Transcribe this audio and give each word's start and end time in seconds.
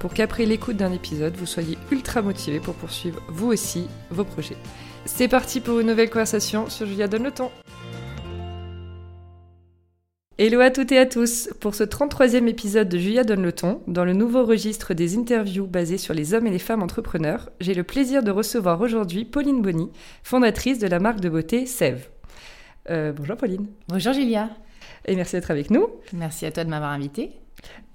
pour 0.00 0.14
qu'après 0.14 0.46
l'écoute 0.46 0.78
d'un 0.78 0.92
épisode, 0.92 1.36
vous 1.36 1.46
soyez 1.46 1.78
ultra 1.92 2.22
motivé 2.22 2.58
pour 2.58 2.74
poursuivre 2.74 3.20
vous 3.28 3.48
aussi 3.48 3.86
vos 4.10 4.24
projets. 4.24 4.56
C'est 5.04 5.28
parti 5.28 5.60
pour 5.60 5.78
une 5.78 5.88
nouvelle 5.88 6.10
conversation 6.10 6.68
sur 6.68 6.86
Julia 6.86 7.06
Donne 7.06 7.24
le 7.24 7.30
temps. 7.30 7.52
Hello 10.38 10.60
à 10.60 10.70
toutes 10.70 10.90
et 10.90 10.98
à 10.98 11.04
tous 11.04 11.50
Pour 11.60 11.74
ce 11.74 11.84
33e 11.84 12.48
épisode 12.48 12.88
de 12.88 12.96
Julia 12.96 13.24
Donne 13.24 13.42
le 13.42 13.52
ton, 13.52 13.82
dans 13.86 14.06
le 14.06 14.14
nouveau 14.14 14.46
registre 14.46 14.94
des 14.94 15.18
interviews 15.18 15.66
basées 15.66 15.98
sur 15.98 16.14
les 16.14 16.32
hommes 16.32 16.46
et 16.46 16.50
les 16.50 16.58
femmes 16.58 16.82
entrepreneurs, 16.82 17.50
j'ai 17.60 17.74
le 17.74 17.84
plaisir 17.84 18.22
de 18.22 18.30
recevoir 18.30 18.80
aujourd'hui 18.80 19.26
Pauline 19.26 19.60
Bonny, 19.60 19.90
fondatrice 20.22 20.78
de 20.78 20.86
la 20.86 20.98
marque 20.98 21.20
de 21.20 21.28
beauté 21.28 21.66
Sève. 21.66 22.08
Euh, 22.88 23.12
bonjour 23.12 23.36
Pauline. 23.36 23.66
Bonjour 23.88 24.14
Julia. 24.14 24.48
Et 25.04 25.14
merci 25.14 25.36
d'être 25.36 25.50
avec 25.50 25.70
nous. 25.70 25.88
Merci 26.14 26.46
à 26.46 26.52
toi 26.52 26.64
de 26.64 26.70
m'avoir 26.70 26.90
invitée. 26.90 27.39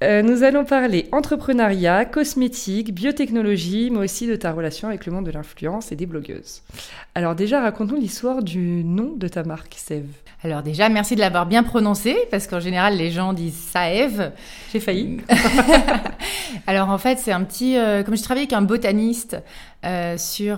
Euh, 0.04 0.22
nous 0.22 0.44
allons 0.44 0.66
parler 0.66 1.08
entrepreneuriat, 1.14 2.04
cosmétique, 2.04 2.94
biotechnologie, 2.94 3.90
mais 3.92 4.00
aussi 4.00 4.28
de 4.28 4.36
ta 4.36 4.52
relation 4.52 4.90
avec 4.90 5.06
le 5.06 5.14
monde 5.14 5.26
de 5.26 5.32
l'influence 5.32 5.92
et 5.92 5.96
des 5.96 6.06
blogueuses. 6.06 6.64
Alors 7.16 7.34
déjà, 7.34 7.62
raconte-nous 7.62 7.96
l'histoire 7.96 8.44
du 8.44 8.84
nom 8.84 9.14
de 9.16 9.28
ta 9.30 9.44
marque, 9.44 9.76
Sève. 9.78 10.06
Alors 10.44 10.64
déjà, 10.64 10.90
merci 10.90 11.16
de 11.16 11.22
l'avoir 11.22 11.46
bien 11.46 11.64
prononcé, 11.64 12.16
parce 12.30 12.46
qu'en 12.46 12.60
général, 12.60 12.98
les 12.98 13.10
gens 13.10 13.32
disent 13.32 13.56
Saev. 13.56 14.32
J'ai 14.74 14.82
failli. 14.82 15.22
Alors 16.68 16.90
en 16.90 16.98
fait, 16.98 17.18
c'est 17.18 17.32
un 17.32 17.44
petit... 17.44 17.78
Euh, 17.78 18.04
comme 18.04 18.18
je 18.18 18.24
travaille 18.24 18.44
avec 18.44 18.54
un 18.54 18.62
botaniste 18.62 19.38
euh, 19.86 20.18
sur, 20.18 20.58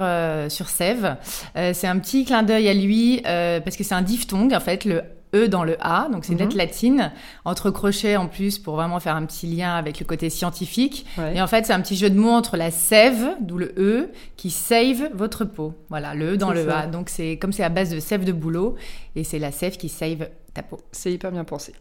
sur 0.50 0.68
Sève, 0.68 1.16
c'est 1.56 1.88
un 1.88 2.00
petit 2.00 2.26
clin 2.26 2.42
d'œil 2.42 2.68
à 2.68 2.74
lui, 2.74 3.22
parce 3.24 3.78
que 3.78 3.84
c'est 3.84 3.96
un 3.96 4.02
diphtongue, 4.02 4.54
en 4.54 4.60
fait, 4.60 4.84
le 4.84 5.04
E 5.36 5.48
dans 5.48 5.64
le 5.64 5.78
A, 5.80 6.08
donc 6.12 6.26
c'est 6.26 6.34
une 6.34 6.40
lettre 6.40 6.54
mhm. 6.54 6.58
latine, 6.58 7.12
entre 7.46 7.70
crochets 7.70 8.16
en 8.16 8.28
plus 8.28 8.60
pour 8.60 8.76
vraiment 8.76 9.00
faire 9.00 9.16
un 9.16 9.26
petit 9.26 9.48
lien 9.48 9.76
avec 9.76 10.00
le 10.00 10.06
côté 10.06 10.30
scientifique. 10.30 11.06
Et 11.34 11.42
en 11.42 11.48
fait, 11.48 11.66
c'est 11.66 11.74
un 11.74 11.82
petit 11.82 11.96
jeu 11.96 12.10
de 12.10 12.20
mots 12.20 12.32
entre 12.32 12.58
la 12.58 12.72
sève, 12.72 13.36
d'où 13.42 13.58
le 13.58 13.74
E, 13.78 14.10
qui 14.36 14.50
save 14.50 15.10
votre 15.14 15.46
peau. 15.46 15.74
Voilà, 15.90 16.16
le 16.16 16.34
E 16.34 16.38
dans 16.38 16.52
le 16.52 16.70
A. 16.70 16.88
Donc 16.88 17.10
c'est 17.10 17.38
comme 17.38 17.52
c'est 17.52 17.64
à 17.64 17.70
base 17.70 17.90
de 17.90 18.00
sève 18.00 18.24
de 18.24 18.32
boulot, 18.32 18.76
et 19.16 19.24
c'est 19.24 19.40
la 19.40 19.52
sève 19.52 19.78
qui 19.78 19.90
save 19.90 20.30
ta 20.54 20.64
peau. 20.64 20.78
C'est 20.92 21.12
hyper 21.12 21.32
bien 21.32 21.44
pensé. 21.44 21.74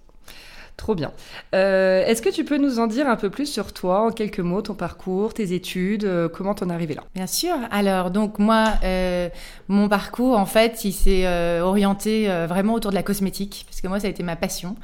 Trop 0.77 0.95
bien. 0.95 1.13
Euh, 1.55 2.05
est-ce 2.05 2.21
que 2.21 2.29
tu 2.29 2.45
peux 2.45 2.59
nous 2.59 2.79
en 2.81 2.87
dire 2.87 3.09
un 3.09 3.17
peu 3.17 3.31
plus 3.31 3.47
sur 3.47 3.73
toi, 3.73 4.09
en 4.09 4.11
quelques 4.11 4.41
mots, 4.41 4.61
ton 4.61 4.75
parcours, 4.75 5.33
tes 5.33 5.55
études, 5.55 6.05
euh, 6.05 6.29
comment 6.29 6.55
t'en 6.55 6.69
es 6.69 6.87
là? 6.87 7.03
Bien 7.15 7.27
sûr. 7.27 7.55
Alors, 7.71 8.11
donc 8.11 8.39
moi, 8.39 8.75
euh, 8.85 9.31
mon 9.69 9.89
parcours, 9.89 10.37
en 10.37 10.45
fait, 10.45 10.85
il 10.85 10.93
s'est 10.93 11.27
orienté 11.61 12.29
vraiment 12.47 12.75
autour 12.75 12.91
de 12.91 12.97
la 12.97 13.03
cosmétique, 13.03 13.65
parce 13.67 13.81
que 13.81 13.89
moi, 13.89 14.01
ça 14.01 14.07
a 14.07 14.11
été 14.11 14.23
ma 14.23 14.37
passion 14.37 14.77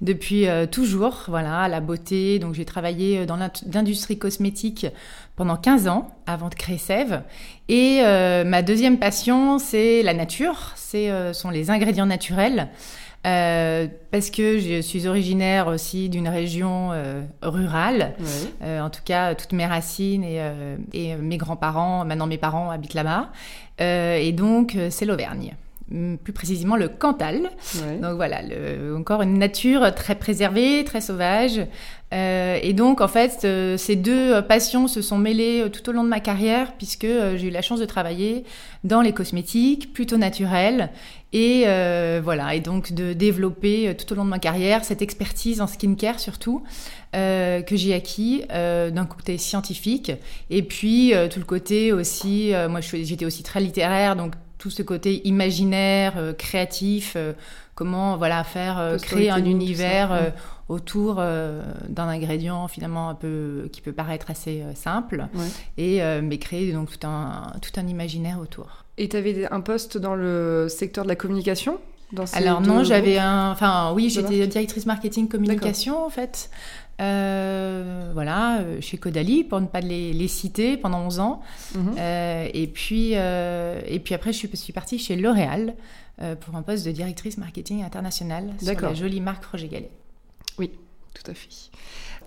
depuis 0.00 0.46
toujours, 0.70 1.24
voilà, 1.26 1.66
la 1.66 1.80
beauté. 1.80 2.38
Donc, 2.38 2.54
j'ai 2.54 2.64
travaillé 2.64 3.26
dans 3.26 3.36
l'industrie 3.72 4.18
cosmétique 4.18 4.86
pendant 5.34 5.56
15 5.56 5.88
ans 5.88 6.14
avant 6.26 6.48
de 6.48 6.54
créer 6.54 6.78
Sève. 6.78 7.22
Et 7.68 8.02
ma 8.02 8.62
deuxième 8.62 8.98
passion, 8.98 9.58
c'est 9.58 10.02
la 10.02 10.14
nature, 10.14 10.72
c'est 10.76 11.10
sont 11.34 11.50
les 11.50 11.70
ingrédients 11.70 12.06
naturels. 12.06 12.68
Euh, 13.26 13.86
parce 14.10 14.30
que 14.30 14.58
je 14.58 14.80
suis 14.80 15.06
originaire 15.06 15.66
aussi 15.66 16.08
d'une 16.08 16.28
région 16.28 16.90
euh, 16.92 17.22
rurale. 17.42 18.14
Euh, 18.62 18.80
en 18.80 18.88
tout 18.88 19.02
cas, 19.04 19.34
toutes 19.34 19.52
mes 19.52 19.66
racines 19.66 20.24
et, 20.24 20.40
et 20.92 21.16
mes 21.16 21.36
grands-parents, 21.36 22.04
maintenant 22.04 22.26
mes 22.26 22.38
parents 22.38 22.70
habitent 22.70 22.94
là-bas. 22.94 23.30
et 23.78 24.32
donc, 24.32 24.76
c'est 24.90 25.04
l'Auvergne 25.04 25.54
plus 26.22 26.32
précisément 26.32 26.76
le 26.76 26.88
Cantal. 26.88 27.50
Donc 28.00 28.14
voilà, 28.14 28.42
le, 28.42 28.94
encore 28.96 29.22
une 29.22 29.38
nature 29.38 29.92
très 29.94 30.14
préservée, 30.14 30.84
très 30.84 31.00
sauvage. 31.00 31.60
Euh, 32.12 32.58
et 32.62 32.72
donc 32.72 33.00
en 33.00 33.08
fait, 33.08 33.40
euh, 33.44 33.76
ces 33.76 33.96
deux 33.96 34.42
passions 34.42 34.88
se 34.88 35.00
sont 35.02 35.18
mêlées 35.18 35.66
tout 35.72 35.88
au 35.88 35.92
long 35.92 36.02
de 36.02 36.08
ma 36.08 36.20
carrière 36.20 36.72
puisque 36.76 37.06
j'ai 37.06 37.46
eu 37.46 37.50
la 37.50 37.62
chance 37.62 37.80
de 37.80 37.84
travailler 37.84 38.44
dans 38.82 39.00
les 39.00 39.12
cosmétiques, 39.12 39.92
plutôt 39.92 40.16
naturels, 40.16 40.90
et 41.32 41.64
voilà, 42.22 42.54
et 42.54 42.60
donc 42.60 42.92
de 42.92 43.12
développer 43.12 43.94
tout 43.96 44.12
au 44.12 44.16
long 44.16 44.24
de 44.24 44.30
ma 44.30 44.38
carrière 44.38 44.84
cette 44.84 45.02
expertise 45.02 45.60
en 45.60 45.66
skincare 45.66 46.18
surtout. 46.18 46.62
que 47.12 47.72
j'ai 47.72 47.94
acquis 47.94 48.44
d'un 48.48 49.06
côté 49.06 49.38
scientifique 49.38 50.12
et 50.50 50.62
puis 50.62 51.12
tout 51.30 51.38
le 51.38 51.44
côté 51.44 51.92
aussi 51.92 52.52
moi 52.68 52.80
j'étais 52.80 53.24
aussi 53.24 53.42
très 53.42 53.60
littéraire 53.60 54.16
donc 54.16 54.32
tout 54.60 54.70
ce 54.70 54.82
côté 54.82 55.26
imaginaire, 55.26 56.18
euh, 56.18 56.32
créatif, 56.34 57.14
euh, 57.16 57.32
comment 57.80 58.18
voilà 58.18 58.44
faire 58.44 58.78
euh, 58.78 58.98
créer 58.98 59.30
un 59.30 59.42
univers 59.42 60.34
autour 60.68 61.14
d'un 61.14 62.08
ingrédient 62.08 62.68
finalement 62.68 63.08
un 63.08 63.14
peu 63.14 63.70
qui 63.72 63.80
peut 63.80 63.94
paraître 63.94 64.30
assez 64.30 64.62
simple 64.74 65.28
et 65.78 66.02
mais 66.22 66.36
créer 66.36 66.72
donc 66.72 66.90
tout 66.90 67.06
un 67.06 67.54
tout 67.62 67.72
un 67.80 67.86
imaginaire 67.86 68.38
autour. 68.38 68.84
Et 68.98 69.08
tu 69.08 69.16
avais 69.16 69.50
un 69.50 69.62
poste 69.62 69.96
dans 69.96 70.14
le 70.14 70.66
secteur 70.68 71.04
de 71.04 71.08
la 71.08 71.16
communication? 71.16 71.78
Alors 72.34 72.60
non, 72.60 72.84
j'avais 72.84 73.18
un 73.18 73.50
enfin 73.50 73.92
oui, 73.94 74.10
j'étais 74.10 74.46
directrice 74.46 74.84
marketing 74.84 75.26
communication 75.28 76.04
en 76.04 76.10
fait. 76.10 76.50
Euh, 77.00 78.10
voilà, 78.12 78.58
euh, 78.58 78.80
chez 78.80 78.98
Caudalie, 78.98 79.42
pour 79.44 79.60
ne 79.60 79.66
pas 79.66 79.80
les, 79.80 80.28
citer, 80.28 80.76
pendant 80.76 81.00
11 81.00 81.20
ans. 81.20 81.40
Mhm. 81.74 81.94
Euh, 81.98 82.48
et, 82.52 82.66
puis, 82.66 83.12
et 83.12 84.00
puis 84.00 84.14
après, 84.14 84.32
je 84.32 84.38
suis, 84.38 84.56
suis 84.56 84.72
partie 84.72 84.98
chez 84.98 85.16
L'Oréal 85.16 85.74
pour 86.40 86.54
un 86.54 86.62
poste 86.62 86.86
de 86.86 86.92
directrice 86.92 87.38
marketing 87.38 87.82
international 87.82 88.50
sur 88.62 88.80
la 88.80 88.94
jolie 88.94 89.20
marque 89.20 89.44
Roger 89.44 89.68
Gallet. 89.68 89.90
Oui, 90.58 90.72
tout 91.14 91.30
à 91.30 91.34
fait. 91.34 91.48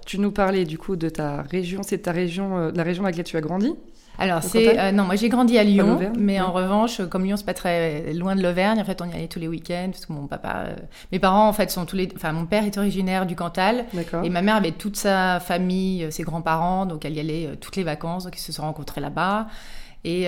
Tu 0.06 0.20
nous 0.20 0.32
parlais 0.32 0.66
du 0.66 0.78
coup 0.78 0.96
de 0.96 1.10
ta 1.10 1.44
région, 1.44 1.82
c'est 1.84 2.00
ta 2.00 2.12
région, 2.12 2.72
la 2.74 2.84
région 2.84 3.04
dans 3.04 3.10
laquelle 3.10 3.26
tu 3.26 3.38
as 3.38 3.42
grandi? 3.42 3.74
Alors, 4.18 4.44
c'est. 4.44 4.80
Euh, 4.80 4.92
non, 4.92 5.06
moi 5.06 5.16
j'ai 5.16 5.30
grandi 5.30 5.58
à 5.58 5.64
Lyon, 5.64 6.00
mais 6.16 6.40
en 6.40 6.52
revanche, 6.52 7.02
comme 7.08 7.24
Lyon, 7.26 7.36
c'est 7.38 7.46
pas 7.46 7.54
très 7.54 8.14
loin 8.14 8.36
de 8.36 8.44
l'Auvergne, 8.44 8.80
en 8.80 8.86
fait, 8.86 9.02
on 9.02 9.06
y 9.06 9.14
allait 9.14 9.28
tous 9.28 9.40
les 9.40 9.48
week-ends, 9.48 9.90
parce 9.92 10.06
que 10.06 10.14
mon 10.14 10.28
papa. 10.28 10.66
Euh, 10.68 10.76
mes 11.12 11.20
parents, 11.20 11.48
en 11.48 11.54
fait, 11.54 11.72
sont 11.72 11.86
tous 11.86 11.96
les. 11.96 12.10
Enfin, 12.16 12.32
mon 12.32 12.46
père 12.46 12.64
est 12.64 12.78
originaire 12.78 13.26
du 13.26 13.36
Cantal, 13.36 13.86
et 14.24 14.30
ma 14.30 14.42
mère 14.42 14.56
avait 14.56 14.72
toute 14.72 14.98
sa 14.98 15.40
famille, 15.40 16.04
euh, 16.04 16.12
ses 16.12 16.24
grands-parents, 16.24 16.86
donc 16.86 17.06
elle 17.06 17.16
y 17.16 17.20
allait 17.20 17.58
toutes 17.60 17.76
les 17.76 17.84
vacances, 17.84 18.26
donc 18.26 18.38
ils 18.38 18.42
se 18.42 18.52
sont 18.52 18.64
rencontrés 18.64 19.02
là-bas. 19.02 19.48
Et, 20.06 20.24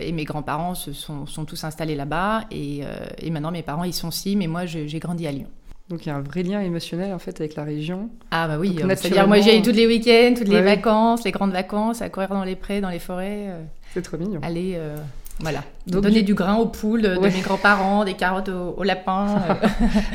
et, 0.00 0.12
mes 0.12 0.24
grands-parents 0.24 0.74
se 0.74 0.92
sont, 0.92 1.24
sont, 1.24 1.44
tous 1.44 1.62
installés 1.62 1.94
là-bas, 1.94 2.46
et, 2.50 2.80
et, 3.18 3.30
maintenant 3.30 3.52
mes 3.52 3.62
parents, 3.62 3.84
ils 3.84 3.94
sont 3.94 4.10
ci, 4.10 4.34
mais 4.34 4.48
moi, 4.48 4.66
j'ai 4.66 4.98
grandi 4.98 5.26
à 5.26 5.30
Lyon. 5.30 5.46
Donc 5.90 6.06
il 6.06 6.08
y 6.08 6.12
a 6.12 6.16
un 6.16 6.20
vrai 6.20 6.44
lien 6.44 6.60
émotionnel 6.60 7.12
en 7.12 7.18
fait 7.18 7.40
avec 7.40 7.56
la 7.56 7.64
région. 7.64 8.10
Ah 8.30 8.46
bah 8.46 8.58
oui, 8.60 8.76
c'est-à-dire 8.78 9.26
moi 9.26 9.40
j'y 9.40 9.50
allais 9.50 9.60
tous 9.60 9.72
les 9.72 9.88
week-ends, 9.88 10.34
toutes 10.38 10.48
les 10.48 10.62
vacances, 10.62 11.24
les 11.24 11.32
grandes 11.32 11.50
vacances, 11.50 12.00
à 12.00 12.08
courir 12.08 12.28
dans 12.28 12.44
les 12.44 12.54
prés, 12.54 12.80
dans 12.80 12.90
les 12.90 13.00
forêts. 13.00 13.48
Euh, 13.48 13.62
c'est 13.92 14.02
trop 14.02 14.16
mignon. 14.16 14.38
Aller, 14.44 14.74
euh, 14.76 14.96
voilà, 15.40 15.64
donner 15.88 16.22
du... 16.22 16.34
grain 16.34 16.54
aux 16.54 16.66
poules 16.66 17.02
de 17.02 17.18
mes 17.18 17.40
grands-parents, 17.40 18.04
des 18.04 18.14
carottes 18.14 18.50
aux, 18.50 18.82
lapins. 18.84 19.42
Euh. 19.50 19.54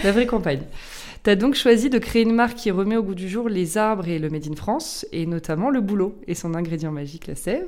la 0.05 0.11
vraie 0.13 0.25
campagne. 0.25 0.61
Tu 1.25 1.31
as 1.31 1.35
donc 1.35 1.55
choisi 1.55 1.89
de 1.89 1.97
créer 1.97 2.21
une 2.21 2.35
marque 2.35 2.55
qui 2.55 2.69
remet 2.69 2.95
au 2.97 3.01
goût 3.01 3.15
du 3.15 3.27
jour 3.27 3.49
les 3.49 3.79
arbres 3.79 4.07
et 4.07 4.19
le 4.19 4.29
Made 4.29 4.47
in 4.47 4.55
France, 4.55 5.07
et 5.11 5.25
notamment 5.25 5.71
le 5.71 5.81
boulot 5.81 6.15
et 6.27 6.35
son 6.35 6.53
ingrédient 6.53 6.91
magique, 6.91 7.25
la 7.25 7.33
sève. 7.33 7.65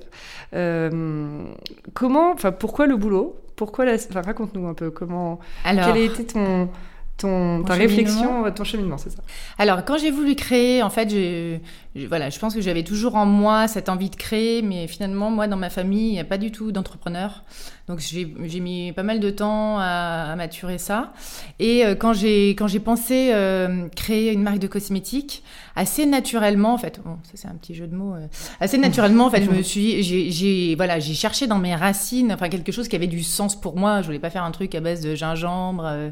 comment, 1.96 2.32
enfin 2.34 2.52
pourquoi 2.52 2.86
le 2.86 2.96
boulot? 2.96 3.36
Pourquoi 3.56 3.86
la... 3.86 3.96
Enfin 3.96 4.22
raconte-nous 4.22 4.68
un 4.68 4.76
peu 4.76 4.92
comment... 4.92 5.40
Alors... 5.66 5.88
Quel 5.88 5.96
a 5.96 6.06
été 6.06 6.24
ton 6.24 6.70
ton, 7.18 7.64
ta 7.64 7.74
réflexion, 7.74 8.50
ton 8.52 8.64
cheminement, 8.64 8.98
c'est 8.98 9.10
ça 9.10 9.22
Alors, 9.58 9.84
quand 9.84 9.98
j'ai 9.98 10.12
voulu 10.12 10.36
créer, 10.36 10.84
en 10.84 10.90
fait, 10.90 11.10
je, 11.10 11.58
voilà, 12.06 12.30
je 12.30 12.38
pense 12.38 12.54
que 12.54 12.62
j'avais 12.62 12.84
toujours 12.84 13.16
en 13.16 13.26
moi 13.26 13.68
cette 13.68 13.90
envie 13.90 14.10
de 14.10 14.16
créer, 14.16 14.62
mais 14.62 14.88
finalement, 14.88 15.32
moi, 15.32 15.48
dans 15.48 15.58
ma 15.58 15.70
famille, 15.70 16.10
il 16.10 16.14
n'y 16.14 16.20
a 16.20 16.26
pas 16.26 16.38
du 16.38 16.52
tout 16.52 16.72
d'entrepreneur. 16.72 17.44
Donc, 17.88 18.00
j'ai 18.00 18.60
mis 18.60 18.92
pas 18.92 19.02
mal 19.02 19.20
de 19.20 19.30
temps 19.30 19.80
à, 19.80 20.36
maturer 20.36 20.78
ça. 20.78 21.14
Et 21.58 21.86
euh, 21.86 21.96
quand 21.96 22.14
j'ai 22.14 22.54
pensé 22.84 23.32
euh, 23.34 23.88
créer 23.96 24.32
une 24.32 24.44
marque 24.44 24.60
de 24.60 24.68
cosmétiques, 24.68 25.44
assez 25.76 26.06
naturellement, 26.06 26.74
en 26.74 26.78
fait, 26.78 27.00
bon, 27.04 27.18
ça 27.24 27.32
c'est 27.34 27.48
un 27.48 27.56
petit 27.56 27.74
jeu 27.74 27.88
de 27.88 27.96
mots, 27.96 28.14
euh, 28.14 28.28
assez 28.60 28.78
naturellement, 28.78 29.26
en 29.26 29.30
fait, 29.32 29.44
je 29.44 29.50
me 29.50 29.62
suis, 29.64 30.04
j'ai 30.04 30.76
voilà, 30.76 31.00
cherché 31.00 31.48
dans 31.48 31.60
mes 31.60 31.74
racines, 31.74 32.32
enfin, 32.32 32.50
quelque 32.50 32.72
chose 32.72 32.88
qui 32.88 32.96
avait 32.96 33.08
du 33.08 33.24
sens 33.24 33.60
pour 33.60 33.76
moi. 33.76 34.02
Je 34.02 34.06
voulais 34.06 34.20
pas 34.20 34.30
faire 34.30 34.44
un 34.44 34.52
truc 34.52 34.76
à 34.76 34.82
base 34.82 35.02
de 35.02 35.16
gingembre 35.16 36.12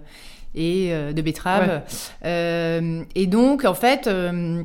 et 0.56 0.94
euh, 0.94 1.14
de 1.14 1.22
betterave. 1.22 1.84
Euh, 2.24 3.04
et 3.14 3.28
donc, 3.28 3.66
en 3.66 3.74
fait, 3.74 4.08
euh, 4.08 4.64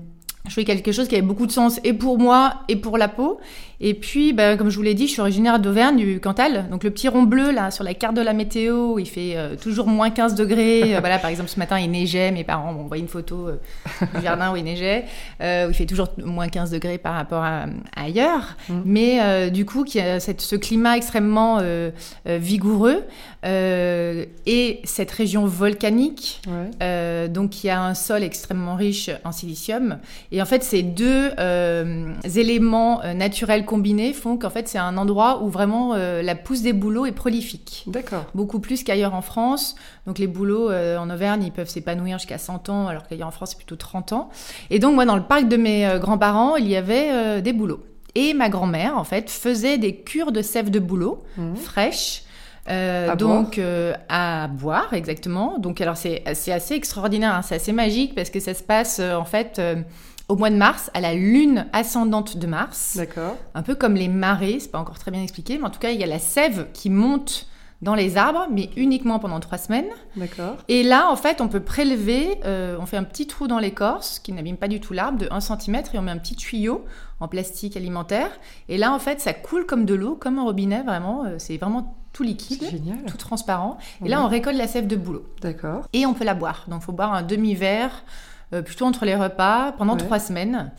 je 0.48 0.54
voulais 0.54 0.64
quelque 0.64 0.92
chose 0.92 1.08
qui 1.08 1.16
avait 1.16 1.26
beaucoup 1.26 1.46
de 1.46 1.52
sens 1.52 1.80
et 1.84 1.92
pour 1.92 2.18
moi 2.18 2.62
et 2.68 2.76
pour 2.76 2.98
la 2.98 3.08
peau. 3.08 3.40
Et 3.82 3.94
puis, 3.94 4.34
bah, 4.34 4.58
comme 4.58 4.68
je 4.68 4.76
vous 4.76 4.82
l'ai 4.82 4.92
dit, 4.92 5.06
je 5.06 5.12
suis 5.12 5.22
originaire 5.22 5.58
d'Auvergne, 5.58 5.96
du 5.96 6.20
Cantal. 6.20 6.68
Donc 6.70 6.84
le 6.84 6.90
petit 6.90 7.08
rond 7.08 7.22
bleu 7.22 7.50
là 7.50 7.70
sur 7.70 7.82
la 7.82 7.94
carte 7.94 8.14
de 8.14 8.20
la 8.20 8.34
météo, 8.34 8.98
il 8.98 9.08
fait 9.08 9.36
euh, 9.36 9.56
toujours 9.56 9.86
moins 9.86 10.10
15 10.10 10.34
degrés. 10.34 10.94
Euh, 10.94 11.00
voilà, 11.00 11.18
par 11.18 11.30
exemple, 11.30 11.48
ce 11.48 11.58
matin 11.58 11.78
il 11.78 11.90
neigeait. 11.90 12.30
Mes 12.30 12.44
parents 12.44 12.74
m'ont 12.74 12.84
envoyé 12.84 13.02
une 13.02 13.08
photo 13.08 13.48
euh, 13.48 13.56
du 14.14 14.20
jardin 14.22 14.52
où 14.52 14.56
il 14.56 14.64
neigeait. 14.64 15.06
où 15.40 15.70
il 15.70 15.74
fait 15.74 15.86
toujours 15.86 16.08
moins 16.18 16.48
15 16.48 16.72
degrés 16.72 16.98
par 16.98 17.14
rapport 17.14 17.42
à, 17.42 17.64
ailleurs. 17.96 18.56
Mmh. 18.68 18.74
Mais 18.84 19.50
du 19.50 19.64
coup, 19.64 19.84
qui 19.84 19.98
a 19.98 20.20
cette, 20.20 20.42
ce 20.42 20.56
climat 20.56 20.96
extrêmement 20.96 21.60
vigoureux 22.26 23.02
et 23.44 24.80
cette 24.84 25.10
région 25.10 25.46
volcanique, 25.46 26.42
donc 27.30 27.50
qui 27.50 27.70
a 27.70 27.82
un 27.82 27.94
sol 27.94 28.22
extrêmement 28.22 28.74
riche 28.74 29.10
en 29.24 29.32
silicium. 29.32 29.98
Et 30.32 30.42
en 30.42 30.46
fait, 30.46 30.62
ces 30.62 30.82
deux 30.82 31.30
éléments 32.34 33.00
naturels 33.14 33.64
combinés 33.70 34.12
font 34.12 34.36
qu'en 34.36 34.50
fait, 34.50 34.66
c'est 34.66 34.78
un 34.78 34.96
endroit 34.96 35.44
où 35.44 35.48
vraiment 35.48 35.94
euh, 35.94 36.22
la 36.22 36.34
pousse 36.34 36.60
des 36.60 36.72
bouleaux 36.72 37.06
est 37.06 37.12
prolifique. 37.12 37.84
D'accord. 37.86 38.24
Beaucoup 38.34 38.58
plus 38.58 38.82
qu'ailleurs 38.82 39.14
en 39.14 39.22
France. 39.22 39.76
Donc, 40.08 40.18
les 40.18 40.26
bouleaux 40.26 40.72
euh, 40.72 40.98
en 40.98 41.08
Auvergne, 41.08 41.44
ils 41.44 41.52
peuvent 41.52 41.68
s'épanouir 41.68 42.18
jusqu'à 42.18 42.38
100 42.38 42.68
ans, 42.68 42.88
alors 42.88 43.06
qu'ailleurs 43.06 43.28
en 43.28 43.30
France, 43.30 43.50
c'est 43.50 43.56
plutôt 43.56 43.76
30 43.76 44.12
ans. 44.12 44.30
Et 44.70 44.80
donc, 44.80 44.96
moi, 44.96 45.04
dans 45.04 45.14
le 45.14 45.22
parc 45.22 45.46
de 45.46 45.56
mes 45.56 45.86
euh, 45.86 46.00
grands-parents, 46.00 46.56
il 46.56 46.66
y 46.66 46.74
avait 46.74 47.40
des 47.42 47.52
bouleaux. 47.52 47.84
Et 48.16 48.34
ma 48.34 48.48
grand-mère, 48.48 48.98
en 48.98 49.04
fait, 49.04 49.30
faisait 49.30 49.78
des 49.78 49.94
cures 49.94 50.32
de 50.32 50.42
sève 50.42 50.70
de 50.70 50.80
bouleau 50.80 51.22
mmh. 51.36 51.54
fraîches. 51.54 52.24
à 52.66 53.14
donc 53.14 53.60
boire. 53.60 53.96
à 54.08 54.48
boire 54.48 54.94
exactement. 54.94 55.58
Donc 55.58 55.80
alors 55.80 55.96
c'est 55.96 56.24
assez 56.26 56.74
extraordinaire, 56.74 57.34
hein. 57.34 57.42
c'est 57.42 57.54
assez 57.54 57.72
magique 57.72 58.16
parce 58.16 58.30
que 58.30 58.40
ça 58.40 58.54
se 58.54 58.64
passe 58.64 59.00
en 59.00 59.24
fait 59.24 59.60
au 60.30 60.36
mois 60.36 60.50
de 60.50 60.56
mars, 60.56 60.90
à 60.94 61.00
la 61.00 61.12
lune 61.12 61.66
ascendante 61.72 62.36
de 62.36 62.46
Mars. 62.46 62.96
D'accord. 62.96 63.36
Un 63.54 63.62
peu 63.62 63.74
comme 63.74 63.94
les 63.94 64.06
marées, 64.06 64.58
c'est 64.60 64.70
pas 64.70 64.78
encore 64.78 64.98
très 64.98 65.10
bien 65.10 65.22
expliqué, 65.22 65.58
mais 65.58 65.64
en 65.64 65.70
tout 65.70 65.80
cas, 65.80 65.90
il 65.90 66.00
y 66.00 66.04
a 66.04 66.06
la 66.06 66.20
sève 66.20 66.68
qui 66.72 66.88
monte 66.88 67.48
dans 67.82 67.96
les 67.96 68.16
arbres, 68.16 68.46
mais 68.52 68.70
uniquement 68.76 69.18
pendant 69.18 69.40
trois 69.40 69.58
semaines. 69.58 69.88
D'accord. 70.14 70.58
Et 70.68 70.84
là, 70.84 71.10
en 71.10 71.16
fait, 71.16 71.40
on 71.40 71.48
peut 71.48 71.60
prélever, 71.60 72.38
euh, 72.44 72.76
on 72.78 72.86
fait 72.86 72.96
un 72.96 73.02
petit 73.02 73.26
trou 73.26 73.48
dans 73.48 73.58
l'écorce 73.58 74.20
qui 74.20 74.32
n'abîme 74.32 74.56
pas 74.56 74.68
du 74.68 74.80
tout 74.80 74.92
l'arbre 74.92 75.18
de 75.18 75.26
1 75.32 75.40
cm 75.40 75.82
et 75.92 75.98
on 75.98 76.02
met 76.02 76.12
un 76.12 76.18
petit 76.18 76.36
tuyau 76.36 76.84
en 77.18 77.26
plastique 77.26 77.76
alimentaire. 77.76 78.30
Et 78.68 78.78
là, 78.78 78.92
en 78.92 78.98
fait, 79.00 79.20
ça 79.20 79.32
coule 79.32 79.66
comme 79.66 79.84
de 79.84 79.94
l'eau, 79.94 80.14
comme 80.14 80.38
un 80.38 80.44
robinet, 80.44 80.82
vraiment. 80.82 81.24
Euh, 81.24 81.36
c'est 81.38 81.56
vraiment 81.56 81.96
tout 82.12 82.22
liquide, 82.22 82.62
tout 83.06 83.16
transparent. 83.16 83.78
Et 84.04 84.08
là, 84.08 84.22
on 84.22 84.28
récolte 84.28 84.56
la 84.56 84.68
sève 84.68 84.86
de 84.86 84.96
bouleau. 84.96 85.24
D'accord. 85.40 85.88
Et 85.92 86.06
on 86.06 86.14
peut 86.14 86.24
la 86.24 86.34
boire. 86.34 86.66
Donc, 86.68 86.82
il 86.82 86.84
faut 86.84 86.92
boire 86.92 87.14
un 87.14 87.22
demi-verre 87.22 88.04
plutôt 88.50 88.84
entre 88.86 89.04
les 89.04 89.14
repas, 89.14 89.72
pendant 89.72 89.96
trois 89.96 90.18
semaines. 90.18 90.70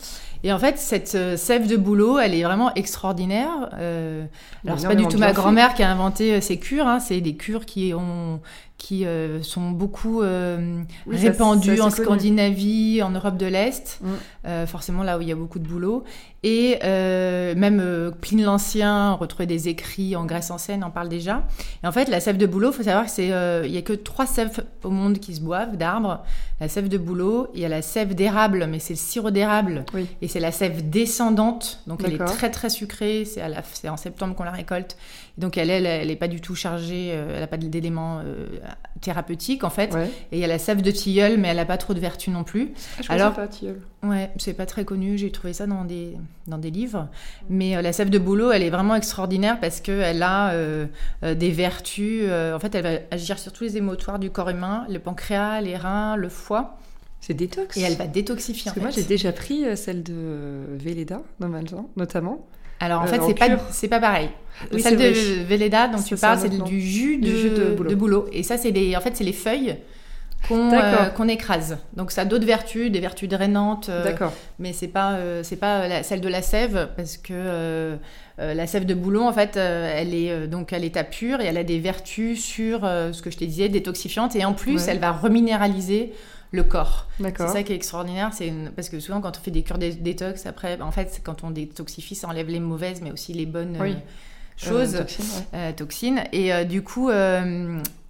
Et 0.43 0.51
en 0.51 0.59
fait, 0.59 0.77
cette 0.77 1.15
euh, 1.15 1.37
sève 1.37 1.67
de 1.67 1.77
boulot, 1.77 2.19
elle 2.19 2.33
est 2.33 2.43
vraiment 2.43 2.73
extraordinaire. 2.73 3.69
Euh, 3.73 4.25
alors, 4.65 4.79
c'est 4.79 4.87
pas 4.87 4.95
du 4.95 5.07
tout 5.07 5.17
ma 5.17 5.33
grand-mère 5.33 5.73
qui 5.73 5.83
a 5.83 5.91
inventé 5.91 6.41
ces 6.41 6.57
cures, 6.57 6.87
hein, 6.87 6.99
c'est 6.99 7.21
des 7.21 7.35
cures 7.35 7.65
qui 7.65 7.93
ont 7.93 8.39
qui 8.81 9.05
euh, 9.05 9.43
sont 9.43 9.69
beaucoup 9.69 10.23
euh, 10.23 10.81
répandus 11.07 11.81
en 11.81 11.91
Scandinavie, 11.91 13.03
en 13.03 13.11
Europe 13.11 13.37
de 13.37 13.45
l'Est, 13.45 13.99
mm. 14.01 14.09
euh, 14.47 14.65
forcément 14.65 15.03
là 15.03 15.19
où 15.19 15.21
il 15.21 15.27
y 15.27 15.31
a 15.31 15.35
beaucoup 15.35 15.59
de 15.59 15.67
boulot. 15.67 16.03
Et 16.43 16.79
même 16.81 18.11
Pline 18.19 18.43
l'Ancien, 18.43 19.13
retrouver 19.13 19.45
des 19.45 19.69
écrits 19.69 20.15
en 20.15 20.25
Grèce 20.25 20.49
ancienne, 20.49 20.83
en 20.83 20.89
parle 20.89 21.09
déjà. 21.09 21.43
Et 21.83 21.87
en 21.87 21.91
fait, 21.91 22.09
la 22.09 22.19
sève 22.19 22.37
de 22.37 22.47
boulot, 22.47 22.71
il 22.71 22.73
faut 22.73 22.83
savoir 22.83 23.05
qu'il 23.05 23.25
n'y 23.25 23.77
a 23.77 23.81
que 23.83 23.93
trois 23.93 24.25
sèves 24.25 24.63
au 24.83 24.89
monde 24.89 25.19
qui 25.19 25.35
se 25.35 25.41
boivent 25.41 25.77
d'arbres. 25.77 26.23
La 26.59 26.67
sève 26.67 26.89
de 26.89 26.97
boulot, 26.97 27.49
il 27.53 27.61
y 27.61 27.65
a 27.65 27.69
la 27.69 27.83
sève 27.83 28.15
d'érable, 28.15 28.65
mais 28.67 28.79
c'est 28.79 28.93
le 28.93 28.99
sirop 28.99 29.29
d'érable. 29.29 29.85
Et 30.23 30.27
c'est 30.31 30.39
la 30.39 30.51
sève 30.51 30.89
descendante, 30.89 31.81
donc 31.87 32.01
elle 32.03 32.13
est 32.13 32.25
très 32.25 32.49
très 32.49 32.69
sucrée, 32.69 33.25
c'est 33.25 33.89
en 33.89 33.97
septembre 33.97 34.35
qu'on 34.35 34.43
la 34.43 34.51
récolte. 34.51 34.97
Donc 35.37 35.57
elle, 35.57 35.69
elle, 35.69 36.07
n'est 36.07 36.15
pas 36.15 36.27
du 36.27 36.41
tout 36.41 36.55
chargée, 36.55 37.07
elle 37.07 37.39
n'a 37.39 37.47
pas 37.47 37.57
d'éléments 37.57 38.21
thérapeutique 39.01 39.63
en 39.63 39.69
fait. 39.69 39.93
Et 40.31 40.37
il 40.37 40.39
y 40.39 40.43
a 40.43 40.47
la 40.47 40.59
sève 40.59 40.81
de 40.81 40.91
tilleul, 40.91 41.37
mais 41.37 41.49
elle 41.49 41.57
n'a 41.57 41.65
pas 41.65 41.77
trop 41.77 41.93
de 41.93 41.99
vertu 41.99 42.29
non 42.29 42.43
plus. 42.43 42.71
Ah, 42.97 43.01
je 43.01 43.11
Alors, 43.11 43.33
pas 43.33 43.47
tilleul. 43.47 43.81
Ouais, 44.03 44.31
c'est 44.37 44.53
pas 44.53 44.65
très 44.65 44.85
connu. 44.85 45.17
J'ai 45.17 45.31
trouvé 45.31 45.53
ça 45.53 45.67
dans 45.67 45.83
des 45.85 46.17
dans 46.47 46.57
des 46.57 46.71
livres. 46.71 47.07
Mais 47.49 47.75
euh, 47.75 47.81
la 47.81 47.93
sève 47.93 48.09
de 48.09 48.17
bouleau, 48.17 48.51
elle 48.51 48.63
est 48.63 48.69
vraiment 48.69 48.95
extraordinaire 48.95 49.59
parce 49.59 49.81
que 49.81 49.91
elle 49.91 50.23
a 50.23 50.51
euh, 50.51 50.87
euh, 51.23 51.35
des 51.35 51.51
vertus. 51.51 52.23
en 52.23 52.59
fait, 52.59 52.73
elle 52.75 52.83
va 52.83 52.99
agir 53.11 53.37
sur 53.37 53.51
tous 53.51 53.63
les 53.63 53.77
émotoires 53.77 54.19
du 54.19 54.29
corps 54.29 54.49
humain, 54.49 54.85
le 54.89 54.99
pancréas, 54.99 55.61
les 55.61 55.75
reins, 55.75 56.15
le 56.15 56.29
foie. 56.29 56.77
C'est 57.21 57.33
détox. 57.33 57.77
Et 57.77 57.81
elle 57.81 57.95
va 57.95 58.07
détoxifier. 58.07 58.65
Parce 58.65 58.75
que 58.75 58.81
moi, 58.81 58.89
j'ai 58.89 59.03
déjà 59.03 59.31
pris 59.31 59.65
celle 59.77 60.03
de 60.03 60.75
Véleda, 60.77 61.21
notamment. 61.95 62.45
Alors 62.81 63.03
en 63.03 63.07
fait, 63.07 63.21
c'est 63.25 63.35
pas 63.35 63.47
c'est 63.69 63.87
pas 63.87 63.99
pareil. 63.99 64.29
Celle 64.79 64.97
de 64.97 65.43
Véleda 65.43 65.87
dont 65.87 66.01
tu 66.01 66.15
parles, 66.15 66.39
c'est 66.39 66.49
du 66.49 66.81
jus 66.81 67.17
de, 67.17 67.83
de, 67.87 67.95
boulot. 67.95 68.25
Et 68.33 68.43
ça, 68.43 68.57
c'est 68.57 68.71
les 68.71 68.95
en 68.97 69.01
fait 69.01 69.15
c'est 69.15 69.23
les 69.23 69.33
feuilles 69.33 69.77
qu'on 70.47 70.71
euh, 70.73 71.27
écrase. 71.27 71.77
Donc 71.95 72.11
ça 72.11 72.21
a 72.21 72.25
d'autres 72.25 72.45
vertus, 72.45 72.91
des 72.91 72.99
vertus 72.99 73.29
drainantes. 73.29 73.89
Euh, 73.89 74.03
D'accord. 74.03 74.33
Mais 74.59 74.73
c'est 74.73 74.87
pas 74.87 75.13
euh, 75.13 75.43
c'est 75.43 75.55
pas 75.55 76.03
celle 76.03 76.21
de 76.21 76.27
la 76.27 76.41
sève 76.41 76.89
parce 76.95 77.17
que 77.17 77.97
la 78.39 78.65
sève 78.65 78.87
de 78.87 78.95
boulot 78.95 79.21
en 79.21 79.33
fait 79.33 79.55
elle 79.55 80.15
est 80.15 80.47
donc 80.47 80.73
à 80.73 80.79
l'état 80.79 81.03
pur 81.03 81.41
et 81.41 81.45
elle 81.45 81.57
a 81.57 81.63
des 81.63 81.77
vertus 81.77 82.43
sur 82.43 82.81
ce 82.81 83.21
que 83.21 83.29
je 83.29 83.37
te 83.37 83.43
disais 83.43 83.69
détoxifiantes 83.69 84.35
et 84.35 84.43
en 84.45 84.53
plus 84.53 84.87
elle 84.87 84.97
va 84.97 85.11
reminéraliser 85.11 86.11
le 86.51 86.63
corps. 86.63 87.07
C'est 87.19 87.47
ça 87.47 87.63
qui 87.63 87.71
est 87.71 87.75
extraordinaire, 87.75 88.31
c'est 88.33 88.51
parce 88.75 88.89
que 88.89 88.99
souvent 88.99 89.21
quand 89.21 89.37
on 89.37 89.41
fait 89.41 89.51
des 89.51 89.63
cures 89.63 89.77
de 89.77 89.89
détox, 89.89 90.45
après, 90.45 90.79
en 90.81 90.91
fait, 90.91 91.21
quand 91.23 91.43
on 91.43 91.51
détoxifie, 91.51 92.15
ça 92.15 92.27
enlève 92.27 92.47
les 92.47 92.59
mauvaises, 92.59 93.01
mais 93.01 93.11
aussi 93.11 93.33
les 93.33 93.45
bonnes 93.45 93.77
euh, 93.79 93.93
choses, 94.57 94.95
euh, 94.95 95.03
euh, 95.53 95.71
toxines. 95.71 96.23
Et 96.33 96.65
du 96.65 96.83
coup, 96.83 97.09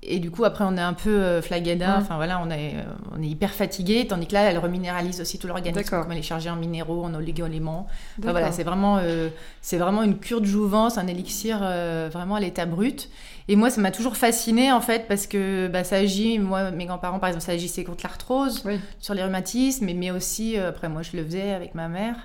et 0.04 0.18
du 0.18 0.32
coup, 0.32 0.44
après, 0.44 0.64
on 0.68 0.76
est 0.76 0.82
un 0.82 0.94
peu 0.94 1.40
flagada. 1.42 1.98
Enfin 2.00 2.16
voilà, 2.16 2.42
on 2.44 2.50
est, 2.50 2.74
on 3.16 3.22
est 3.22 3.28
hyper 3.28 3.52
fatigué, 3.52 4.08
tandis 4.08 4.26
que 4.26 4.34
là, 4.34 4.50
elle 4.50 4.58
reminéralise 4.58 5.22
aussi 5.22 5.38
tout 5.38 5.46
l'organisme, 5.46 5.84
comme 5.84 6.12
elle 6.12 6.18
est 6.18 6.24
chargée 6.24 6.50
en 6.50 6.56
minéraux, 6.56 7.04
en 7.04 7.14
oligo-éléments. 7.14 7.88
voilà, 8.18 8.52
c'est 8.52 8.64
vraiment, 8.64 9.00
c'est 9.62 9.78
vraiment 9.78 10.02
une 10.02 10.18
cure 10.18 10.42
de 10.42 10.48
jouvence, 10.48 10.98
un 10.98 11.06
élixir 11.06 11.60
vraiment 12.12 12.36
à 12.36 12.40
l'état 12.40 12.66
brut. 12.66 13.10
Et 13.52 13.58
moi, 13.58 13.70
ça 13.70 13.82
m'a 13.82 13.92
toujours 13.92 14.16
fasciné 14.16 14.72
en 14.72 14.80
fait 14.80 15.10
parce 15.10 15.28
que 15.28 15.68
bah, 15.68 15.84
ça 15.84 15.98
agit. 15.98 16.40
Moi, 16.40 16.72
mes 16.72 16.86
grands-parents, 16.86 17.20
par 17.20 17.28
exemple, 17.28 17.44
ça 17.44 17.52
agissait 17.52 17.84
contre 17.84 18.02
l'arthrose, 18.06 18.64
sur 19.02 19.14
les 19.14 19.22
rhumatismes, 19.22 19.90
mais, 19.94 20.10
aussi 20.10 20.58
euh, 20.58 20.70
après 20.70 20.88
moi, 20.88 21.02
je 21.02 21.18
le 21.18 21.26
faisais 21.26 21.52
avec 21.52 21.76
ma 21.76 21.90
mère 21.90 22.16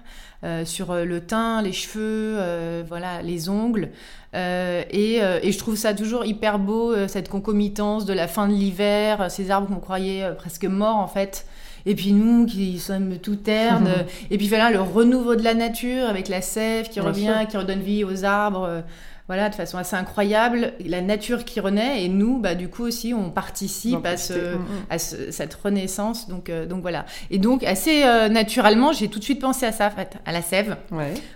euh, 0.45 0.65
sur 0.65 0.93
euh, 0.93 1.05
le 1.05 1.21
teint, 1.21 1.63
les 1.63 1.73
cheveux, 1.73 2.39
voilà, 2.87 3.23
les 3.23 3.49
ongles. 3.49 3.89
Et, 4.35 5.17
et, 5.17 5.53
je 5.53 5.59
trouve 5.59 5.75
ça 5.75 5.95
toujours 5.95 6.25
hyper 6.25 6.61
beau 6.61 6.95
cette 7.09 7.29
concomitance 7.29 8.05
de 8.05 8.13
la 8.13 8.29
fin 8.29 8.47
de 8.47 8.53
l'hiver, 8.53 9.29
ces 9.29 9.51
arbres 9.51 9.67
qu'on 9.67 9.81
croyait 9.81 10.31
presque 10.37 10.65
morts 10.65 10.99
en 10.99 11.09
fait 11.09 11.45
et 11.89 11.95
puis 11.95 12.13
nous 12.13 12.47
qui 12.47 12.79
sommes 12.79 13.19
tout 13.19 13.37
ternes, 13.37 13.89
et 14.31 14.39
puis 14.39 14.49
voilà 14.49 14.71
le 14.71 14.81
renouveau 14.81 15.37
de 15.37 15.43
la 15.43 15.55
nature 15.55 16.07
avec 16.09 16.29
la 16.29 16.43
sève 16.43 16.89
qui 16.89 17.01
revient, 17.01 17.47
qui 17.49 17.57
redonne 17.57 17.81
vie 17.81 18.05
aux 18.05 18.25
arbres 18.25 18.83
voilà, 19.29 19.49
de 19.49 19.57
façon 19.57 19.77
assez 19.77 19.97
incroyable, 19.97 20.73
la 20.85 21.01
nature 21.01 21.45
qui 21.45 21.59
renaît 21.59 22.05
et 22.05 22.09
nous, 22.09 22.39
bah, 22.39 22.55
du 22.55 22.69
coup 22.69 22.85
aussi, 22.85 23.13
on 23.13 23.31
participe 23.31 24.07
à, 24.07 24.15
mm, 24.15 24.95
mm. 24.95 24.99
cette 25.31 25.55
renaissance. 25.55 26.29
Donc, 26.29 26.49
euh, 26.49 26.65
donc 26.65 26.83
voilà. 26.83 27.07
Et 27.31 27.39
donc, 27.39 27.65
assez 27.65 28.05
euh, 28.05 28.29
naturellement, 28.29 28.93
j'ai 28.93 29.09
tout 29.09 29.19
de 29.19 29.25
suite 29.25 29.41
pensé 29.41 29.67
à 29.67 29.73
ça, 29.73 29.91
à 30.25 30.33
la 30.33 30.43
sève 30.43 30.77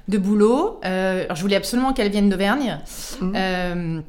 de 0.06 0.18
boulot. 0.18 0.80
Euh, 0.84 1.26
je 1.34 1.40
voulais 1.40 1.56
absolument 1.56 1.92
qu'elle 1.92 2.10
vienne 2.10 2.28
d'Auvergne. 2.28 2.78
Mm. 3.20 4.02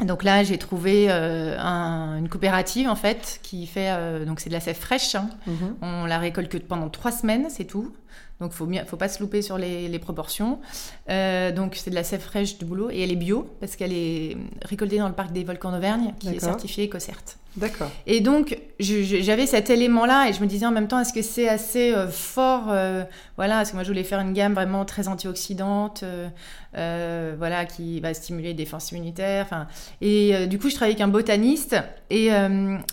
donc 0.00 0.24
là, 0.24 0.42
j'ai 0.42 0.56
trouvé 0.56 1.10
une 1.10 2.28
coopérative 2.30 2.88
en 2.88 2.96
fait 2.96 3.40
qui 3.42 3.66
fait 3.66 3.92
donc 4.24 4.40
c'est 4.40 4.48
de 4.48 4.54
la 4.54 4.60
sève 4.60 4.76
fraîche. 4.76 5.14
Hein. 5.14 5.28
Mm-hmm. 5.46 5.74
On 5.82 6.06
la 6.06 6.18
récolte 6.18 6.50
que 6.50 6.56
pendant 6.56 6.88
trois 6.88 7.12
semaines, 7.12 7.48
c'est 7.50 7.64
tout. 7.64 7.92
Donc, 8.40 8.52
il 8.60 8.66
ne 8.68 8.84
faut 8.84 8.96
pas 8.96 9.08
se 9.08 9.20
louper 9.22 9.40
sur 9.40 9.56
les, 9.56 9.98
proportions. 9.98 10.60
Euh, 11.08 11.52
donc, 11.52 11.74
c'est 11.76 11.90
de 11.90 11.94
la 11.94 12.04
sève 12.04 12.20
fraîche 12.20 12.58
de 12.58 12.64
boulot 12.64 12.90
et 12.90 13.00
elle 13.00 13.10
est 13.10 13.16
bio 13.16 13.48
parce 13.60 13.76
qu'elle 13.76 13.92
est 13.92 14.36
récoltée 14.62 14.98
dans 14.98 15.08
le 15.08 15.14
parc 15.14 15.32
des 15.32 15.44
volcans 15.44 15.72
d'Auvergne 15.72 16.12
qui 16.18 16.28
est 16.28 16.40
certifié 16.40 16.86
EcoCert. 16.86 17.22
D'accord. 17.56 17.90
Et 18.06 18.20
donc, 18.20 18.58
j'avais 18.78 19.46
cet 19.46 19.70
élément-là 19.70 20.28
et 20.28 20.34
je 20.34 20.40
me 20.42 20.46
disais 20.46 20.66
en 20.66 20.70
même 20.70 20.88
temps, 20.88 21.00
est-ce 21.00 21.14
que 21.14 21.22
c'est 21.22 21.48
assez 21.48 21.94
euh, 21.94 22.08
fort 22.08 22.66
euh, 22.68 23.04
Voilà, 23.36 23.56
parce 23.56 23.70
que 23.70 23.76
moi, 23.76 23.82
je 23.82 23.88
voulais 23.88 24.04
faire 24.04 24.20
une 24.20 24.34
gamme 24.34 24.52
vraiment 24.52 24.84
très 24.84 25.08
antioxydante, 25.08 26.04
euh, 26.76 27.34
voilà, 27.38 27.64
qui 27.64 28.00
va 28.00 28.12
stimuler 28.12 28.48
les 28.48 28.54
défenses 28.54 28.92
immunitaires. 28.92 29.66
Et 30.02 30.46
du 30.46 30.58
coup, 30.58 30.68
je 30.68 30.74
travaillais 30.74 30.96
avec 30.96 31.02
un 31.02 31.08
botaniste 31.10 31.76
et, 32.10 32.28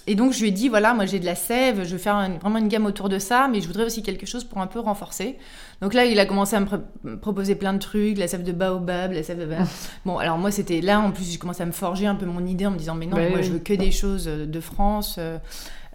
et, 0.08 0.16
donc, 0.16 0.32
je 0.32 0.40
lui 0.40 0.48
ai 0.48 0.52
dit, 0.52 0.70
voilà, 0.70 0.94
moi, 0.94 1.06
j'ai 1.06 1.20
de 1.20 1.26
la 1.26 1.36
sève, 1.36 1.84
je 1.84 1.92
veux 1.92 1.98
faire 1.98 2.30
vraiment 2.42 2.58
une 2.58 2.70
gamme 2.70 2.86
autour 2.86 3.10
de 3.10 3.20
ça, 3.20 3.50
mais 3.52 3.60
je 3.60 3.68
voudrais 3.68 3.84
aussi 3.84 4.02
quelque 4.02 4.26
chose 4.26 4.46
pour 4.46 4.60
un 4.60 4.68
peu 4.68 4.80
renforcer. 4.80 5.38
Donc 5.82 5.94
là, 5.94 6.06
il 6.06 6.18
a 6.18 6.26
commencé 6.26 6.56
à 6.56 6.62
me 6.62 7.18
proposer 7.18 7.56
plein 7.56 7.74
de 7.74 7.80
trucs, 7.80 8.18
la 8.18 8.30
sève 8.30 8.44
de 8.44 8.54
baobab, 8.54 9.12
la 9.12 9.22
sève 9.22 9.38
de... 9.38 9.54
bon, 10.06 10.18
alors 10.18 10.38
moi, 10.38 10.50
c'était 10.50 10.80
là, 10.80 11.02
en 11.02 11.12
plus, 11.12 11.30
j'ai 11.30 11.38
commencé 11.38 11.62
à 11.62 11.66
me 11.66 11.74
forger 11.74 12.08
un 12.08 12.16
peu 12.16 12.26
mon 12.26 12.46
idée 12.46 12.66
en 12.66 12.72
me 12.72 12.78
disant, 12.78 12.96
mais 12.96 13.06
non, 13.06 13.18
moi, 13.18 13.42
je 13.42 13.52
veux 13.52 13.60
que 13.60 13.74
des 13.74 13.92
choses 13.92 14.30
de 14.54 14.62
France. 14.62 15.20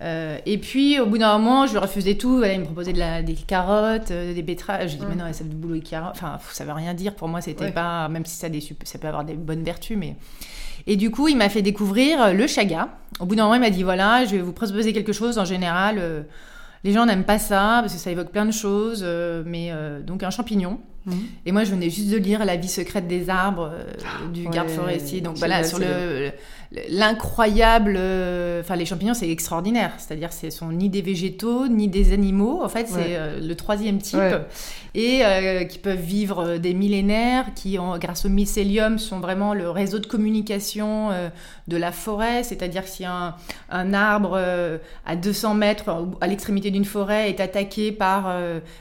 Euh, 0.01 0.39
et 0.47 0.59
puis, 0.59 1.01
au 1.01 1.07
bout 1.07 1.19
d'un 1.19 1.39
moment, 1.39 1.67
je 1.67 1.79
refusais 1.79 2.15
tout. 2.15 2.43
il 2.45 2.61
me 2.61 2.65
proposait 2.65 2.93
de 2.93 2.99
la, 2.99 3.23
des 3.23 3.35
carottes, 3.35 4.13
des 4.13 4.43
betteraves. 4.43 4.89
Je 4.89 4.97
dis, 4.97 5.05
mais 5.09 5.17
non, 5.17 5.25
ça 5.33 5.39
fait 5.39 5.45
du 5.45 5.57
boulot 5.57 5.77
et 5.77 5.81
carottes. 5.81 6.13
Enfin, 6.15 6.39
ça 6.53 6.65
veut 6.65 6.73
rien 6.73 6.95
dire. 6.95 7.15
Pour 7.15 7.29
moi, 7.29 7.41
c'était 7.41 7.73
pas, 7.73 8.09
même 8.09 8.25
si 8.27 8.37
ça, 8.37 8.49
des, 8.49 8.61
ça 8.61 8.99
peut 8.99 9.09
avoir 9.09 9.25
des 9.25 9.35
bonnes 9.35 9.65
vertus, 9.65 9.97
mais. 9.97 10.17
Et 10.87 10.97
du 10.97 11.11
coup, 11.11 11.29
il 11.29 11.37
m'a 11.37 11.49
fait 11.49 11.63
découvrir 11.63 12.33
le 12.33 12.47
chaga. 12.47 12.89
Au 13.21 13.27
bout 13.27 13.35
d'un 13.35 13.45
moment, 13.45 13.57
il 13.57 13.61
m'a 13.61 13.71
dit 13.71 13.83
voilà, 13.83 14.25
je 14.25 14.37
vais 14.37 14.43
vous 14.43 14.53
proposer 14.53 14.93
quelque 14.93 15.13
chose. 15.13 15.39
En 15.39 15.45
général, 15.45 16.01
les 16.85 16.93
gens 16.93 17.05
n'aiment 17.05 17.25
pas 17.25 17.39
ça 17.39 17.81
parce 17.81 17.93
que 17.93 17.99
ça 17.99 18.11
évoque 18.11 18.31
plein 18.31 18.47
de 18.47 18.53
choses, 18.53 19.05
mais 19.45 19.73
donc 20.07 20.23
un 20.23 20.31
champignon. 20.31 20.79
Mhm. 21.09 21.27
Et 21.47 21.53
moi, 21.53 21.65
je 21.65 21.71
venais 21.71 21.91
juste 21.91 22.11
de 22.11 22.17
lire 22.17 22.45
La 22.45 22.57
vie 22.57 22.69
secrète 22.69 23.07
des 23.07 23.31
arbres 23.31 23.73
euh, 23.73 24.29
du 24.33 24.49
garde 24.49 24.69
forestier. 24.69 25.21
Donc 25.21 25.37
voilà, 25.37 25.65
sur 25.65 25.79
le, 25.79 26.31
l'incroyable. 26.91 27.97
Euh, 27.99 28.61
enfin, 28.61 28.77
les 28.77 28.85
champignons, 28.85 29.15
c'est 29.15 29.31
extraordinaire. 29.31 29.93
C'est-à-dire, 29.99 30.33
ce 30.33 30.51
sont 30.51 30.71
ni 30.71 30.89
des 30.89 31.03
végétaux, 31.03 31.69
ni 31.69 31.89
des 31.89 32.13
animaux. 32.13 32.63
En 32.63 32.69
fait, 32.69 32.89
c'est 32.89 33.17
euh, 33.17 33.41
le 33.41 33.55
troisième 33.55 33.99
type. 33.99 34.21
Et 34.95 35.23
qui 35.71 35.79
peuvent 35.79 36.01
vivre 36.01 36.57
des 36.57 36.75
millénaires, 36.75 37.55
qui, 37.55 37.79
ont, 37.79 37.99
grâce 37.99 38.25
au 38.25 38.29
mycélium, 38.29 38.99
sont 38.99 39.21
vraiment 39.21 39.55
le 39.55 39.71
réseau 39.71 40.01
de 40.01 40.07
communication 40.07 41.11
de 41.69 41.77
la 41.77 41.93
forêt. 41.93 42.43
C'est-à-dire, 42.43 42.83
si 42.89 43.05
un, 43.05 43.37
un 43.71 43.95
arbre 43.95 44.41
à 45.07 45.17
200 45.17 45.55
mètres, 45.55 46.09
à 46.21 46.27
l'extrémité 46.27 46.73
d'une 46.73 46.85
forêt, 46.85 47.31
est 47.31 47.39
attaqué 47.39 47.93
par 47.93 48.35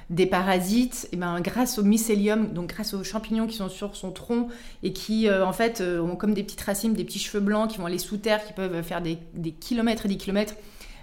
des 0.10 0.26
parasites, 0.26 1.06
et 1.06 1.10
eh 1.14 1.18
ben, 1.18 1.40
grâce 1.40 1.78
au 1.78 1.84
mycélium, 1.84 2.48
donc 2.54 2.68
grâce 2.68 2.94
aux 2.94 3.04
champignons 3.04 3.48
qui 3.48 3.56
sont 3.56 3.70
sur 3.70 3.96
son 3.96 4.12
tronc 4.12 4.48
et 4.84 4.94
qui, 4.94 5.28
euh, 5.28 5.46
en 5.46 5.54
fait, 5.54 5.82
euh, 5.82 6.00
ont 6.00 6.16
comme 6.16 6.34
des 6.34 6.44
petites 6.44 6.62
racines, 6.62 6.94
des 6.94 7.04
petits 7.04 7.20
cheveux 7.20 7.44
blancs 7.44 7.70
qui 7.70 7.77
vont 7.78 7.86
aller 7.86 7.98
sous 7.98 8.18
terre, 8.18 8.46
qui 8.46 8.54
peuvent 8.54 8.82
faire 8.84 9.02
des, 9.02 9.18
kilomètres 9.52 10.06
et 10.06 10.10
des 10.10 10.18
kilomètres, 10.18 10.56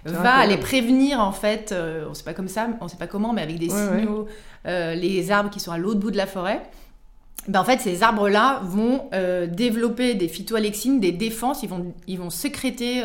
va 0.05 0.45
les 0.45 0.57
prévenir, 0.57 1.19
en 1.19 1.31
fait, 1.31 1.71
euh, 1.71 2.05
on 2.09 2.13
sait 2.13 2.23
pas 2.23 2.35
comme 2.35 2.47
ça, 2.47 2.67
on 2.79 2.87
sait 2.87 2.97
pas 2.97 3.07
comment, 3.07 3.33
mais 3.33 3.41
avec 3.41 3.57
des 3.57 3.69
signaux, 3.69 4.27
les 4.65 5.31
arbres 5.31 5.49
qui 5.49 5.59
sont 5.59 5.71
à 5.71 5.77
l'autre 5.77 5.99
bout 5.99 6.11
de 6.11 6.17
la 6.17 6.27
forêt. 6.27 6.61
Ben, 7.47 7.59
en 7.59 7.63
fait, 7.63 7.79
ces 7.79 8.03
arbres-là 8.03 8.61
vont 8.63 9.09
développer 9.47 10.13
des 10.13 10.27
phytoalexines, 10.27 10.99
des 10.99 11.11
défenses, 11.11 11.63
ils 11.63 11.69
vont, 11.69 11.93
ils 12.07 12.19
vont 12.19 12.29
sécréter 12.29 13.01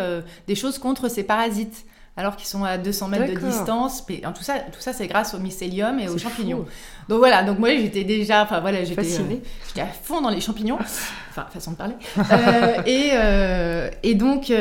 des 0.46 0.54
choses 0.54 0.78
contre 0.78 1.08
ces 1.08 1.22
parasites 1.22 1.86
alors 2.20 2.36
qu'ils 2.36 2.46
sont 2.46 2.64
à 2.64 2.76
200 2.76 3.08
mètres 3.08 3.34
de 3.34 3.46
distance. 3.46 4.04
Tout 4.06 4.42
ça, 4.42 4.58
tout 4.72 4.80
ça 4.80 4.92
c'est 4.92 5.06
grâce 5.06 5.34
au 5.34 5.38
mycélium 5.38 5.98
et 5.98 6.08
aux 6.08 6.18
champignons. 6.18 6.66
Donc 7.08 7.18
voilà, 7.18 7.42
donc 7.42 7.58
moi 7.58 7.70
j'étais 7.70 8.04
déjà, 8.04 8.42
enfin 8.42 8.60
voilà, 8.60 8.84
j'étais 8.84 9.02
fascinée. 9.02 9.40
Euh, 9.42 9.48
j'étais 9.66 9.80
à 9.80 9.86
fond 9.86 10.20
dans 10.20 10.28
les 10.28 10.40
champignons, 10.40 10.78
enfin 11.30 11.46
façon 11.50 11.72
de 11.72 11.76
parler. 11.76 11.94
Euh, 12.18 12.82
et, 12.86 13.10
euh, 13.14 13.90
et 14.02 14.14
donc, 14.14 14.52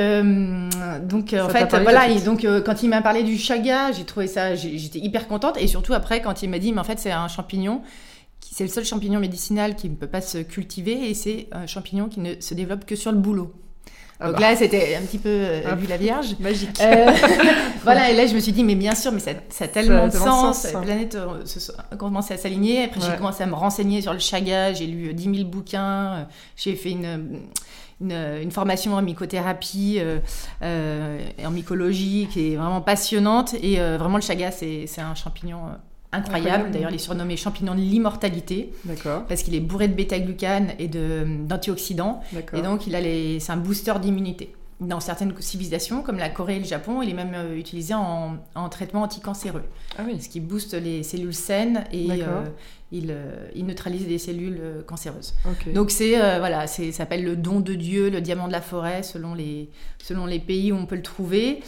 donc 1.04 1.34
en 1.34 1.50
fait, 1.50 1.75
voilà, 1.84 2.08
et 2.08 2.22
donc 2.22 2.48
quand 2.66 2.82
il 2.82 2.89
m'a 2.89 3.01
parlé 3.01 3.24
du 3.24 3.38
chaga, 3.38 3.92
j'ai 3.92 4.06
trouvé 4.06 4.28
ça, 4.28 4.56
j'étais 4.56 5.00
hyper 5.00 5.28
contente. 5.28 5.58
Et 5.60 5.68
surtout 5.68 5.94
après, 5.94 6.22
quand 6.22 6.42
il 6.42 6.50
m'a 6.50 6.60
dit, 6.60 6.72
mais 6.72 6.80
en 6.80 6.86
fait 6.86 6.98
c'est 6.98 7.12
un 7.12 7.28
champignon 7.28 7.82
c'est 8.51 8.63
le 8.63 8.70
seul 8.70 8.86
champignon 8.86 9.20
médicinal 9.20 9.75
qui 9.75 9.89
ne 9.89 9.96
peut 9.96 10.08
pas 10.08 10.22
se 10.22 10.38
cultiver 10.39 11.10
et 11.10 11.13
c'est 11.13 11.48
un 11.51 11.68
champignon 11.68 12.08
qui 12.08 12.20
ne 12.20 12.39
se 12.39 12.54
développe 12.54 12.86
que 12.86 12.96
sur 12.96 13.12
le 13.12 13.18
boulot. 13.18 13.54
Ah 14.21 14.27
Donc 14.27 14.35
bah. 14.35 14.49
là, 14.49 14.55
c'était 14.55 14.95
un 14.95 15.01
petit 15.01 15.17
peu 15.17 15.29
euh, 15.29 15.61
ah, 15.65 15.75
vu 15.75 15.88
la 15.88 15.95
Vierge. 15.95 16.35
Magique. 16.39 16.81
Euh, 16.81 17.09
voilà, 17.83 18.11
et 18.11 18.15
là, 18.15 18.27
je 18.27 18.35
me 18.35 18.39
suis 18.39 18.51
dit, 18.51 18.65
mais 18.65 18.75
bien 18.75 18.93
sûr, 18.93 19.13
mais 19.13 19.19
ça, 19.19 19.31
ça 19.49 19.65
a 19.65 19.67
tellement 19.69 20.07
de 20.07 20.11
sens. 20.11 20.65
La 20.73 20.79
planète 20.81 21.15
euh, 21.15 21.43
a 21.91 21.95
commencé 21.95 22.33
à 22.33 22.38
s'aligner. 22.38 22.83
Après, 22.83 22.99
j'ai 22.99 23.15
commencé 23.15 23.43
à 23.43 23.45
me 23.45 23.55
renseigner 23.55 24.01
sur 24.01 24.11
le 24.11 24.19
chaga. 24.19 24.73
J'ai 24.73 24.88
lu 24.88 25.13
10 25.13 25.35
000 25.35 25.49
bouquins. 25.49 26.27
J'ai 26.57 26.75
fait 26.75 26.91
une, 26.91 27.43
une, 28.01 28.51
formation 28.51 28.95
en 28.95 29.01
mycothérapie 29.01 29.99
et 30.61 31.45
en 31.45 31.51
mycologie 31.51 32.27
qui 32.29 32.53
est 32.53 32.55
vraiment 32.57 32.81
passionnante. 32.81 33.53
Et 33.61 33.77
vraiment, 33.77 34.17
le 34.17 34.23
chaga, 34.23 34.51
c'est 34.51 34.89
un 34.99 35.15
champignon 35.15 35.59
incroyable. 36.12 36.72
D'ailleurs, 36.72 36.92
il 36.92 36.96
est 36.96 37.00
surnommé 37.00 37.38
champignon 37.38 37.75
de 37.75 37.80
l'immortalité. 37.80 38.72
Parce 39.28 39.44
qu'il 39.44 39.56
est 39.56 39.60
bourré 39.60 39.88
de 39.88 39.94
bêta-glucane 39.94 40.74
et 40.80 40.88
d'antioxydants. 40.88 42.22
Et 42.54 42.62
donc, 42.62 42.88
il 42.88 42.96
a 42.96 43.01
les, 43.01 43.39
c'est 43.39 43.51
un 43.51 43.58
booster 43.58 43.94
d'immunité. 44.01 44.54
Dans 44.80 45.01
certaines 45.01 45.34
civilisations, 45.42 46.01
comme 46.04 46.18
la 46.18 46.30
Corée 46.30 46.56
et 46.56 46.60
le 46.60 46.66
Japon, 46.66 47.01
il 47.01 47.10
est 47.10 47.13
même 47.13 47.34
euh, 47.36 47.58
utilisé 47.58 47.94
en, 47.94 48.38
en 48.56 48.70
traitement 48.70 49.01
anticancéreux. 49.01 49.66
Ah 49.98 50.04
oui. 50.08 50.22
Ce 50.22 50.30
qui 50.30 50.39
booste 50.39 50.74
les 50.74 51.04
cellules 51.04 51.34
saines 51.34 51.84
et 51.92 52.10
euh, 52.10 52.46
il, 52.94 53.08
euh, 53.12 53.50
il, 53.54 53.66
neutralise 53.66 54.08
les 54.08 54.18
cellules 54.18 54.62
cancéreuses. 54.88 55.34
Donc 55.74 55.92
c'est 55.92 56.18
voilà, 56.39 56.66
c'est 56.66 56.94
ça 56.94 57.00
s'appelle 57.00 57.25
le 57.25 57.36
don 57.36 57.60
de 57.60 57.74
Dieu, 57.74 58.10
le 58.10 58.22
diamant 58.22 58.48
de 58.48 58.54
la 58.54 58.62
forêt, 58.62 59.04
selon 59.04 59.34
les 59.34 59.70
selon 60.01 60.25
les 60.25 60.39
pays 60.39 60.72
où 60.72 60.78
on 60.78 60.86
peut 60.86 60.96
le 60.96 61.01
trouver. 61.01 61.60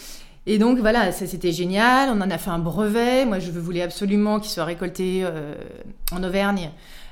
Et 0.47 0.57
donc 0.57 0.79
voilà, 0.79 1.11
ça 1.11 1.27
c'était 1.27 1.51
génial. 1.51 2.09
On 2.09 2.21
en 2.21 2.31
a 2.31 2.37
fait 2.37 2.49
un 2.49 2.59
brevet. 2.59 3.25
Moi, 3.25 3.39
je 3.39 3.51
voulais 3.51 3.81
absolument 3.81 4.39
qu'il 4.39 4.51
soit 4.51 4.65
récolté 4.65 5.21
euh, 5.23 5.53
en 6.11 6.23
Auvergne. 6.23 6.71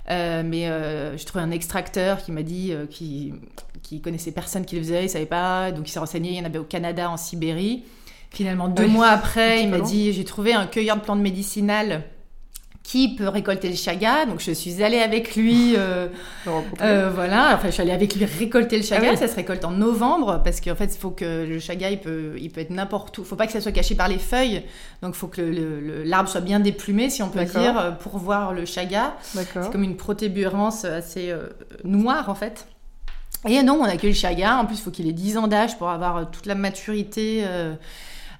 Euh, 0.09 0.41
mais 0.43 0.67
euh, 0.67 1.15
je 1.17 1.25
trouvais 1.25 1.43
un 1.43 1.51
extracteur 1.51 2.23
qui 2.23 2.31
m'a 2.31 2.41
dit 2.41 2.73
qu'il 2.89 3.35
qui 3.83 4.01
connaissait 4.01 4.31
personne 4.31 4.65
qui 4.65 4.75
le 4.75 4.81
faisait, 4.81 5.05
il 5.05 5.09
savait 5.09 5.25
pas. 5.25 5.71
Donc 5.71 5.87
il 5.87 5.91
s'est 5.91 5.99
renseigné. 5.99 6.31
Il 6.31 6.37
y 6.37 6.41
en 6.41 6.45
avait 6.45 6.59
au 6.59 6.63
Canada, 6.63 7.09
en 7.09 7.17
Sibérie. 7.17 7.83
Finalement, 8.31 8.67
deux 8.67 8.87
mois 8.87 9.07
après, 9.07 9.63
il 9.63 9.69
m'a 9.69 9.79
dit 9.79 10.11
j'ai 10.13 10.25
trouvé 10.25 10.53
un 10.53 10.67
cueilleur 10.67 10.97
de 10.97 11.01
plantes 11.01 11.19
médicinales 11.19 12.03
qui 12.89 13.13
peut 13.13 13.27
récolter 13.27 13.69
le 13.69 13.75
chaga. 13.75 14.25
Donc 14.25 14.39
je 14.39 14.51
suis 14.51 14.81
allée 14.81 14.97
avec 14.97 15.35
lui, 15.35 15.75
euh, 15.77 16.07
euh, 16.81 17.11
voilà. 17.13 17.53
Enfin, 17.53 17.67
je 17.67 17.73
suis 17.73 17.83
allée 17.83 17.91
avec 17.91 18.15
lui 18.15 18.25
récolter 18.25 18.77
le 18.77 18.83
chaga. 18.83 19.11
Ah 19.13 19.15
ça 19.15 19.27
se 19.27 19.35
récolte 19.35 19.63
en 19.63 19.69
novembre 19.69 20.41
parce 20.43 20.59
qu'en 20.59 20.73
fait, 20.73 20.95
il 20.95 20.97
faut 20.97 21.11
que 21.11 21.45
le 21.47 21.59
chaga, 21.59 21.91
il 21.91 21.99
peut, 21.99 22.33
il 22.39 22.49
peut 22.49 22.61
être 22.61 22.71
n'importe 22.71 23.15
où. 23.19 23.21
Il 23.21 23.27
faut 23.27 23.35
pas 23.35 23.45
que 23.45 23.51
ça 23.51 23.61
soit 23.61 23.71
caché 23.71 23.93
par 23.93 24.07
les 24.07 24.17
feuilles. 24.17 24.63
Donc, 25.03 25.13
il 25.13 25.19
faut 25.19 25.27
que 25.27 26.03
l'arbre 26.03 26.27
soit 26.27 26.41
bien 26.41 26.59
déplumé, 26.59 27.11
si 27.11 27.21
on 27.21 27.29
peut 27.29 27.45
dire, 27.45 27.95
pour 27.99 28.17
voir 28.17 28.53
le 28.53 28.65
chaga. 28.65 29.15
C'est 29.21 29.71
comme 29.71 29.83
une 29.83 29.97
protébérance 29.97 30.83
assez 30.83 31.29
euh, 31.29 31.43
noire 31.83 32.27
en 32.27 32.35
fait. 32.35 32.65
Et 33.47 33.61
donc, 33.61 33.81
on 33.81 33.85
a 33.85 33.97
que 33.97 34.07
le 34.07 34.13
chaga. 34.13 34.57
En 34.57 34.65
plus, 34.65 34.79
il 34.79 34.81
faut 34.81 34.91
qu'il 34.91 35.07
ait 35.07 35.13
10 35.13 35.37
ans 35.37 35.47
d'âge 35.47 35.77
pour 35.77 35.89
avoir 35.89 36.31
toute 36.31 36.47
la 36.47 36.55
maturité. 36.55 37.45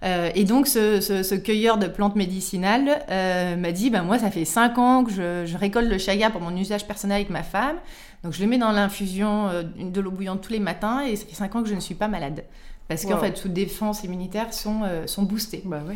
Euh, 0.04 0.30
et 0.34 0.46
donc, 0.46 0.68
ce, 0.68 1.36
cueilleur 1.36 1.78
de 1.78 1.88
plantes 1.88 2.16
médicinales 2.16 3.04
euh, 3.10 3.56
m'a 3.56 3.72
dit, 3.72 3.90
ben, 3.90 4.04
moi, 4.04 4.20
ça 4.20 4.32
fait 4.32 4.46
5 4.46 4.78
ans 4.78 5.04
que 5.04 5.12
je, 5.12 5.58
récolte 5.58 5.90
le 5.90 5.98
chaga 5.98 6.30
pour 6.30 6.42
mon 6.42 6.56
usage 6.56 6.88
personnel 6.88 7.18
avec 7.18 7.30
ma 7.30 7.44
femme. 7.44 7.78
Donc, 8.24 8.34
je 8.34 8.42
le 8.42 8.48
mets 8.48 8.58
dans 8.58 8.72
l'infusion 8.72 9.48
euh, 9.50 9.64
de 9.64 10.02
l'eau 10.02 10.12
bouillante 10.12 10.42
tous 10.42 10.54
les 10.54 10.60
matins 10.60 11.02
et 11.02 11.16
ça 11.16 11.26
fait 11.26 11.36
5 11.36 11.56
ans 11.56 11.64
que 11.64 11.70
je 11.70 11.76
ne 11.76 11.80
suis 11.80 11.96
pas 11.96 12.08
malade. 12.08 12.44
Parce 12.88 13.06
qu'en 13.06 13.20
fait, 13.20 13.34
toutes 13.34 13.54
défenses 13.54 14.04
immunitaires 14.04 14.52
sont, 14.52 14.82
sont 15.06 15.22
boostées. 15.22 15.62
Bah 15.64 15.84
ouais. 15.88 15.96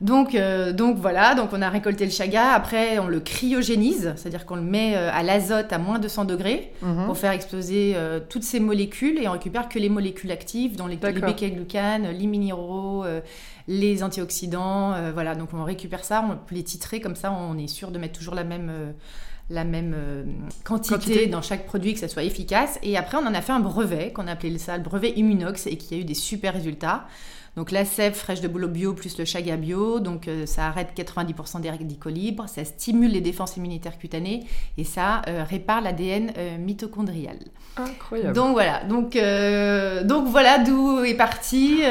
Donc, 0.00 0.36
donc 0.72 0.96
voilà, 0.98 1.34
donc 1.34 1.50
on 1.52 1.62
a 1.62 1.68
récolté 1.68 2.04
le 2.04 2.10
chaga. 2.10 2.52
Après, 2.52 2.98
on 2.98 3.06
le 3.06 3.20
cryogénise, 3.20 4.12
c'est-à-dire 4.16 4.46
qu'on 4.46 4.56
le 4.56 4.62
met 4.62 4.96
à 4.96 5.22
l'azote 5.22 5.72
à 5.72 5.78
moins 5.78 5.98
de 5.98 6.08
100 6.08 6.24
degrés 6.24 6.72
mhm. 6.82 7.06
pour 7.06 7.16
faire 7.16 7.32
exploser 7.32 7.96
toutes 8.28 8.42
ces 8.42 8.60
molécules 8.60 9.22
et 9.22 9.28
on 9.28 9.32
récupère 9.32 9.68
que 9.68 9.78
les 9.78 9.88
molécules 9.88 10.32
actives, 10.32 10.76
dont 10.76 10.86
les, 10.86 10.98
les 11.02 11.20
béquets-glucanes, 11.20 12.10
les 12.10 12.26
minéraux, 12.26 13.04
les 13.68 14.02
antioxydants. 14.02 14.92
Euh, 14.92 15.10
voilà, 15.12 15.34
donc 15.34 15.50
on 15.52 15.64
récupère 15.64 16.04
ça, 16.04 16.24
on 16.28 16.36
peut 16.36 16.54
les 16.54 16.64
titrer 16.64 17.00
comme 17.00 17.16
ça, 17.16 17.32
on 17.32 17.56
est 17.58 17.66
sûr 17.66 17.90
de 17.90 17.98
mettre 17.98 18.18
toujours 18.18 18.34
la 18.34 18.44
même 18.44 18.70
euh, 18.70 18.92
la 19.50 19.64
même 19.64 19.94
euh, 19.94 20.24
quantité, 20.64 21.26
dans 21.26 21.42
chaque 21.42 21.66
produit, 21.66 21.92
que 21.92 22.00
ça 22.00 22.08
soit 22.08 22.22
efficace. 22.22 22.78
Et 22.82 22.96
après, 22.96 23.18
on 23.18 23.26
en 23.26 23.34
a 23.34 23.42
fait 23.42 23.52
un 23.52 23.60
brevet, 23.60 24.10
qu'on 24.10 24.26
a 24.26 24.32
appelé 24.32 24.56
ça 24.56 24.78
le 24.78 24.82
brevet 24.82 25.12
Immunox, 25.16 25.66
et 25.66 25.76
qui 25.76 25.94
a 25.94 25.98
eu 25.98 26.04
des 26.04 26.14
super 26.14 26.54
résultats. 26.54 27.06
Donc 27.56 27.70
la 27.70 27.84
sève 27.84 28.14
fraîche 28.14 28.40
de 28.40 28.48
boulot 28.48 28.68
bio 28.68 28.94
plus 28.94 29.16
le 29.18 29.24
chaga 29.24 29.56
bio, 29.56 30.00
donc 30.00 30.26
euh, 30.26 30.46
ça 30.46 30.66
arrête 30.66 30.88
90% 30.96 31.60
des 31.60 31.70
radicaux 31.70 32.10
ça 32.46 32.64
stimule 32.64 33.12
les 33.12 33.20
défenses 33.20 33.56
immunitaires 33.56 33.98
cutanées 33.98 34.44
et 34.76 34.84
ça 34.84 35.22
euh, 35.28 35.44
répare 35.48 35.80
l'ADN 35.80 36.32
euh, 36.36 36.58
mitochondrial. 36.58 37.36
Incroyable. 37.76 38.34
Donc 38.34 38.52
voilà, 38.52 38.84
donc, 38.84 39.16
donc 40.06 40.28
voilà 40.28 40.58
d'où 40.58 41.04
est 41.04 41.14
partie 41.14 41.82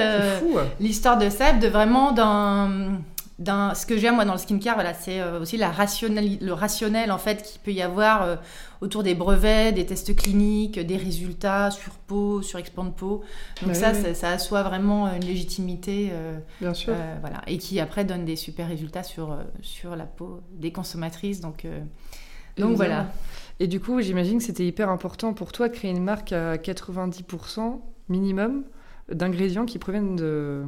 l'histoire 0.79 1.17
de 1.17 1.29
sève, 1.29 1.60
de 1.60 1.67
vraiment 1.67 2.12
d'un 2.12 3.00
ce 3.40 3.86
que 3.86 3.98
j'aime 3.98 4.16
moi 4.16 4.25
dans 4.25 4.34
le 4.34 4.40
skincare, 4.40 4.75
voilà, 4.75 4.94
c'est 4.94 5.20
euh, 5.20 5.42
aussi 5.42 5.58
la 5.58 5.72
le 5.72 6.52
rationnel 6.52 7.12
en 7.12 7.18
fait 7.18 7.44
qu'il 7.44 7.62
peut 7.62 7.72
y 7.72 7.82
avoir 7.82 8.24
euh, 8.24 8.36
autour 8.82 9.04
des 9.04 9.16
brevets, 9.16 9.74
des 9.74 9.86
tests 9.86 10.16
cliniques, 10.16 10.80
des 10.80 10.98
résultats 10.98 11.72
sur 11.72 11.94
peau, 11.94 12.42
sur 12.42 12.60
explant 12.60 12.86
de 12.86 12.92
peau. 12.92 13.24
Donc 13.62 13.75
ça, 13.75 13.94
ça, 14.13 14.30
assoit 14.30 14.63
vraiment 14.63 15.13
une 15.13 15.25
légitimité, 15.25 16.10
euh, 16.12 16.38
Bien 16.62 16.74
sûr. 16.74 16.94
voilà, 17.22 17.42
et 17.48 17.58
qui 17.58 17.80
après 17.80 18.06
donne 18.06 18.25
des 18.25 18.36
super 18.36 18.68
résultats 18.68 19.04
sur 19.04 19.38
sur 19.62 19.96
la 19.96 20.06
peau 20.06 20.42
des 20.52 20.72
consommatrices. 20.72 21.42
Donc 21.42 21.66
donc 22.58 22.75
voilà. 22.75 23.08
Et 23.60 23.68
du 23.68 23.80
coup, 23.80 24.02
j'imagine 24.02 24.40
que 24.40 24.44
c'était 24.44 24.66
hyper 24.66 24.90
important 24.90 25.34
pour 25.34 25.52
toi 25.52 25.70
de 25.70 25.74
créer 25.74 25.92
une 25.92 26.04
marque 26.04 26.34
à 26.34 26.58
90% 26.58 27.80
minimum 28.10 28.63
d'ingrédients 29.12 29.66
qui 29.66 29.80
proviennent 29.80 30.16
de 30.16 30.66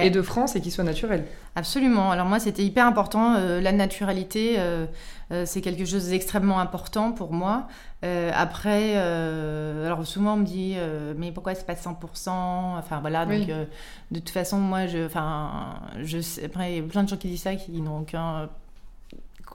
et 0.00 0.10
de 0.10 0.22
France 0.22 0.56
et 0.56 0.60
qui 0.60 0.70
soit 0.70 0.84
naturel. 0.84 1.24
Absolument. 1.56 2.10
Alors 2.10 2.26
moi, 2.26 2.38
c'était 2.38 2.64
hyper 2.64 2.86
important. 2.86 3.34
Euh, 3.34 3.60
la 3.60 3.72
naturalité, 3.72 4.54
euh, 4.58 4.86
euh, 5.32 5.44
c'est 5.44 5.60
quelque 5.60 5.84
chose 5.84 6.08
d'extrêmement 6.08 6.60
important 6.60 7.12
pour 7.12 7.32
moi. 7.32 7.66
après, 8.02 8.96
alors 8.96 10.04
souvent 10.06 10.34
on 10.34 10.38
me 10.38 10.44
dit, 10.44 10.76
mais 11.16 11.30
pourquoi 11.30 11.54
c'est 11.54 11.66
pas 11.66 11.74
100% 11.74 12.30
Enfin 12.78 13.00
voilà. 13.00 13.26
Donc 13.26 13.46
de 13.46 14.18
toute 14.18 14.30
façon, 14.30 14.58
moi, 14.58 14.86
je, 14.86 15.06
enfin, 15.06 15.80
je 16.02 16.20
sais. 16.20 16.44
Après, 16.44 16.72
il 16.72 16.76
y 16.76 16.80
a 16.80 16.82
plein 16.82 17.04
de 17.04 17.08
gens 17.08 17.16
qui 17.16 17.28
disent 17.28 17.42
ça, 17.42 17.54
qui 17.54 17.80
n'ont 17.80 18.00
aucun 18.00 18.48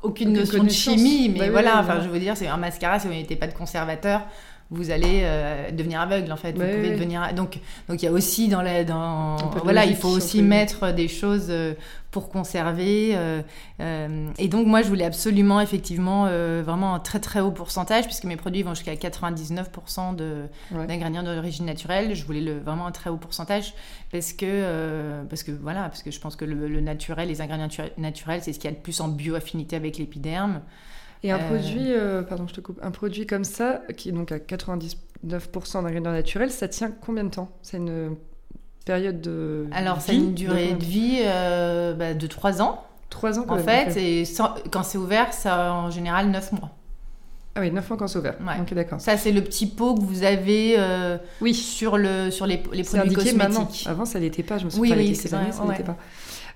aucune 0.04 0.34
notion 0.34 0.64
de 0.64 0.70
chimie, 0.70 1.30
mais 1.30 1.50
voilà, 1.50 1.80
enfin, 1.80 2.02
je 2.02 2.08
veux 2.08 2.20
dire, 2.20 2.38
c'est 2.38 2.48
un 2.48 2.58
mascara, 2.58 3.00
si 3.00 3.08
vous 3.08 3.14
n'étiez 3.14 3.36
pas 3.36 3.48
de 3.48 3.54
conservateur, 3.54 4.22
vous 4.70 4.92
allez 4.92 5.22
euh, 5.24 5.72
devenir 5.72 6.02
aveugle 6.02 6.32
en 6.32 6.36
fait. 6.36 6.52
Vous 6.52 6.60
pouvez 6.60 6.92
devenir 6.92 7.34
donc 7.34 7.60
donc 7.88 8.02
il 8.02 8.06
y 8.06 8.08
a 8.08 8.12
aussi 8.12 8.50
dans 8.50 8.62
la 8.62 8.84
dans 8.84 9.38
voilà 9.64 9.86
il 9.86 9.96
faut 9.96 10.10
aussi 10.10 10.42
mettre 10.42 10.92
des 10.94 11.08
choses 11.08 11.48
euh, 11.50 11.74
pour 12.12 12.30
conserver 12.30 13.14
euh, 13.16 13.42
et 14.38 14.48
donc 14.48 14.68
moi 14.68 14.82
je 14.82 14.88
voulais 14.88 15.06
absolument 15.06 15.62
effectivement 15.62 16.26
vraiment 16.64 16.96
un 16.96 17.00
très 17.00 17.20
très 17.20 17.40
haut 17.40 17.52
pourcentage 17.52 18.06
puisque 18.06 18.26
mes 18.26 18.36
produits 18.36 18.64
vont 18.64 18.74
jusqu'à 18.74 18.96
99% 18.96 20.16
de 20.16 20.44
d'ingrédients 20.72 21.24
d'origine 21.24 21.66
naturelle. 21.66 22.16
Je 22.16 22.26
voulais 22.26 22.42
le, 22.42 22.60
vraiment 22.60 22.88
un 22.88 22.92
très 22.92 23.10
haut 23.10 23.18
pourcentage 23.18 23.74
parce 24.12 24.34
que 24.34 25.24
parce 25.30 25.44
que 25.44 25.52
voilà 25.52 25.84
parce 25.84 26.04
que 26.04 26.12
je 26.12 26.20
pense 26.20 26.36
que 26.36 26.46
le, 26.46 26.68
le 26.68 26.82
naturel 26.82 27.30
les 27.30 27.42
ingrédients 27.42 27.70
naturels 27.98 28.42
c'est 28.44 28.54
ce 28.54 28.60
qui 28.60 28.68
a 28.68 28.72
le 28.72 28.78
plus 28.78 29.00
en 29.00 29.08
bioaffinité 29.08 29.76
avec 29.78 29.98
l'épiderme. 29.98 30.62
Et 31.24 31.32
un 31.32 31.40
euh. 31.40 31.48
produit, 31.48 31.94
euh, 31.94 32.22
pardon, 32.22 32.48
je 32.48 32.54
te 32.54 32.62
coupe, 32.62 32.80
un 32.82 32.92
produit 32.92 33.26
comme 33.26 33.44
ça, 33.44 33.82
qui 33.96 34.10
est 34.10 34.12
donc 34.12 34.32
à 34.32 34.38
99% 34.38 34.96
d'ingrédients 35.84 36.12
naturels, 36.12 36.52
ça 36.52 36.68
tient 36.68 36.92
combien 36.92 37.24
de 37.24 37.30
temps? 37.30 37.50
C'est 37.62 37.78
une 37.78 38.16
période 38.86 39.22
de. 39.22 39.68
Alors, 39.72 40.02
c'est 40.02 40.16
une 40.16 40.34
durée 40.34 40.74
de, 40.74 40.84
vie 40.84 41.20
euh, 41.24 41.94
bah, 41.94 42.14
de 42.14 42.28
3 42.28 42.62
ans. 42.62 42.84
3 43.10 43.40
ans 43.40 43.46
En 43.48 43.58
fait, 43.58 43.98
et 43.98 44.24
quand 44.72 44.84
c'est 44.84 44.98
ouvert, 44.98 45.34
ça 45.34 45.74
en 45.74 45.90
général 45.90 46.30
9 46.30 46.52
mois. 46.54 46.72
Ah 47.56 47.62
oui, 47.62 47.72
9 47.72 47.90
mois 47.90 47.98
quand 47.98 48.08
c'est 48.08 48.20
ouvert. 48.20 48.36
Ouais. 48.42 48.76
D'accord. 48.76 49.02
Ça, 49.02 49.18
c'est 49.18 49.32
le 49.32 49.42
petit 49.42 49.66
pot 49.66 49.96
que 49.96 50.02
vous 50.02 50.24
avez 50.24 50.78
oui. 51.42 51.56
sur, 51.56 51.98
le, 51.98 52.30
sur 52.30 52.46
les, 52.46 52.62
les 52.72 52.84
produits 52.84 53.14
cosmétiques. 53.14 53.38
Maintenant. 53.38 53.70
Avant, 53.88 54.06
ça 54.06 54.20
l'était 54.20 54.44
pas. 54.44 54.60
Je 54.60 54.66
me 54.66 54.70
souviens, 54.70 54.96
oui, 54.96 55.08
oui, 55.10 55.16
ces 55.16 55.34
années, 55.34 55.52
ça 55.52 55.66
n'était 55.66 55.84
pas. 55.84 55.98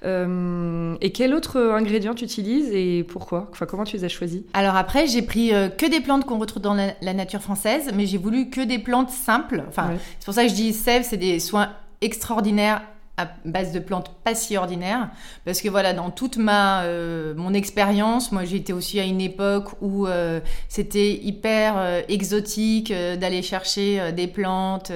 Euh, 0.04 0.96
et 1.02 1.12
quel 1.12 1.34
autre 1.34 1.60
ingrédient 1.60 2.16
tu 2.16 2.26
utilises 2.26 2.70
et 2.74 3.04
pourquoi? 3.04 3.50
Enfin, 3.52 3.66
comment 3.66 3.84
tu 3.84 3.98
les 3.98 4.04
as 4.04 4.10
choisis? 4.10 4.42
Alors 4.54 4.76
après, 4.76 5.08
j'ai 5.08 5.22
pris 5.22 5.54
euh, 5.54 5.70
que 5.70 5.86
des 5.86 6.00
plantes 6.00 6.26
qu'on 6.26 6.40
retrouve 6.40 6.62
dans 6.62 6.74
la, 6.74 7.14
nature 7.14 7.42
française, 7.42 7.92
mais 7.96 8.06
j'ai 8.06 8.18
voulu 8.18 8.50
que 8.50 8.62
des 8.62 8.80
plantes 8.80 9.12
simples. 9.12 9.64
Enfin, 9.68 9.92
c'est 10.20 10.26
pour 10.26 10.34
ça 10.34 10.44
que 10.44 10.50
je 10.50 10.56
dis 10.56 10.74
sève, 10.74 11.04
c'est 11.04 11.18
des 11.18 11.40
soins 11.40 11.70
extraordinaires 12.02 12.82
à 13.22 13.32
base 13.46 13.72
de 13.72 13.80
plantes 13.80 14.12
pas 14.24 14.36
si 14.36 14.58
ordinaires. 14.58 15.10
Parce 15.46 15.62
que 15.62 15.70
voilà 15.70 15.94
dans 15.94 16.10
toute 16.12 16.38
ma 16.38 16.84
euh, 16.84 17.34
mon 17.36 17.54
expérience 17.54 18.32
moi 18.32 18.44
été 18.44 18.74
aussi 18.74 19.00
à 19.00 19.04
une 19.04 19.22
époque 19.22 19.70
où 19.82 20.08
euh, 20.08 20.40
c'était 20.68 21.14
hyper 21.14 21.76
euh, 21.78 22.02
exotique 22.08 22.92
d'aller 22.92 23.42
chercher 23.42 24.12
des 24.12 24.28
plantes 24.28 24.92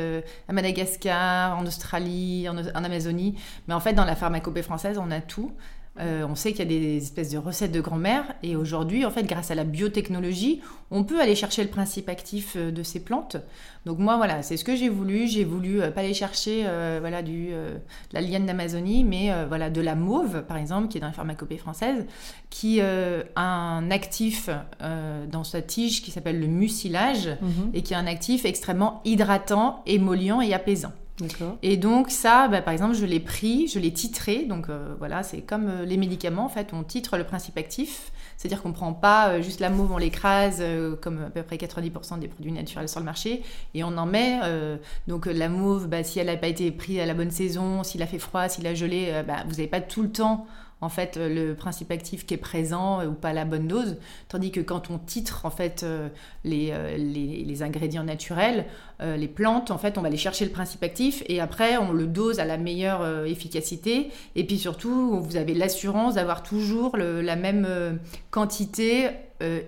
à 0.47 0.53
Madagascar 0.53 1.57
en 1.57 1.65
Australie 1.65 2.47
en, 2.49 2.83
Amazonie. 2.83 3.35
Mais 3.67 3.73
en 3.73 3.79
fait 3.79 3.93
dans 3.93 4.05
la 4.05 4.15
pharmacopée 4.15 4.63
française 4.63 4.97
on 4.99 5.11
a 5.11 5.21
tout 5.21 5.51
euh, 5.97 6.25
on 6.29 6.35
sait 6.35 6.51
qu'il 6.51 6.59
y 6.59 6.75
a 6.75 6.79
des 6.79 6.97
espèces 6.97 7.29
de 7.29 7.37
recettes 7.37 7.71
de 7.71 7.79
grand-mère 7.79 8.25
et 8.43 8.57
aujourd'hui, 8.57 9.05
en 9.05 9.11
fait, 9.11 9.23
grâce 9.23 9.49
à 9.51 9.55
la 9.55 9.63
biotechnologie, 9.63 10.61
on 10.91 11.05
peut 11.05 11.21
aller 11.21 11.35
chercher 11.35 11.63
le 11.63 11.69
principe 11.69 12.09
actif 12.09 12.55
euh, 12.57 12.69
de 12.69 12.83
ces 12.83 12.99
plantes. 12.99 13.37
Donc 13.85 13.99
moi, 13.99 14.17
voilà, 14.17 14.41
c'est 14.41 14.57
ce 14.57 14.65
que 14.65 14.75
j'ai 14.75 14.89
voulu. 14.89 15.27
J'ai 15.27 15.45
voulu 15.45 15.81
euh, 15.81 15.91
pas 15.91 16.01
aller 16.01 16.13
chercher, 16.13 16.65
voilà, 16.99 17.21
du 17.21 17.51
la 18.11 18.21
liane 18.21 18.45
d'Amazonie, 18.45 19.03
mais 19.03 19.31
voilà, 19.47 19.69
de 19.69 19.81
la 19.81 19.95
mauve, 19.95 20.43
par 20.47 20.57
exemple, 20.57 20.87
qui 20.87 20.97
est 20.97 21.01
dans 21.01 21.07
la 21.07 21.13
pharmacopée 21.13 21.57
française, 21.57 22.05
qui 22.49 22.81
a 22.81 23.23
un 23.35 23.91
actif 23.91 24.49
dans 24.79 25.43
sa 25.43 25.61
tige 25.61 26.01
qui 26.01 26.11
s'appelle 26.11 26.39
le 26.39 26.47
mucilage 26.47 27.27
mhm. 27.41 27.71
et 27.73 27.81
qui 27.83 27.93
est 27.93 27.97
un 27.97 28.07
actif 28.07 28.45
extrêmement 28.45 29.01
hydratant, 29.05 29.83
émollient 29.85 30.41
et 30.41 30.53
apaisant. 30.53 30.91
Et 31.61 31.77
donc 31.77 32.11
ça, 32.11 32.49
bah, 32.49 32.61
par 32.61 32.73
exemple, 32.73 32.93
je 32.93 33.05
l'ai 33.05 33.21
pris, 33.21 33.67
je 33.67 33.79
l'ai 33.79 33.93
titré. 33.93 34.45
Donc 34.45 34.69
euh, 34.69 34.95
voilà, 34.99 35.23
c'est 35.23 35.41
comme 35.41 35.67
euh, 35.67 35.85
les 35.85 35.97
médicaments, 35.97 36.45
en 36.45 36.49
fait, 36.49 36.71
on 36.73 36.83
titre 36.83 37.17
le 37.17 37.23
principe 37.23 37.57
actif. 37.57 38.11
C'est-à-dire 38.37 38.61
qu'on 38.61 38.69
ne 38.69 38.73
prend 38.73 38.93
pas 38.93 39.29
euh, 39.29 39.41
juste 39.41 39.61
la 39.61 39.69
mauve, 39.69 39.93
on 39.93 39.97
l'écrase, 39.97 40.61
comme 41.01 41.23
à 41.23 41.29
peu 41.29 41.41
près 41.43 41.55
90% 41.55 42.19
des 42.19 42.27
produits 42.27 42.51
naturels 42.51 42.89
sur 42.89 42.99
le 42.99 43.05
marché, 43.05 43.43
et 43.73 43.83
on 43.83 43.97
en 43.97 44.05
met. 44.05 44.39
donc 45.07 45.25
la 45.25 45.47
mauve, 45.47 45.87
bah, 45.87 46.03
si 46.03 46.19
elle 46.19 46.27
n'a 46.27 46.35
pas 46.35 46.47
été 46.47 46.69
prise 46.71 46.99
à 46.99 47.05
la 47.05 47.13
bonne 47.13 47.31
saison, 47.31 47.83
s'il 47.83 48.01
a 48.01 48.07
fait 48.07 48.19
froid, 48.19 48.49
s'il 48.49 48.67
a 48.67 48.73
gelé, 48.73 49.23
bah, 49.25 49.43
vous 49.45 49.51
n'avez 49.51 49.67
pas 49.67 49.81
tout 49.81 50.01
le 50.01 50.11
temps 50.11 50.47
en 50.81 50.89
fait 50.89 51.17
le 51.17 51.53
principe 51.53 51.91
actif 51.91 52.25
qui 52.25 52.33
est 52.33 52.37
présent 52.37 53.05
ou 53.05 53.13
pas 53.13 53.33
la 53.33 53.45
bonne 53.45 53.67
dose. 53.67 53.97
Tandis 54.27 54.51
que 54.51 54.59
quand 54.59 54.89
on 54.89 54.97
titre 54.97 55.45
en 55.45 55.49
fait 55.49 55.85
les, 56.43 56.73
les, 56.97 57.63
ingrédients 57.63 58.03
naturels, 58.03 58.65
euh, 59.01 59.17
les 59.17 59.27
plantes, 59.27 59.71
en 59.71 59.77
fait, 59.77 59.97
on 59.97 60.01
va 60.01 60.07
aller 60.07 60.17
chercher 60.17 60.45
le 60.45 60.51
principe 60.51 60.81
actif 60.83 61.23
et 61.27 61.41
après, 61.41 61.77
on 61.77 61.91
le 61.91 62.07
dose 62.07 62.39
à 62.39 62.45
la 62.45 62.57
meilleure 62.57 63.01
euh, 63.01 63.25
efficacité. 63.25 64.09
Et 64.35 64.45
puis 64.45 64.57
surtout, 64.57 65.19
vous 65.19 65.35
avez 65.35 65.53
l'assurance 65.53 66.15
d'avoir 66.15 66.43
toujours 66.43 66.95
la 66.97 67.35
même 67.35 67.65
euh, 67.67 67.93
quantité 68.31 69.09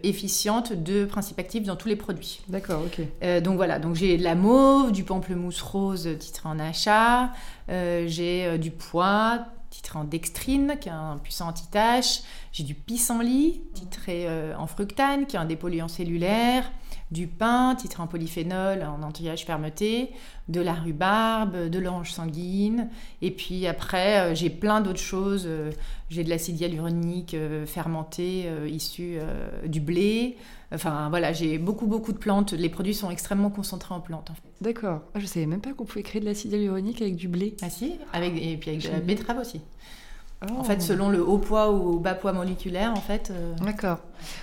efficiente 0.01 0.71
de 0.71 1.03
principe 1.03 1.39
actif 1.39 1.63
dans 1.63 1.75
tous 1.75 1.89
les 1.89 1.97
produits. 1.97 2.39
D'accord, 2.47 2.83
ok. 2.85 3.41
donc 3.43 3.57
voilà, 3.57 3.79
donc 3.79 3.95
j'ai 3.95 4.17
de 4.17 4.23
la 4.23 4.33
mauve, 4.33 4.93
du 4.93 5.03
pamplemousse 5.03 5.61
rose 5.61 6.07
titré 6.17 6.47
en 6.47 6.57
achat, 6.57 7.33
j'ai 7.67 8.57
du 8.59 8.71
pois 8.71 9.45
titré 9.77 9.99
en 9.99 10.03
dextrine, 10.03 10.77
qui 10.79 10.89
est 10.89 10.91
un 10.91 11.17
puissant 11.17 11.47
anti-tache, 11.47 12.21
j'ai 12.51 12.63
du 12.63 12.75
pissenlit, 12.75 13.61
titré 13.73 14.27
en 14.55 14.67
fructane, 14.67 15.25
qui 15.25 15.35
est 15.35 15.39
un 15.39 15.45
dépolluant 15.45 15.87
cellulaire, 15.87 16.69
du 17.11 17.27
pain, 17.27 17.75
titré 17.75 18.03
en 18.03 18.07
polyphénol, 18.07 18.83
en 18.83 19.01
anti-âge 19.01 19.45
fermeté, 19.45 20.11
de 20.49 20.61
la 20.61 20.73
rhubarbe, 20.73 21.69
de 21.69 21.79
l'orange 21.79 22.11
sanguine. 22.11 22.89
Et 23.21 23.31
puis 23.31 23.65
après, 23.67 24.19
euh, 24.19 24.35
j'ai 24.35 24.49
plein 24.49 24.81
d'autres 24.81 24.99
choses. 24.99 25.45
Euh, 25.45 25.71
j'ai 26.09 26.23
de 26.23 26.29
l'acide 26.29 26.59
hyaluronique 26.59 27.33
euh, 27.33 27.65
fermenté 27.65 28.49
issu 28.67 29.19
du 29.65 29.79
blé. 29.79 30.37
Enfin 30.73 31.07
voilà, 31.09 31.31
j'ai 31.31 31.57
beaucoup 31.57 31.87
beaucoup 31.87 32.11
de 32.11 32.17
plantes. 32.17 32.53
Les 32.53 32.69
produits 32.69 32.93
sont 32.93 33.09
extrêmement 33.09 33.49
concentrés 33.49 33.93
en 33.93 34.01
plantes. 34.01 34.31
D'accord. 34.59 35.01
Ah, 35.13 35.19
je 35.19 35.25
savais 35.25 35.45
même 35.45 35.61
pas 35.61 35.73
qu'on 35.73 35.85
pouvait 35.85 36.03
créer 36.03 36.21
de 36.21 36.25
l'acide 36.25 36.51
hyaluronique 36.51 37.01
avec 37.01 37.15
du 37.15 37.27
blé. 37.27 37.55
Ah 37.61 37.69
si, 37.69 37.95
avec, 38.11 38.33
et 38.35 38.57
puis 38.57 38.71
avec 38.71 38.83
de 38.83 38.89
la 38.89 38.99
betterave 38.99 39.39
aussi. 39.39 39.61
En 40.41 40.63
fait, 40.63 40.77
oh. 40.77 40.81
selon 40.81 41.09
le 41.09 41.21
haut 41.21 41.39
poids 41.39 41.71
ou 41.71 41.99
bas 41.99 42.13
poids 42.13 42.33
moléculaire, 42.33 42.91
en 42.91 43.01
fait. 43.01 43.31
D'accord. 43.61 43.99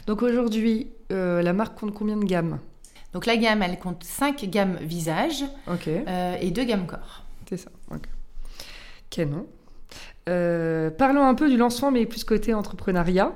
Donc 0.06 0.22
aujourd'hui, 0.22 0.88
euh, 1.12 1.42
la 1.42 1.52
marque 1.52 1.78
compte 1.78 1.94
combien 1.94 2.16
de 2.16 2.24
gammes? 2.24 2.58
Donc 3.12 3.26
la 3.26 3.36
gamme, 3.36 3.62
elle 3.62 3.78
compte 3.78 4.02
5 4.02 4.44
gammes 4.46 4.76
visage 4.80 5.44
euh, 5.68 6.36
et 6.40 6.50
2 6.50 6.64
gammes 6.64 6.86
corps. 6.86 7.22
C'est 7.48 7.56
ça, 7.56 7.70
ok. 7.90 8.04
Canon. 9.10 9.46
Euh, 10.28 10.90
parlons 10.90 11.24
un 11.24 11.34
peu 11.34 11.48
du 11.48 11.56
lancement, 11.56 11.90
mais 11.90 12.06
plus 12.06 12.24
côté 12.24 12.54
entrepreneuriat. 12.54 13.32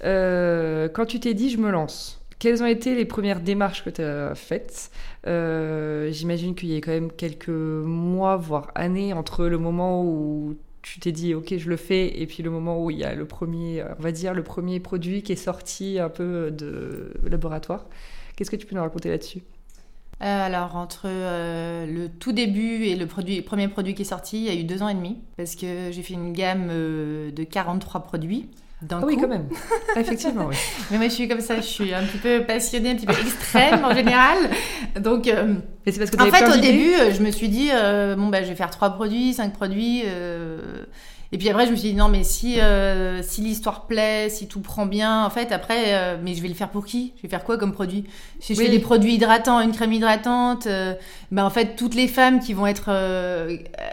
quand 0.00 1.06
tu 1.06 1.20
t'es 1.20 1.34
dit, 1.34 1.50
je 1.50 1.58
me 1.58 1.70
lance, 1.70 2.20
quelles 2.38 2.62
ont 2.62 2.66
été 2.66 2.94
les 2.94 3.04
premières 3.04 3.40
démarches 3.40 3.84
que 3.84 3.90
tu 3.90 4.02
as 4.02 4.34
faites 4.34 4.90
J'imagine 5.24 6.54
qu'il 6.54 6.70
y 6.70 6.76
a 6.76 6.80
quand 6.80 6.90
même 6.90 7.12
quelques 7.12 7.48
mois, 7.48 8.36
voire 8.36 8.70
années, 8.74 9.14
entre 9.14 9.46
le 9.46 9.58
moment 9.58 10.04
où 10.04 10.56
tu 10.82 11.00
t'es 11.00 11.12
dit 11.12 11.34
ok 11.34 11.56
je 11.56 11.68
le 11.68 11.76
fais 11.76 12.20
et 12.20 12.26
puis 12.26 12.42
le 12.42 12.50
moment 12.50 12.84
où 12.84 12.90
il 12.90 12.98
y 12.98 13.04
a 13.04 13.14
le 13.14 13.24
premier 13.24 13.84
on 13.98 14.02
va 14.02 14.12
dire 14.12 14.34
le 14.34 14.42
premier 14.42 14.80
produit 14.80 15.22
qui 15.22 15.32
est 15.32 15.36
sorti 15.36 15.98
un 15.98 16.08
peu 16.08 16.50
de 16.50 17.12
laboratoire 17.24 17.86
qu'est-ce 18.36 18.50
que 18.50 18.56
tu 18.56 18.66
peux 18.66 18.74
nous 18.74 18.82
raconter 18.82 19.08
là-dessus? 19.08 19.42
Euh, 20.22 20.46
alors 20.46 20.76
entre 20.76 21.06
euh, 21.06 21.84
le 21.84 22.08
tout 22.08 22.32
début 22.32 22.84
et 22.84 22.94
le, 22.94 23.06
produit, 23.06 23.42
premier 23.42 23.66
produit 23.66 23.94
qui 23.94 24.02
est 24.02 24.06
sorti, 24.06 24.38
il 24.38 24.44
y 24.44 24.50
a 24.50 24.54
eu 24.54 24.62
deux 24.62 24.82
ans 24.82 24.88
et 24.88 24.94
demi 24.94 25.18
parce 25.36 25.56
que 25.56 25.90
j'ai 25.90 26.02
fait 26.02 26.14
une 26.14 26.32
gamme 26.32 26.68
euh, 26.70 27.32
de 27.32 27.42
43 27.42 28.02
produits 28.02 28.48
ah 28.90 29.00
oui, 29.04 29.16
quand 29.20 29.28
même. 29.28 29.48
Effectivement, 29.96 30.46
oui. 30.48 30.56
Mais 30.90 30.98
moi, 30.98 31.08
je 31.08 31.14
suis 31.14 31.28
comme 31.28 31.40
ça, 31.40 31.56
je 31.56 31.66
suis 31.66 31.94
un 31.94 32.02
petit 32.04 32.18
peu 32.18 32.44
passionnée, 32.44 32.90
un 32.90 32.94
petit 32.94 33.06
peu 33.06 33.12
extrême 33.12 33.84
en 33.84 33.94
général. 33.94 34.38
Donc, 35.00 35.28
euh, 35.28 35.54
c'est 35.86 35.98
parce 35.98 36.10
que 36.10 36.22
en 36.22 36.30
fait, 36.30 36.58
au 36.58 36.60
début, 36.60 36.94
euh, 36.94 37.12
je 37.12 37.22
me 37.22 37.30
suis 37.30 37.48
dit, 37.48 37.70
euh, 37.72 38.16
bon, 38.16 38.28
bah, 38.28 38.42
je 38.42 38.48
vais 38.48 38.54
faire 38.54 38.70
trois 38.70 38.90
produits, 38.90 39.34
cinq 39.34 39.52
produits. 39.52 40.04
Et 41.34 41.38
puis 41.38 41.48
après, 41.48 41.64
je 41.64 41.70
me 41.70 41.76
suis 41.76 41.88
dit, 41.88 41.94
non, 41.94 42.08
mais 42.08 42.24
si, 42.24 42.60
euh, 42.60 43.22
si 43.22 43.40
l'histoire 43.40 43.86
plaît, 43.86 44.28
si 44.28 44.48
tout 44.48 44.60
prend 44.60 44.84
bien, 44.84 45.24
en 45.24 45.30
fait, 45.30 45.50
après, 45.50 45.94
euh, 45.94 46.16
mais 46.22 46.34
je 46.34 46.42
vais 46.42 46.48
le 46.48 46.54
faire 46.54 46.68
pour 46.68 46.84
qui? 46.84 47.14
Je 47.16 47.22
vais 47.22 47.28
faire 47.30 47.42
quoi 47.42 47.56
comme 47.56 47.72
produit? 47.72 48.04
Si 48.38 48.54
je 48.54 48.60
fais 48.60 48.68
des 48.68 48.80
produits 48.80 49.14
hydratants, 49.14 49.58
une 49.60 49.72
crème 49.72 49.94
hydratante, 49.94 50.66
euh, 50.66 50.92
ben 51.30 51.42
en 51.46 51.48
fait, 51.48 51.74
toutes 51.74 51.94
les 51.94 52.06
femmes 52.06 52.38
qui 52.38 52.52
vont 52.52 52.66
être 52.66 52.90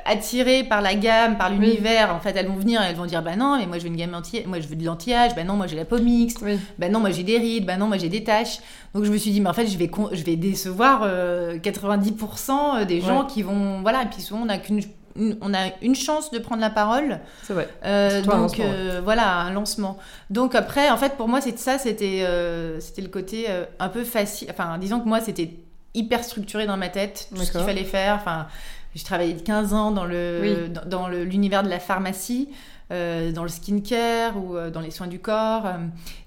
attirées 0.03 0.65
par 0.65 0.81
la 0.81 0.95
gamme, 0.95 1.37
par 1.37 1.49
l'univers, 1.49 2.13
en 2.13 2.19
fait, 2.19 2.35
elles 2.35 2.47
vont 2.47 2.57
venir 2.57 2.81
et 2.81 2.87
elles 2.87 2.97
vont 2.97 3.05
dire, 3.05 3.23
bah 3.23 3.37
non, 3.37 3.57
mais 3.57 3.67
moi, 3.67 3.77
je 3.77 3.83
veux 3.83 3.89
une 3.89 3.95
gamme 3.95 4.15
anti 4.15 4.43
moi, 4.45 4.59
je 4.59 4.67
veux 4.67 4.75
de 4.75 4.85
l'anti-âge, 4.85 5.33
bah 5.33 5.45
non, 5.45 5.53
moi, 5.53 5.67
j'ai 5.67 5.77
la 5.77 5.85
peau 5.85 5.97
mixte, 5.97 6.39
oui. 6.43 6.59
bah 6.77 6.89
non, 6.89 6.99
moi, 6.99 7.11
j'ai 7.11 7.23
des 7.23 7.37
rides, 7.37 7.65
bah 7.65 7.77
non, 7.77 7.87
moi, 7.87 7.97
j'ai 7.97 8.09
des 8.09 8.25
taches. 8.25 8.59
Donc, 8.93 9.05
je 9.05 9.11
me 9.11 9.17
suis 9.17 9.31
dit, 9.31 9.39
mais 9.39 9.49
en 9.49 9.53
fait, 9.53 9.67
je 9.67 9.77
vais, 9.77 9.89
je 10.11 10.23
vais 10.25 10.35
décevoir 10.35 11.07
90% 11.07 12.85
des 12.85 12.99
gens 12.99 13.23
qui 13.23 13.43
vont, 13.43 13.81
voilà, 13.81 14.03
et 14.03 14.07
puis 14.07 14.21
souvent, 14.21 14.41
on 14.41 14.45
n'a 14.47 14.57
qu'une 14.57 14.81
une, 15.19 15.37
on 15.41 15.53
a 15.53 15.67
une 15.81 15.95
chance 15.95 16.31
de 16.31 16.39
prendre 16.39 16.61
la 16.61 16.69
parole. 16.69 17.19
C'est 17.43 17.53
vrai. 17.53 17.67
Euh, 17.85 18.21
un 18.21 18.21
donc 18.23 18.51
ouais. 18.51 18.57
euh, 18.61 19.01
voilà, 19.03 19.37
un 19.39 19.51
lancement. 19.51 19.97
Donc 20.29 20.55
après, 20.55 20.89
en 20.89 20.97
fait, 20.97 21.15
pour 21.17 21.27
moi, 21.27 21.41
c'est 21.41 21.57
ça, 21.59 21.77
c'était 21.77 22.23
euh, 22.23 22.79
c'était 22.79 23.01
le 23.01 23.09
côté 23.09 23.47
un 23.79 23.89
peu 23.89 24.03
facile. 24.03 24.47
Enfin, 24.49 24.77
disons 24.77 24.99
que 24.99 25.07
moi, 25.07 25.19
c'était 25.21 25.51
hyper 25.93 26.23
structuré 26.23 26.65
dans 26.65 26.77
ma 26.77 26.89
tête, 26.89 27.27
tout 27.35 27.43
ce 27.43 27.51
qu'il 27.51 27.61
fallait 27.61 27.83
faire. 27.83 28.15
Enfin, 28.15 28.47
j'ai 28.95 29.03
travaillé 29.03 29.35
15 29.35 29.73
ans 29.73 29.91
dans 29.91 30.05
le 30.05 30.39
Oui. 30.41 30.69
dans, 30.69 30.85
dans 30.85 31.07
l'univers 31.07 31.63
de 31.63 31.69
la 31.69 31.79
pharmacie. 31.79 32.49
Euh, 32.91 33.31
dans 33.31 33.43
le 33.43 33.49
skincare 33.49 34.35
ou 34.37 34.55
euh, 34.55 34.69
dans 34.71 34.81
les 34.81 34.91
soins 34.91 35.07
du 35.07 35.19
corps. 35.19 35.65
Euh, 35.65 35.77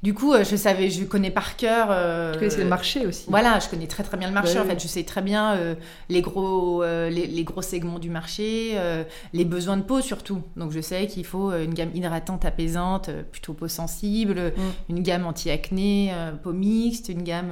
Du 0.03 0.15
coup, 0.15 0.35
je 0.37 0.57
savais, 0.57 0.91
je 0.91 1.05
connais 1.05 1.31
par 1.31 1.57
cœur. 1.57 1.89
Tu 2.33 2.39
connaissais 2.39 2.63
le 2.63 2.69
marché 2.69 3.07
aussi. 3.07 3.27
voilà, 3.29 3.59
je 3.59 3.69
connais 3.69 3.87
très 3.87 4.03
très 4.03 4.17
bien 4.17 4.29
le 4.29 4.35
marché. 4.35 4.55
Bah 4.55 4.61
en 4.61 4.65
oui. 4.65 4.71
fait, 4.71 4.81
je 4.83 4.89
sais 4.89 5.03
très 5.05 5.23
bien 5.23 5.57
les 6.09 6.21
gros 6.23 6.83
les, 6.85 7.27
les 7.27 7.45
gros 7.45 7.63
segments 7.63 7.99
du 7.99 8.11
marché, 8.11 8.77
les 9.33 9.45
besoins 9.45 9.77
de 9.77 9.83
peau 9.83 10.01
surtout. 10.01 10.43
Donc 10.57 10.73
je 10.73 10.81
sais 10.81 11.07
qu'il 11.07 11.25
faut 11.25 11.53
une 11.53 11.75
gamme 11.75 11.91
hydratante, 11.95 12.45
apaisante, 12.45 13.11
plutôt 13.31 13.53
peau 13.55 13.69
sensible, 13.69 14.53
Mm. 14.53 14.61
une 14.97 15.03
gamme 15.03 15.27
anti-acné, 15.27 16.13
peau 16.43 16.53
mixte, 16.53 17.09
une 17.09 17.23
gamme, 17.23 17.51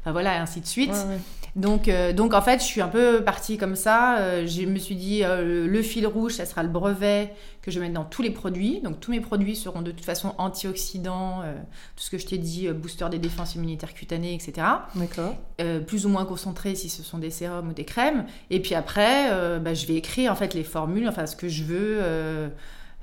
enfin 0.00 0.12
voilà, 0.12 0.34
et 0.36 0.38
ainsi 0.38 0.60
de 0.60 0.66
suite. 0.66 0.90
Ouais, 0.90 0.96
ouais. 1.14 1.18
Donc, 1.54 1.88
euh, 1.88 2.12
donc 2.14 2.32
en 2.32 2.40
fait, 2.40 2.60
je 2.60 2.64
suis 2.64 2.80
un 2.80 2.88
peu 2.88 3.22
partie 3.22 3.58
comme 3.58 3.76
ça. 3.76 4.16
Euh, 4.18 4.46
je 4.46 4.62
me 4.62 4.78
suis 4.78 4.94
dit, 4.94 5.22
euh, 5.22 5.66
le 5.66 5.82
fil 5.82 6.06
rouge, 6.06 6.32
ça 6.32 6.46
sera 6.46 6.62
le 6.62 6.70
brevet 6.70 7.34
que 7.62 7.70
je 7.70 7.78
vais 7.78 7.86
mettre 7.86 7.94
dans 7.94 8.04
tous 8.04 8.22
les 8.22 8.30
produits. 8.30 8.80
Donc 8.80 9.00
tous 9.00 9.12
mes 9.12 9.20
produits 9.20 9.54
seront 9.54 9.82
de 9.82 9.92
toute 9.92 10.04
façon 10.04 10.34
antioxydants, 10.38 11.42
euh, 11.42 11.54
tout 11.96 12.02
ce 12.02 12.10
que 12.10 12.18
je 12.18 12.26
t'ai 12.26 12.38
dit, 12.38 12.66
euh, 12.66 12.72
booster 12.74 13.08
des 13.08 13.20
défenses 13.20 13.54
immunitaires 13.54 13.94
cutanées, 13.94 14.34
etc. 14.34 14.66
D'accord. 14.96 15.36
Euh, 15.60 15.78
plus 15.78 16.04
ou 16.04 16.08
moins 16.08 16.24
concentrés 16.24 16.74
si 16.74 16.88
ce 16.88 17.04
sont 17.04 17.18
des 17.18 17.30
sérums 17.30 17.68
ou 17.68 17.72
des 17.72 17.84
crèmes. 17.84 18.26
Et 18.50 18.60
puis 18.60 18.74
après, 18.74 19.32
euh, 19.32 19.60
bah, 19.60 19.74
je 19.74 19.86
vais 19.86 19.94
écrire 19.94 20.32
en 20.32 20.34
fait 20.34 20.54
les 20.54 20.64
formules, 20.64 21.08
enfin 21.08 21.26
ce 21.26 21.36
que 21.36 21.48
je 21.48 21.62
veux, 21.62 22.50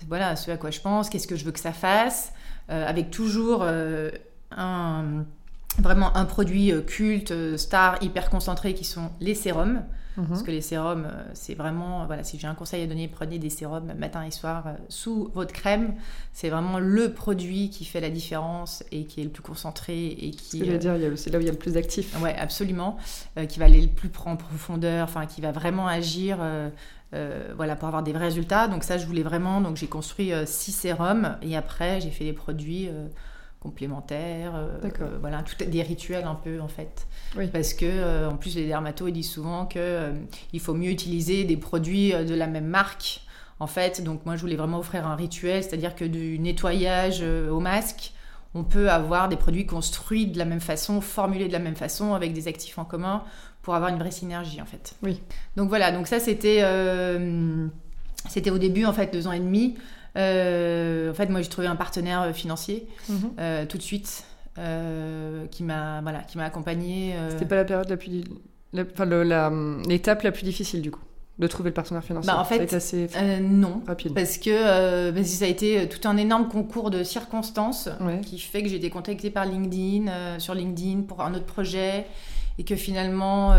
voilà, 0.07 0.35
ce 0.35 0.51
à 0.51 0.57
quoi 0.57 0.71
je 0.71 0.79
pense, 0.79 1.09
qu'est-ce 1.09 1.27
que 1.27 1.35
je 1.35 1.45
veux 1.45 1.51
que 1.51 1.59
ça 1.59 1.73
fasse, 1.73 2.33
avec 2.67 3.11
toujours 3.11 3.63
un 3.63 5.25
vraiment 5.77 6.15
un 6.17 6.25
produit 6.25 6.73
culte, 6.85 7.57
star, 7.57 8.01
hyper 8.01 8.29
concentré 8.29 8.73
qui 8.73 8.83
sont 8.83 9.11
les 9.19 9.35
sérums. 9.35 9.83
Mhm. 10.17 10.27
Parce 10.27 10.43
que 10.43 10.51
les 10.51 10.61
sérums, 10.61 11.05
euh, 11.05 11.23
c'est 11.33 11.53
vraiment, 11.53 12.05
voilà, 12.05 12.23
si 12.23 12.37
j'ai 12.39 12.47
un 12.47 12.55
conseil 12.55 12.83
à 12.83 12.87
donner, 12.87 13.07
prenez 13.07 13.39
des 13.39 13.49
sérums 13.49 13.93
matin 13.97 14.23
et 14.23 14.31
soir 14.31 14.67
euh, 14.67 14.73
sous 14.89 15.31
votre 15.33 15.53
crème. 15.53 15.93
C'est 16.33 16.49
vraiment 16.49 16.79
le 16.79 17.13
produit 17.13 17.69
qui 17.69 17.85
fait 17.85 18.01
la 18.01 18.09
différence 18.09 18.83
et 18.91 19.05
qui 19.05 19.21
est 19.21 19.23
le 19.23 19.29
plus 19.29 19.43
concentré 19.43 20.07
et 20.07 20.31
qui, 20.31 20.69
euh, 20.69 20.77
dire, 20.77 20.95
c'est 21.15 21.29
là 21.29 21.37
où 21.37 21.41
il 21.41 21.45
y 21.45 21.49
a 21.49 21.53
le 21.53 21.57
plus 21.57 21.73
d'actifs. 21.73 22.19
Ouais, 22.21 22.35
absolument. 22.35 22.97
Euh, 23.37 23.45
qui 23.45 23.59
va 23.59 23.65
aller 23.65 23.81
le 23.81 23.87
plus 23.87 24.09
en 24.25 24.35
profondeur, 24.35 25.03
enfin, 25.05 25.25
qui 25.25 25.41
va 25.41 25.51
vraiment 25.51 25.87
agir, 25.87 26.37
euh, 26.41 26.69
euh, 27.13 27.53
voilà, 27.55 27.75
pour 27.75 27.87
avoir 27.87 28.03
des 28.03 28.11
vrais 28.11 28.25
résultats. 28.25 28.67
Donc 28.67 28.83
ça, 28.83 28.97
je 28.97 29.05
voulais 29.05 29.23
vraiment. 29.23 29.61
Donc 29.61 29.77
j'ai 29.77 29.87
construit 29.87 30.33
euh, 30.33 30.45
six 30.45 30.71
sérums 30.71 31.37
et 31.41 31.55
après 31.55 32.01
j'ai 32.01 32.11
fait 32.11 32.25
les 32.25 32.33
produits 32.33 32.87
euh, 32.87 33.07
complémentaires. 33.59 34.55
euh, 34.55 34.77
euh, 35.01 35.17
voilà, 35.19 35.43
tout 35.43 35.63
des 35.65 35.81
rituels 35.81 36.23
un 36.25 36.35
peu 36.35 36.61
en 36.61 36.67
fait. 36.67 37.07
Oui. 37.37 37.47
Parce 37.47 37.73
que 37.73 37.85
euh, 37.85 38.29
en 38.29 38.37
plus 38.37 38.55
les 38.55 38.67
dermatos 38.67 39.09
ils 39.09 39.13
disent 39.13 39.29
souvent 39.31 39.65
que 39.65 39.79
euh, 39.79 40.11
il 40.53 40.59
faut 40.59 40.73
mieux 40.73 40.91
utiliser 40.91 41.43
des 41.43 41.57
produits 41.57 42.11
de 42.13 42.35
la 42.35 42.47
même 42.47 42.67
marque. 42.67 43.21
En 43.61 43.67
fait, 43.67 44.01
donc 44.01 44.25
moi 44.25 44.37
je 44.37 44.41
voulais 44.41 44.55
vraiment 44.55 44.79
offrir 44.79 45.05
un 45.05 45.17
rituel, 45.17 45.61
c'est-à-dire 45.61 45.93
que 45.93 46.05
du 46.05 46.39
nettoyage 46.39 47.21
au 47.21 47.59
masque, 47.59 48.13
on 48.55 48.63
peut 48.63 48.89
avoir 48.89 49.27
des 49.27 49.35
produits 49.35 49.65
construits 49.65 50.27
de 50.27 50.37
la 50.37 50.45
même 50.45 50.61
façon, 50.61 51.01
formulés 51.01 51.49
de 51.49 51.51
la 51.51 51.59
même 51.59 51.75
façon, 51.75 52.13
avec 52.13 52.31
des 52.31 52.47
actifs 52.47 52.77
en 52.79 52.85
commun, 52.85 53.21
pour 53.61 53.75
avoir 53.75 53.91
une 53.91 53.99
vraie 53.99 54.11
synergie 54.11 54.61
en 54.61 54.65
fait. 54.65 54.95
Oui. 55.03 55.21
Donc 55.57 55.67
voilà, 55.67 55.91
donc 55.91 56.07
ça 56.07 56.21
c'était 56.21 56.63
c'était 58.29 58.49
au 58.49 58.57
début 58.57 58.85
en 58.85 58.93
fait 58.93 59.11
deux 59.11 59.27
ans 59.27 59.33
et 59.33 59.39
demi. 59.41 59.75
Euh, 60.19 61.11
en 61.11 61.13
fait, 61.13 61.29
moi 61.29 61.41
j'ai 61.41 61.49
trouvé 61.49 61.67
un 61.67 61.75
partenaire 61.75 62.21
euh, 62.23 62.33
financier 62.33 62.87
Mhm. 63.09 63.17
euh, 63.39 63.65
tout 63.65 63.77
de 63.77 63.83
suite 63.83 64.25
euh, 64.57 65.45
qui 65.51 65.63
m'a 65.63 66.01
voilà 66.01 66.19
qui 66.19 66.37
m'a 66.37 66.45
accompagné. 66.45 67.13
euh, 67.15 67.29
C'était 67.31 67.45
pas 67.45 67.55
la 67.55 67.65
période 67.65 67.89
la 67.89 67.97
plus. 67.97 68.23
la- 68.73 69.23
la- 69.23 69.51
l'étape 69.87 70.21
la 70.23 70.31
plus 70.31 70.43
difficile, 70.43 70.81
du 70.81 70.91
coup, 70.91 71.01
de 71.39 71.47
trouver 71.47 71.69
le 71.69 71.73
partenaire 71.73 72.03
financier? 72.03 72.27
Bah, 72.31 72.39
en 72.39 72.43
Ça 72.43 72.53
a 72.55 72.57
fait, 72.57 72.63
été 72.65 72.75
assez 72.75 73.07
euh, 73.15 73.39
non. 73.39 73.81
rapide. 73.87 74.13
Parce 74.13 74.37
que, 74.37 75.11
parce 75.11 75.27
que 75.27 75.33
ça 75.35 75.45
a 75.45 75.47
été 75.47 75.87
tout 75.87 76.05
un 76.07 76.17
énorme 76.17 76.49
concours 76.49 76.91
de 76.91 77.03
circonstances 77.03 77.89
Ouais. 78.01 78.19
qui 78.21 78.37
fait 78.39 78.61
que 78.61 78.69
j'ai 78.69 78.75
été 78.75 78.89
contactée 78.89 79.29
par 79.31 79.45
LinkedIn, 79.45 80.37
sur 80.39 80.53
LinkedIn 80.53 81.01
pour 81.07 81.21
un 81.21 81.33
autre 81.33 81.45
projet 81.45 82.05
et 82.57 82.63
que 82.65 82.75
finalement 82.75 83.53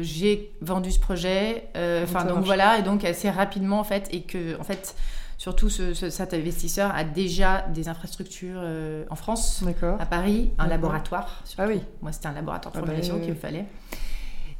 j'ai 0.00 0.50
vendu 0.62 0.90
ce 0.90 0.98
projet. 0.98 1.68
Donc, 1.74 1.82
Enfin 2.04 2.24
donc 2.24 2.44
voilà 2.44 2.78
et 2.78 2.82
donc 2.82 3.04
assez 3.04 3.28
rapidement 3.30 3.78
en 3.80 3.84
fait 3.84 4.08
et 4.12 4.22
que 4.22 4.58
en 4.58 4.64
fait 4.64 4.94
surtout 5.38 5.68
ce, 5.68 5.94
ce- 5.94 6.10
cet 6.10 6.34
investisseur 6.34 6.92
a 6.94 7.04
déjà 7.04 7.66
des 7.74 7.88
infrastructures 7.88 8.60
euh, 8.62 9.04
en 9.10 9.16
France, 9.16 9.62
à 9.98 10.06
Paris, 10.06 10.50
un 10.58 10.66
laboratoire. 10.66 11.42
surtout. 11.44 11.62
Ah 11.62 11.66
oui. 11.68 11.80
Moi, 12.02 12.12
c'était 12.12 12.28
un 12.28 12.32
laboratoire 12.32 12.72
de 12.72 12.78
Ah 12.78 12.80
bah, 12.80 12.86
formulation 12.86 13.14
oui, 13.16 13.20
qu'il 13.20 13.30
oui. 13.30 13.36
me 13.36 13.40
fallait. 13.40 13.64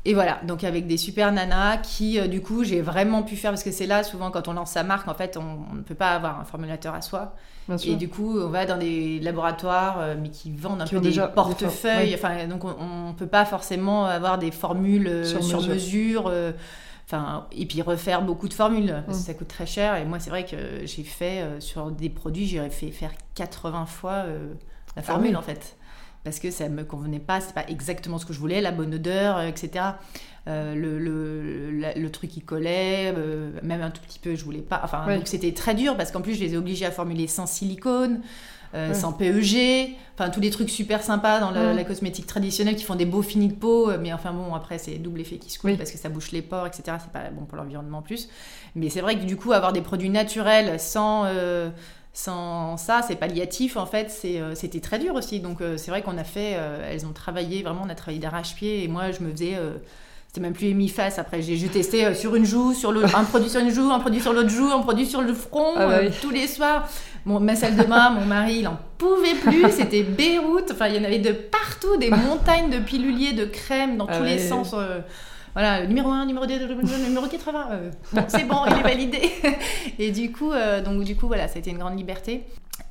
Et 0.05 0.15
voilà, 0.15 0.39
donc 0.47 0.63
avec 0.63 0.87
des 0.87 0.99
super 0.99 1.33
nanas 1.33 1.79
qui, 1.79 2.21
euh, 2.21 2.29
du 2.29 2.41
coup, 2.41 2.63
j'ai 2.63 2.81
vraiment 2.81 3.25
pu 3.25 3.35
faire, 3.35 3.51
parce 3.51 3.65
que 3.65 3.73
c'est 3.73 3.87
là, 3.87 4.05
souvent, 4.05 4.31
quand 4.31 4.47
on 4.47 4.53
lance 4.53 4.71
sa 4.71 4.85
marque, 4.85 5.09
en 5.09 5.15
fait, 5.15 5.37
on, 5.37 5.65
on 5.73 5.75
ne 5.75 5.83
peut 5.83 5.97
pas 5.97 6.11
avoir 6.13 6.39
un 6.39 6.45
formulateur 6.45 6.95
à 6.95 7.03
soi. 7.03 7.35
Bien 7.67 7.77
sûr. 7.77 7.93
Et 7.93 7.97
du 7.97 8.09
coup, 8.09 8.39
on 8.39 8.47
va 8.49 8.67
dans 8.67 8.79
des 8.79 9.19
laboratoires, 9.19 9.97
euh, 9.99 10.15
mais 10.21 10.29
qui 10.29 10.53
vendent 10.53 10.83
un 10.83 10.85
Qui 10.85 10.95
peu 10.95 11.01
des 11.01 11.09
déjà 11.09 11.27
des 11.27 11.33
portefeuilles. 11.35 12.15
Enfin, 12.15 12.47
donc, 12.47 12.63
on 12.65 13.09
ne 13.09 13.13
peut 13.15 13.27
pas 13.27 13.45
forcément 13.45 14.07
avoir 14.07 14.39
des 14.39 14.53
formules 14.53 15.09
euh, 15.09 15.25
Sur 15.25 15.43
sur, 15.43 15.61
mesure. 15.63 16.31
Enfin, 17.07 17.47
et 17.53 17.67
puis 17.67 17.83
refaire 17.83 18.23
beaucoup 18.23 18.49
de 18.49 18.55
formules, 18.55 19.03
parce 19.07 19.19
que 19.19 19.23
Mm. 19.23 19.27
ça 19.27 19.35
coûte 19.35 19.49
très 19.49 19.67
cher. 19.67 19.95
Et 19.97 20.05
moi, 20.05 20.19
c'est 20.19 20.31
vrai 20.31 20.45
que 20.45 20.57
j'ai 20.85 21.05
fait 21.05 21.41
euh, 21.43 21.61
sur 21.61 21.91
des 21.93 22.11
produits, 22.11 22.47
j'ai 22.47 22.69
fait 22.71 22.91
faire 22.91 23.13
80 23.37 23.87
fois 23.87 24.13
euh, 24.27 24.53
la 24.97 25.03
Ah 25.03 25.03
formule 25.03 25.31
oui. 25.31 25.37
en 25.37 25.43
fait. 25.43 25.77
Parce 26.25 26.41
que 26.41 26.51
ça 26.51 26.69
me 26.69 26.83
convenait 26.85 27.21
pas, 27.21 27.41
c'est 27.41 27.55
pas 27.55 27.65
exactement 27.69 28.19
ce 28.19 28.27
que 28.27 28.33
je 28.33 28.41
voulais, 28.41 28.61
la 28.61 28.73
bonne 28.73 28.93
odeur, 28.95 29.37
euh, 29.37 29.47
etc. 29.47 29.85
Euh, 30.49 30.75
le, 30.75 30.99
le, 30.99 31.71
la- 31.79 31.95
le 31.95 32.11
truc 32.11 32.31
qui 32.31 32.41
collait, 32.41 33.13
même 33.63 33.83
un 33.83 33.91
tout 33.91 34.03
petit 34.03 34.19
peu, 34.19 34.35
je 34.35 34.45
voulais 34.45 34.61
pas. 34.63 34.81
Enfin, 34.83 35.07
Ouais. 35.07 35.17
donc 35.19 35.29
c'était 35.29 35.53
très 35.53 35.75
dur 35.77 35.97
parce 35.97 36.11
qu'en 36.11 36.21
plus, 36.23 36.35
je 36.35 36.41
les 36.41 36.55
ai 36.55 36.57
obligés 36.57 36.87
à 36.87 36.91
formuler 36.91 37.29
sans 37.29 37.47
silicone. 37.47 38.21
Euh, 38.75 38.93
sans 38.95 39.13
PEG, 39.13 39.95
enfin 40.15 40.31
tous 40.31 40.41
les 40.41 40.51
trucs 40.51 40.71
super 40.71 41.03
sympas 41.03 41.41
dans 41.41 41.51
la, 41.51 41.73
la 41.73 41.85
cosmétique 41.85 42.27
traditionnelle 42.27 42.77
qui 42.77 42.85
font 42.85 42.95
des 42.97 43.07
beaux 43.07 43.23
finis 43.23 43.49
de 43.49 43.55
peau, 43.55 43.91
euh, 43.91 43.99
mais 44.01 44.13
enfin 44.13 44.33
bon 44.33 44.55
après 44.55 44.79
c'est 44.79 44.95
double 44.97 45.21
effet 45.21 45.37
qui 45.37 45.51
se 45.51 45.59
coule 45.59 45.71
Oui. 45.71 45.77
parce 45.77 45.91
que 45.91 45.99
ça 45.99 46.09
bouche 46.09 46.33
les 46.33 46.43
pores, 46.43 46.67
etc. 46.67 46.97
C'est 47.01 47.13
pas 47.13 47.31
bon 47.31 47.45
pour 47.45 47.57
l'environnement 47.57 47.99
en 47.99 48.03
plus. 48.03 48.29
Mais 48.75 48.91
c'est 48.91 49.01
vrai 49.01 49.19
que 49.19 49.25
du 49.25 49.37
coup 49.37 49.53
avoir 49.53 49.73
des 49.73 49.83
produits 49.83 50.11
naturels 50.11 50.79
sans 50.81 51.25
euh, 51.27 51.71
sans 52.13 52.77
ça, 52.77 53.03
c'est 53.07 53.17
palliatif 53.17 53.77
en 53.77 53.85
fait, 53.87 54.11
c'était 54.55 54.81
très 54.81 54.99
dur 54.99 55.15
aussi. 55.15 55.41
Donc 55.41 55.59
c'est 55.77 55.91
vrai 55.91 56.01
qu'on 56.01 56.17
a 56.17 56.25
fait, 56.25 56.53
elles 56.91 57.05
ont 57.05 57.13
travaillé, 57.13 57.63
vraiment 57.63 57.83
on 57.85 57.91
a 57.91 57.95
travaillé 57.95 58.19
d'arrache-pied 58.21 58.83
et 58.83 58.89
moi 58.89 59.13
je 59.13 59.23
me 59.23 59.31
faisais, 59.31 59.55
c'était 60.37 60.45
même 60.45 60.53
plus 60.53 60.67
hémi-face 60.67 61.19
après, 61.19 61.41
j'ai, 61.41 61.57
testé 61.69 62.05
euh, 62.05 62.13
sur 62.15 62.35
une 62.37 62.45
joue, 62.45 62.75
sur 62.75 62.93
l'autre, 62.93 63.17
un 63.17 63.25
produit 63.25 63.49
sur 63.49 63.59
une 63.61 63.71
joue, 63.71 63.91
un 63.91 64.01
produit 64.01 64.21
sur 64.21 64.35
l'autre 64.35 64.51
joue, 64.51 64.71
un 64.71 64.81
produit 64.83 65.07
sur 65.07 65.23
le 65.23 65.33
front, 65.33 65.73
Ah 65.77 65.87
bah 65.87 65.93
euh, 65.95 66.11
tous 66.21 66.29
les 66.29 66.47
soirs. 66.47 66.87
Mon, 67.25 67.41
ma 67.41 67.57
salle 67.57 67.75
de 67.75 67.85
bain, 67.85 68.11
mon 68.11 68.27
mari, 68.27 68.59
il 68.59 68.69
en 68.69 68.79
pouvait 68.99 69.35
plus, 69.35 69.65
c'était 69.71 70.03
Beyrouth, 70.03 70.71
enfin 70.73 70.89
il 70.89 70.97
y 70.97 70.99
en 70.99 71.05
avait 71.05 71.21
de 71.21 71.33
partout, 71.33 71.97
des 71.97 72.11
montagnes 72.11 72.69
de 72.69 72.81
piluliers, 72.81 73.33
de 73.33 73.47
crème 73.47 73.97
dans 73.97 74.07
Ah 74.11 74.19
tous 74.19 74.25
les 74.25 74.39
sens. 74.39 74.75
euh, 74.75 74.99
voilà, 75.55 75.87
numéro 75.87 76.11
1, 76.11 76.27
numéro 76.27 76.45
2, 76.45 76.55
numéro 77.07 77.27
80. 77.27 77.69
euh, 77.71 77.91
bon, 78.13 78.25
c'est 78.29 78.45
bon, 78.47 78.59
il 78.67 78.79
est 78.79 78.83
validé. 78.83 79.23
Et 79.99 80.11
du 80.11 80.31
coup, 80.33 80.53
donc, 80.85 81.03
du 81.05 81.17
coup, 81.17 81.29
voilà, 81.29 81.49
ça 81.49 81.55
a 81.57 81.59
été 81.61 81.71
une 81.71 81.79
grande 81.79 81.97
liberté. 81.97 82.43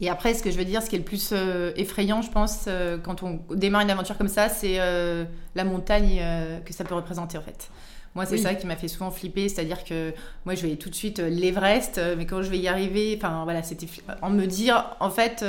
Et 0.02 0.10
après, 0.10 0.34
ce 0.34 0.44
que 0.44 0.52
je 0.52 0.58
veux 0.58 0.66
dire, 0.66 0.82
ce 0.82 0.90
qui 0.90 0.96
est 0.96 1.00
le 1.00 1.06
plus 1.06 1.30
euh, 1.32 1.72
effrayant, 1.76 2.22
je 2.22 2.30
pense, 2.30 2.66
euh, 2.68 2.98
quand 2.98 3.24
on 3.24 3.40
démarre 3.52 3.82
une 3.82 3.90
aventure 3.92 4.18
comme 4.18 4.28
ça, 4.28 4.50
c'est 4.50 4.80
euh, 4.80 5.24
la 5.56 5.64
montagne 5.64 6.22
que 6.66 6.74
ça 6.74 6.84
peut 6.84 6.96
représenter, 6.96 7.38
en 7.38 7.42
fait. 7.42 7.70
Moi, 8.14 8.26
c'est 8.26 8.36
Oui. 8.36 8.42
ça 8.42 8.56
qui 8.56 8.66
m'a 8.66 8.76
fait 8.78 8.88
souvent 8.88 9.12
flipper, 9.12 9.50
c'est-à-dire 9.50 9.84
que 9.84 10.14
moi, 10.46 10.56
je 10.56 10.62
voyais 10.62 10.78
tout 10.78 10.90
de 10.90 10.96
suite 10.96 11.20
l'Everest, 11.20 12.00
mais 12.18 12.26
quand 12.26 12.42
je 12.42 12.50
vais 12.50 12.58
y 12.60 12.68
arriver, 12.68 13.18
enfin, 13.18 13.44
voilà, 13.44 13.62
c'était 13.62 13.88
en 14.22 14.30
me 14.30 14.46
dire, 14.46 14.96
en 15.02 15.10
fait, 15.10 15.44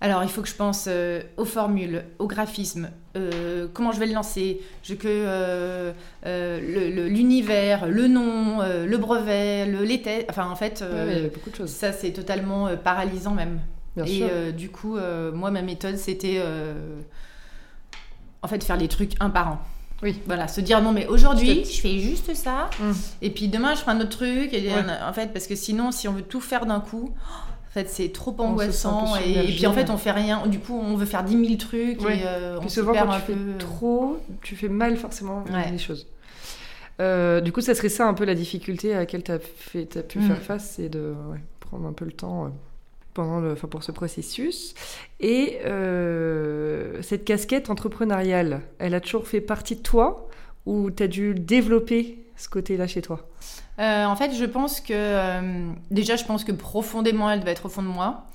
alors, 0.00 0.22
il 0.22 0.30
faut 0.30 0.40
que 0.42 0.48
je 0.48 0.54
pense 0.54 0.86
euh, 0.88 1.20
aux 1.36 1.44
formules, 1.44 2.04
au 2.18 2.26
graphisme, 2.26 2.88
euh, 3.16 3.68
comment 3.72 3.92
je 3.92 4.00
vais 4.00 4.06
le 4.06 4.14
lancer, 4.14 4.60
je, 4.82 4.94
que 4.94 5.06
euh, 5.08 5.92
euh, 6.26 6.60
le- 6.60 6.90
le- 6.94 7.08
l'univers, 7.08 7.86
le, 7.86 8.08
nom, 8.08 8.60
le 8.62 8.96
brevet, 8.98 9.66
le, 9.66 9.84
les 9.84 10.00
tests. 10.00 10.26
Enfin, 10.30 10.48
en 10.48 10.56
fait, 10.56 10.82
Ouais, 10.82 10.96
ouais, 10.96 11.06
il 11.08 11.12
y 11.12 11.18
avait 11.20 11.28
beaucoup 11.28 11.50
de 11.50 11.56
choses. 11.56 11.70
ça, 11.70 11.92
c'est 11.92 12.12
totalement 12.12 12.68
paralysant 12.82 13.32
même. 13.34 13.60
Bien 13.96 14.04
Et 14.04 14.18
sûr. 14.18 14.28
du 14.56 14.70
coup, 14.70 14.96
moi, 15.34 15.50
ma 15.50 15.62
méthode, 15.62 15.96
c'était 15.96 16.40
en 18.42 18.48
fait 18.48 18.62
faire 18.64 18.76
les 18.76 18.88
trucs 18.88 19.12
un 19.20 19.30
par 19.30 19.48
an. 19.48 19.58
Oui. 20.02 20.18
Voilà, 20.26 20.48
se 20.48 20.62
dire 20.62 20.80
non, 20.80 20.92
mais 20.92 21.06
aujourd'hui, 21.06 21.62
je 21.64 21.78
fais 21.80 21.98
juste 21.98 22.34
ça. 22.34 22.70
Mm. 22.80 22.92
Et 23.20 23.30
puis 23.30 23.48
demain, 23.48 23.74
je 23.74 23.80
ferai 23.80 23.92
un 23.92 24.00
autre 24.00 24.08
truc. 24.16 24.54
Et 24.54 24.66
Ouais. 24.70 24.74
En 25.06 25.12
fait, 25.12 25.30
parce 25.32 25.46
que 25.46 25.54
sinon, 25.54 25.92
si 25.92 26.08
on 26.08 26.12
veut 26.12 26.22
tout 26.22 26.40
faire 26.40 26.64
d'un 26.64 26.80
coup, 26.80 27.10
en 27.70 27.72
fait, 27.72 27.88
c'est 27.88 28.10
trop 28.10 28.34
se 28.34 28.42
angoissant. 28.42 29.16
Et, 29.16 29.44
puis 29.44 29.66
en 29.66 29.72
fait, 29.72 29.90
on 29.90 29.96
fait 29.96 30.10
rien. 30.10 30.46
Du 30.46 30.58
coup, 30.58 30.74
on 30.74 30.96
veut 30.96 31.06
faire 31.06 31.22
10 31.22 31.46
000 31.46 31.56
trucs. 31.56 32.02
Ouais. 32.02 32.18
Et 32.18 32.22
euh, 32.26 32.58
on 32.60 32.68
souvent, 32.68 32.92
perd 32.92 33.06
quand 33.06 33.14
un 33.14 33.20
tu 33.20 33.26
fais 33.26 33.58
trop, 33.58 34.18
tu 34.42 34.56
fais 34.56 34.68
mal 34.68 34.96
forcément 34.96 35.44
Ouais. 35.52 35.70
les 35.70 35.78
choses. 35.78 36.08
du 36.98 37.52
coup, 37.52 37.60
ça 37.60 37.74
serait 37.74 37.88
ça 37.88 38.06
un 38.06 38.14
peu 38.14 38.24
la 38.24 38.34
difficulté 38.34 38.94
à 38.94 38.98
laquelle 38.98 39.22
tu 39.22 39.32
as, 39.32 39.36
as, 39.36 40.02
pu 40.02 40.20
faire 40.20 40.36
mm. 40.36 40.40
face, 40.40 40.72
c'est 40.76 40.88
de 40.88 41.14
prendre 41.60 41.86
un 41.86 41.92
peu 41.92 42.04
le 42.04 42.12
temps 42.12 42.52
pendant 43.14 43.40
le, 43.40 43.54
pour 43.54 43.84
ce 43.84 43.92
processus. 43.92 44.74
Et 45.20 45.58
cette 47.02 47.24
casquette 47.24 47.70
entrepreneuriale, 47.70 48.62
elle 48.78 48.94
a 48.94 49.00
toujours 49.00 49.28
fait 49.28 49.40
partie 49.40 49.76
de 49.76 49.82
toi 49.82 50.28
ou 50.66 50.90
tu 50.90 51.02
as 51.02 51.08
dû 51.08 51.34
développer 51.34 52.18
ce 52.36 52.48
côté-là 52.48 52.86
chez 52.86 53.02
toi? 53.02 53.26
Euh, 53.80 54.04
En 54.04 54.16
fait, 54.16 54.32
je 54.34 54.44
pense 54.44 54.80
que. 54.80 54.92
Euh, 54.92 55.70
déjà, 55.90 56.16
je 56.16 56.24
pense 56.24 56.44
que 56.44 56.52
profondément, 56.52 57.30
elle 57.30 57.40
devait 57.40 57.52
être 57.52 57.66
au 57.66 57.68
fond 57.68 57.82
de 57.82 57.88
moi. 57.88 58.26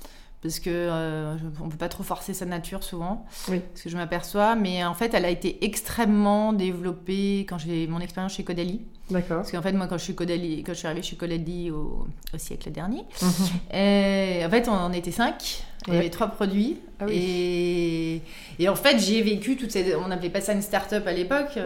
Parce 0.42 0.60
que 0.60 0.70
euh, 0.70 1.34
on 1.64 1.68
peut 1.68 1.78
pas 1.78 1.88
trop 1.88 2.04
forcer 2.04 2.34
sa 2.34 2.44
nature 2.44 2.84
souvent, 2.84 3.24
oui. 3.48 3.60
parce 3.72 3.82
que 3.82 3.88
je 3.88 3.96
m'aperçois. 3.96 4.54
Mais 4.54 4.84
en 4.84 4.94
fait, 4.94 5.12
elle 5.14 5.24
a 5.24 5.30
été 5.30 5.64
extrêmement 5.64 6.52
développée 6.52 7.46
quand 7.48 7.58
j'ai 7.58 7.86
mon 7.86 8.00
expérience 8.00 8.34
chez 8.34 8.44
Caudalie. 8.44 8.82
D'accord. 9.10 9.38
Parce 9.38 9.50
qu'en 9.50 9.62
fait, 9.62 9.72
moi, 9.72 9.86
quand 9.88 9.98
je 9.98 10.04
suis, 10.04 10.14
Caudalie, 10.14 10.62
quand 10.62 10.72
je 10.72 10.78
suis 10.78 10.86
arrivée 10.86 11.02
chez 11.02 11.16
Caudalie 11.16 11.70
au, 11.70 12.06
au 12.34 12.38
siècle 12.38 12.70
dernier, 12.70 13.04
mhm. 13.22 14.46
en 14.46 14.50
fait, 14.50 14.68
on, 14.68 14.92
était 14.92 15.10
cinq. 15.10 15.64
Il 15.88 15.94
y 15.94 15.96
avait 15.96 16.10
trois 16.10 16.28
produits. 16.28 16.78
Ah 17.00 17.06
et, 17.08 18.20
et, 18.58 18.68
en 18.68 18.76
fait, 18.76 18.98
j'ai 18.98 19.22
vécu 19.22 19.56
toute 19.56 19.70
cette. 19.70 19.96
On 19.96 20.08
n'appelait 20.08 20.30
pas 20.30 20.40
ça 20.40 20.52
une 20.52 20.62
start-up 20.62 21.06
à 21.06 21.12
l'époque. 21.12 21.58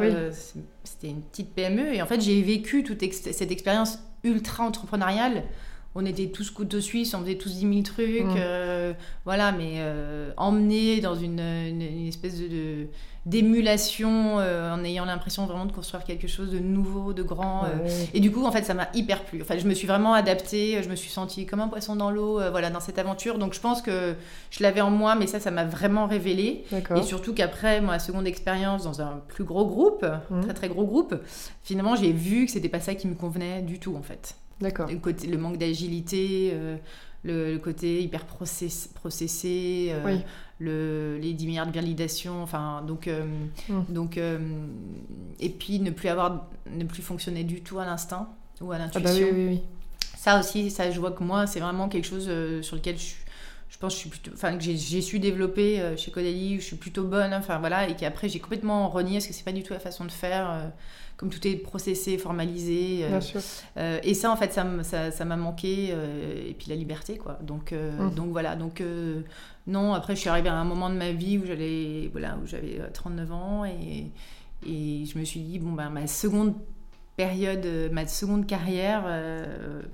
C'était 0.91 1.09
une 1.09 1.23
petite 1.23 1.55
PME. 1.55 1.95
Et 1.95 2.03
en 2.03 2.07
fait, 2.07 2.21
j'ai 2.21 2.43
vécu 2.43 2.83
toute 2.83 3.01
cette 3.13 3.51
expérience 3.51 3.99
ultra 4.25 4.65
entrepreneuriale 4.65 5.45
on 5.95 6.07
était 6.07 6.29
tous 6.29 6.51
couteaux 6.51 6.81
suisses, 6.81 7.15
on 7.15 7.21
faisait 7.21 7.35
tous 7.35 7.53
10 7.53 7.61
000 7.61 7.83
trucs, 7.83 8.25
mmh. 8.25 8.35
euh, 8.39 8.93
voilà, 9.25 9.51
mais 9.53 9.75
euh, 9.79 10.33
emmenés 10.37 11.01
dans 11.01 11.17
une, 11.17 11.41
espèce 12.07 12.39
de, 12.39 12.87
d'émulation 13.27 14.39
euh, 14.39 14.73
en 14.73 14.83
ayant 14.83 15.05
l'impression 15.05 15.47
vraiment 15.47 15.67
de 15.67 15.73
construire 15.73 16.05
quelque 16.05 16.27
chose 16.27 16.51
de 16.51 16.59
nouveau, 16.59 17.13
de 17.13 17.23
grand. 17.23 17.65
et 18.15 18.21
du 18.21 18.31
coup, 18.31 18.45
en 18.45 18.53
fait, 18.53 18.65
ça 18.65 18.75
m'a 18.75 18.89
hyper 18.95 19.25
plu. 19.25 19.43
Enfin, 19.43 19.59
je 19.59 19.67
me 19.67 19.75
suis 19.75 19.87
vraiment 19.87 20.15
adaptée, 20.15 20.83
je 20.83 20.89
me 20.89 20.97
suis 20.97 21.11
sentie 21.11 21.47
comme 21.47 21.61
un 21.61 21.69
poisson 21.69 21.97
dans 21.97 22.11
l'eau, 22.11 22.41
voilà, 22.51 22.71
dans 22.71 22.81
cette 22.81 22.99
aventure. 22.99 23.39
Donc, 23.39 23.55
je 23.55 23.61
pense 23.61 23.83
que 23.83 24.15
je 24.51 24.63
l'avais 24.63 24.81
en 24.81 24.91
moi, 24.91 25.15
mais 25.15 25.27
ça, 25.27 25.41
ça 25.41 25.51
m'a 25.51 25.65
vraiment 25.65 26.07
révélé. 26.07 26.65
Et 26.97 27.03
surtout 27.03 27.35
qu'après, 27.35 27.81
ma 27.81 27.99
seconde 27.99 28.27
expérience 28.27 28.85
dans 28.85 29.03
un 29.03 29.23
plus 29.29 29.45
gros 29.45 29.67
groupe, 29.67 30.07
mmh. 30.31 30.41
très 30.41 30.55
très 30.55 30.69
gros 30.69 30.85
groupe, 30.85 31.15
finalement, 31.63 31.97
j'ai 31.97 32.13
vu 32.13 32.47
que 32.47 32.53
c'était 32.53 32.69
pas 32.69 32.81
ça 32.81 32.95
qui 32.95 33.07
me 33.07 33.15
convenait 33.15 33.63
du 33.63 33.79
tout, 33.79 33.97
en 33.97 34.03
fait. 34.03 34.37
D'accord. 34.61 34.89
Le, 34.91 34.97
côté, 34.97 35.27
le 35.27 35.39
manque 35.39 35.57
d'agilité, 35.57 36.55
euh, 37.27 37.53
le, 37.53 37.59
côté 37.59 38.03
hyper 38.03 38.25
processé, 38.25 39.89
euh, 39.91 40.19
le, 40.59 41.19
les 41.21 41.35
10 41.35 41.47
milliards 41.47 41.67
de 41.67 41.73
validation, 41.73 42.43
enfin, 42.43 42.83
donc, 42.87 43.09
euh, 43.09 43.27
mm. 43.69 43.85
donc 43.91 44.19
et 44.19 45.49
puis 45.51 45.81
ne 45.81 45.91
plus 45.91 46.09
avoir, 46.09 46.47
ne 46.71 46.85
plus 46.85 47.03
fonctionner 47.03 47.45
du 47.45 47.63
tout 47.63 47.79
à 47.79 47.85
l'instinct 47.85 48.29
ou 48.61 48.73
à 48.73 48.79
l'intuition. 48.79 49.03
Ah 49.05 49.13
bah 49.13 49.19
oui, 49.19 49.31
oui, 49.33 49.47
oui. 49.49 49.61
Ça 50.17 50.39
aussi, 50.39 50.71
ça, 50.71 50.91
je 50.91 51.01
vois 51.01 51.13
que 51.13 51.25
moi, 51.25 51.47
c'est 51.47 51.61
vraiment 51.61 51.89
quelque 51.89 52.07
chose 52.07 52.31
sur 52.63 52.77
lequel 52.77 52.99
je 52.99 53.15
je 53.69 53.79
pense 53.79 53.93
que 53.93 53.99
je 53.99 54.01
suis 54.01 54.11
plutôt, 54.11 54.33
enfin 54.35 54.59
que 54.59 54.65
j'ai 54.65 55.01
su 55.01 55.21
développer 55.21 55.95
chez 55.97 56.11
où 56.11 56.61
je 56.61 56.61
suis 56.61 56.77
plutôt 56.77 57.05
bonne, 57.05 57.33
enfin 57.33 57.61
voilà, 57.61 57.89
et 57.89 57.95
qu'après 57.95 58.29
j'ai 58.29 58.41
complètement 58.41 58.89
renié 58.89 59.19
parce 59.19 59.29
que 59.29 59.33
c'est 59.33 59.45
pas 59.45 59.53
du 59.53 59.63
tout 59.63 59.73
la 59.73 59.79
façon 59.79 60.05
de 60.05 60.11
faire 60.11 60.73
comme 61.21 61.29
tout 61.29 61.47
est 61.47 61.57
processé, 61.57 62.17
formalisé. 62.17 63.01
Euh, 63.03 63.21
euh, 63.77 63.99
et 64.03 64.15
ça, 64.15 64.31
en 64.31 64.37
fait, 64.37 64.55
ça 64.55 64.65
m'a 64.65 64.83
ça, 64.83 65.25
manqué. 65.27 65.91
Euh, 65.91 66.49
et 66.49 66.55
puis 66.55 66.71
la 66.71 66.77
liberté, 66.77 67.19
quoi. 67.19 67.39
Donc, 67.43 67.73
mmh. 67.73 68.15
donc 68.15 68.31
voilà. 68.31 68.57
Donc, 68.57 68.83
non, 69.67 69.93
après, 69.93 70.17
je 70.17 70.21
suis 70.21 70.31
arrivée 70.31 70.49
à 70.49 70.55
un 70.55 70.65
moment 70.65 70.89
de 70.89 70.95
ma 70.95 71.13
vie 71.13 71.37
où 71.37 71.45
j'avais 71.45 72.09
voilà, 72.11 72.39
où 72.43 72.47
39 72.91 73.33
ans 73.33 73.65
et, 73.67 74.11
et 74.67 75.05
je 75.05 75.19
me 75.19 75.25
suis 75.25 75.41
dit, 75.41 75.59
bon, 75.59 75.73
ben, 75.73 75.91
ma 75.91 76.07
seconde 76.07 76.55
période, 77.19 77.69
ma 77.93 78.07
seconde 78.07 78.47
carrière, 78.47 79.05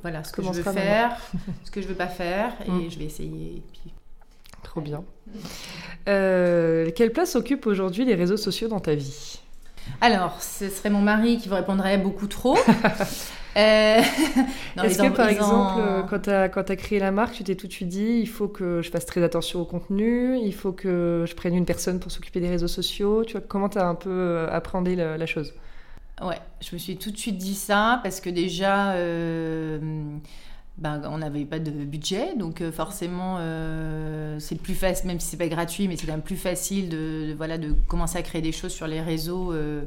voilà, 0.02 0.22
ce 0.22 0.32
que 0.32 0.42
je 0.42 0.50
veux 0.52 0.62
faire, 0.62 1.20
ce 1.64 1.72
que 1.72 1.82
je 1.82 1.88
veux 1.88 1.96
pas 1.96 2.06
faire, 2.06 2.52
et 2.64 2.70
mmh. 2.70 2.90
je 2.90 2.98
vais 3.00 3.04
essayer. 3.06 3.64
puis... 3.72 3.92
Trop 4.62 4.80
bien. 4.80 5.02
quelle 6.04 7.12
place 7.12 7.34
occupent 7.34 7.66
aujourd'hui 7.66 8.04
les 8.04 8.14
réseaux 8.14 8.36
sociaux 8.36 8.68
dans 8.68 8.80
ta 8.80 8.94
vie? 8.94 9.40
Alors, 10.00 10.40
ce 10.42 10.68
serait 10.68 10.90
mon 10.90 11.00
mari 11.00 11.38
qui 11.38 11.48
vous 11.48 11.54
répondrait 11.54 11.98
beaucoup 11.98 12.26
trop. 12.26 12.56
Euh, 13.56 14.02
Est-ce 14.84 14.98
que 14.98 15.08
par 15.08 15.28
exemple, 15.30 15.80
euh, 15.80 16.02
quand 16.02 16.20
tu 16.64 16.72
as, 16.72 16.76
créé 16.76 16.98
la 16.98 17.10
marque, 17.10 17.36
tu 17.36 17.42
t'es 17.42 17.54
tout 17.54 17.66
de 17.66 17.72
suite 17.72 17.88
dit, 17.88 18.18
il 18.20 18.28
faut 18.28 18.48
que 18.48 18.82
je 18.82 18.90
fasse 18.90 19.06
très 19.06 19.22
attention 19.22 19.62
au 19.62 19.64
contenu, 19.64 20.36
il 20.36 20.52
faut 20.52 20.72
que 20.72 21.24
je 21.26 21.34
prenne 21.34 21.54
une 21.54 21.64
personne 21.64 21.98
pour 21.98 22.12
s'occuper 22.12 22.40
des 22.40 22.50
réseaux 22.50 22.68
sociaux 22.68 23.24
tu 23.24 23.32
vois, 23.32 23.40
Comment 23.40 23.70
tu 23.70 23.78
as 23.78 23.86
un 23.86 23.94
peu 23.94 24.10
euh, 24.10 24.48
appréhendé 24.50 24.94
la, 24.94 25.24
chose? 25.24 25.54
Ouais, 26.20 26.38
je 26.60 26.74
me 26.74 26.78
suis 26.78 26.98
tout 26.98 27.10
de 27.10 27.16
suite 27.16 27.38
dit 27.38 27.54
ça 27.54 28.00
parce 28.02 28.20
que 28.20 28.28
déjà, 28.28 28.94
ben, 30.78 31.00
on 31.10 31.18
n'avait 31.18 31.46
pas 31.46 31.58
de 31.58 31.70
budget, 31.70 32.36
donc 32.36 32.60
euh, 32.60 32.70
forcément 32.70 33.36
euh, 33.38 34.38
c'est 34.38 34.60
plus 34.60 34.74
facile, 34.74 35.06
même 35.06 35.20
si 35.20 35.28
c'est 35.28 35.38
pas 35.38 35.48
gratuit, 35.48 35.88
mais 35.88 35.96
c'est 35.96 36.06
quand 36.06 36.12
même 36.12 36.20
plus 36.20 36.36
facile 36.36 36.90
de, 36.90 37.34
voilà, 37.34 37.56
de 37.56 37.72
commencer 37.88 38.18
à 38.18 38.22
créer 38.22 38.42
des 38.42 38.52
choses 38.52 38.72
sur 38.72 38.86
les 38.86 39.00
réseaux 39.00 39.52
euh, 39.52 39.84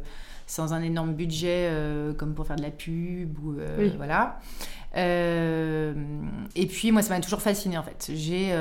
sans 0.48 0.74
un 0.74 0.82
énorme 0.82 1.14
budget 1.14 1.72
comme 2.18 2.34
pour 2.34 2.48
faire 2.48 2.56
de 2.56 2.64
la 2.64 2.72
pub 2.72 3.38
ou 3.44 3.58
voilà. 3.98 4.40
Et 4.96 6.66
puis 6.68 6.92
moi 6.92 7.02
ça 7.02 7.14
m'a 7.14 7.22
toujours 7.22 7.42
fasciné 7.42 7.78
en 7.78 7.84
fait. 7.84 8.12
J'ai 8.14 8.52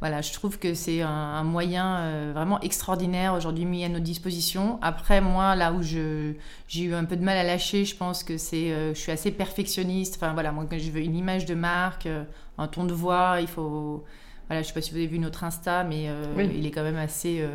voilà, 0.00 0.22
je 0.22 0.32
trouve 0.32 0.58
que 0.58 0.72
c'est 0.72 1.02
un, 1.02 1.44
moyen 1.44 1.98
euh, 1.98 2.32
vraiment 2.34 2.58
extraordinaire 2.60 3.34
aujourd'hui 3.34 3.66
mis 3.66 3.84
à 3.84 3.88
notre 3.90 4.04
disposition. 4.04 4.78
Après, 4.80 5.20
moi, 5.20 5.54
là 5.56 5.74
où 5.74 5.82
j'ai 5.82 6.36
eu 6.74 6.94
un 6.94 7.04
peu 7.04 7.16
de 7.16 7.22
mal 7.22 7.36
à 7.36 7.44
lâcher, 7.44 7.84
je 7.84 7.94
pense 7.94 8.24
que 8.24 8.38
c'est, 8.38 8.72
euh, 8.72 8.94
je 8.94 8.98
suis 8.98 9.12
assez 9.12 9.30
perfectionniste. 9.30 10.16
Enfin 10.16 10.32
voilà, 10.32 10.52
moi, 10.52 10.66
quand 10.68 10.78
je 10.78 10.90
veux 10.90 11.02
une 11.02 11.16
image 11.16 11.44
de 11.44 11.54
marque, 11.54 12.06
euh, 12.06 12.24
un 12.56 12.66
ton 12.66 12.84
de 12.84 12.94
voix, 12.94 13.38
il 13.42 13.46
faut 13.46 14.04
voilà, 14.48 14.62
je 14.62 14.68
sais 14.68 14.74
pas 14.74 14.80
si 14.80 14.90
vous 14.90 14.96
avez 14.96 15.06
vu 15.06 15.20
notre 15.20 15.44
Insta, 15.44 15.84
mais 15.84 16.08
il 16.52 16.66
est 16.66 16.72
quand 16.72 16.82
même 16.82 16.96
assez 16.96 17.46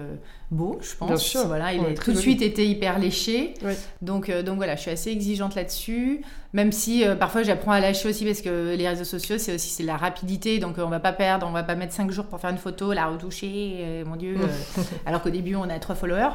beau, 0.52 0.80
je 0.82 0.96
pense. 0.96 1.10
Bien 1.10 1.18
sûr. 1.18 1.48
Voilà, 1.48 1.74
il 1.74 1.82
a 1.82 1.94
tout 1.94 2.12
de 2.12 2.18
suite 2.18 2.42
été 2.42 2.66
hyper 2.66 3.00
léché. 3.00 3.54
Donc, 4.02 4.32
donc 4.32 4.58
voilà, 4.58 4.76
je 4.76 4.82
suis 4.82 4.92
assez 4.92 5.12
exigeante 5.12 5.56
là-dessus. 5.56 6.22
Même 6.56 6.72
si 6.72 7.06
euh, 7.06 7.16
parfois 7.16 7.44
j'apprends 7.44 7.74
à 7.74 7.82
lâcher 7.82 8.08
aussi 8.08 8.24
parce 8.24 8.40
que 8.40 8.78
les 8.78 8.88
réseaux 8.88 9.04
sociaux, 9.04 9.38
c'est 9.38 9.56
aussi 9.56 9.68
c'est 9.68 9.84
la 9.84 9.98
rapidité. 9.98 10.58
Donc 10.58 10.78
euh, 10.78 10.84
on 10.86 10.90
va 10.90 11.02
pas 11.02 11.12
perdre, 11.12 11.46
on 11.46 11.52
va 11.52 11.64
pas 11.64 11.76
mettre 11.76 11.92
5 11.92 12.10
jours 12.12 12.24
pour 12.28 12.40
faire 12.40 12.50
une 12.50 12.58
photo, 12.58 12.94
la 12.94 13.08
retoucher, 13.08 14.04
mon 14.06 14.16
Dieu. 14.16 14.38
Euh, 14.40 14.82
alors 15.06 15.22
qu'au 15.22 15.32
début, 15.32 15.56
on 15.56 15.70
a 15.70 15.78
3 15.78 15.96
followers. 15.96 16.30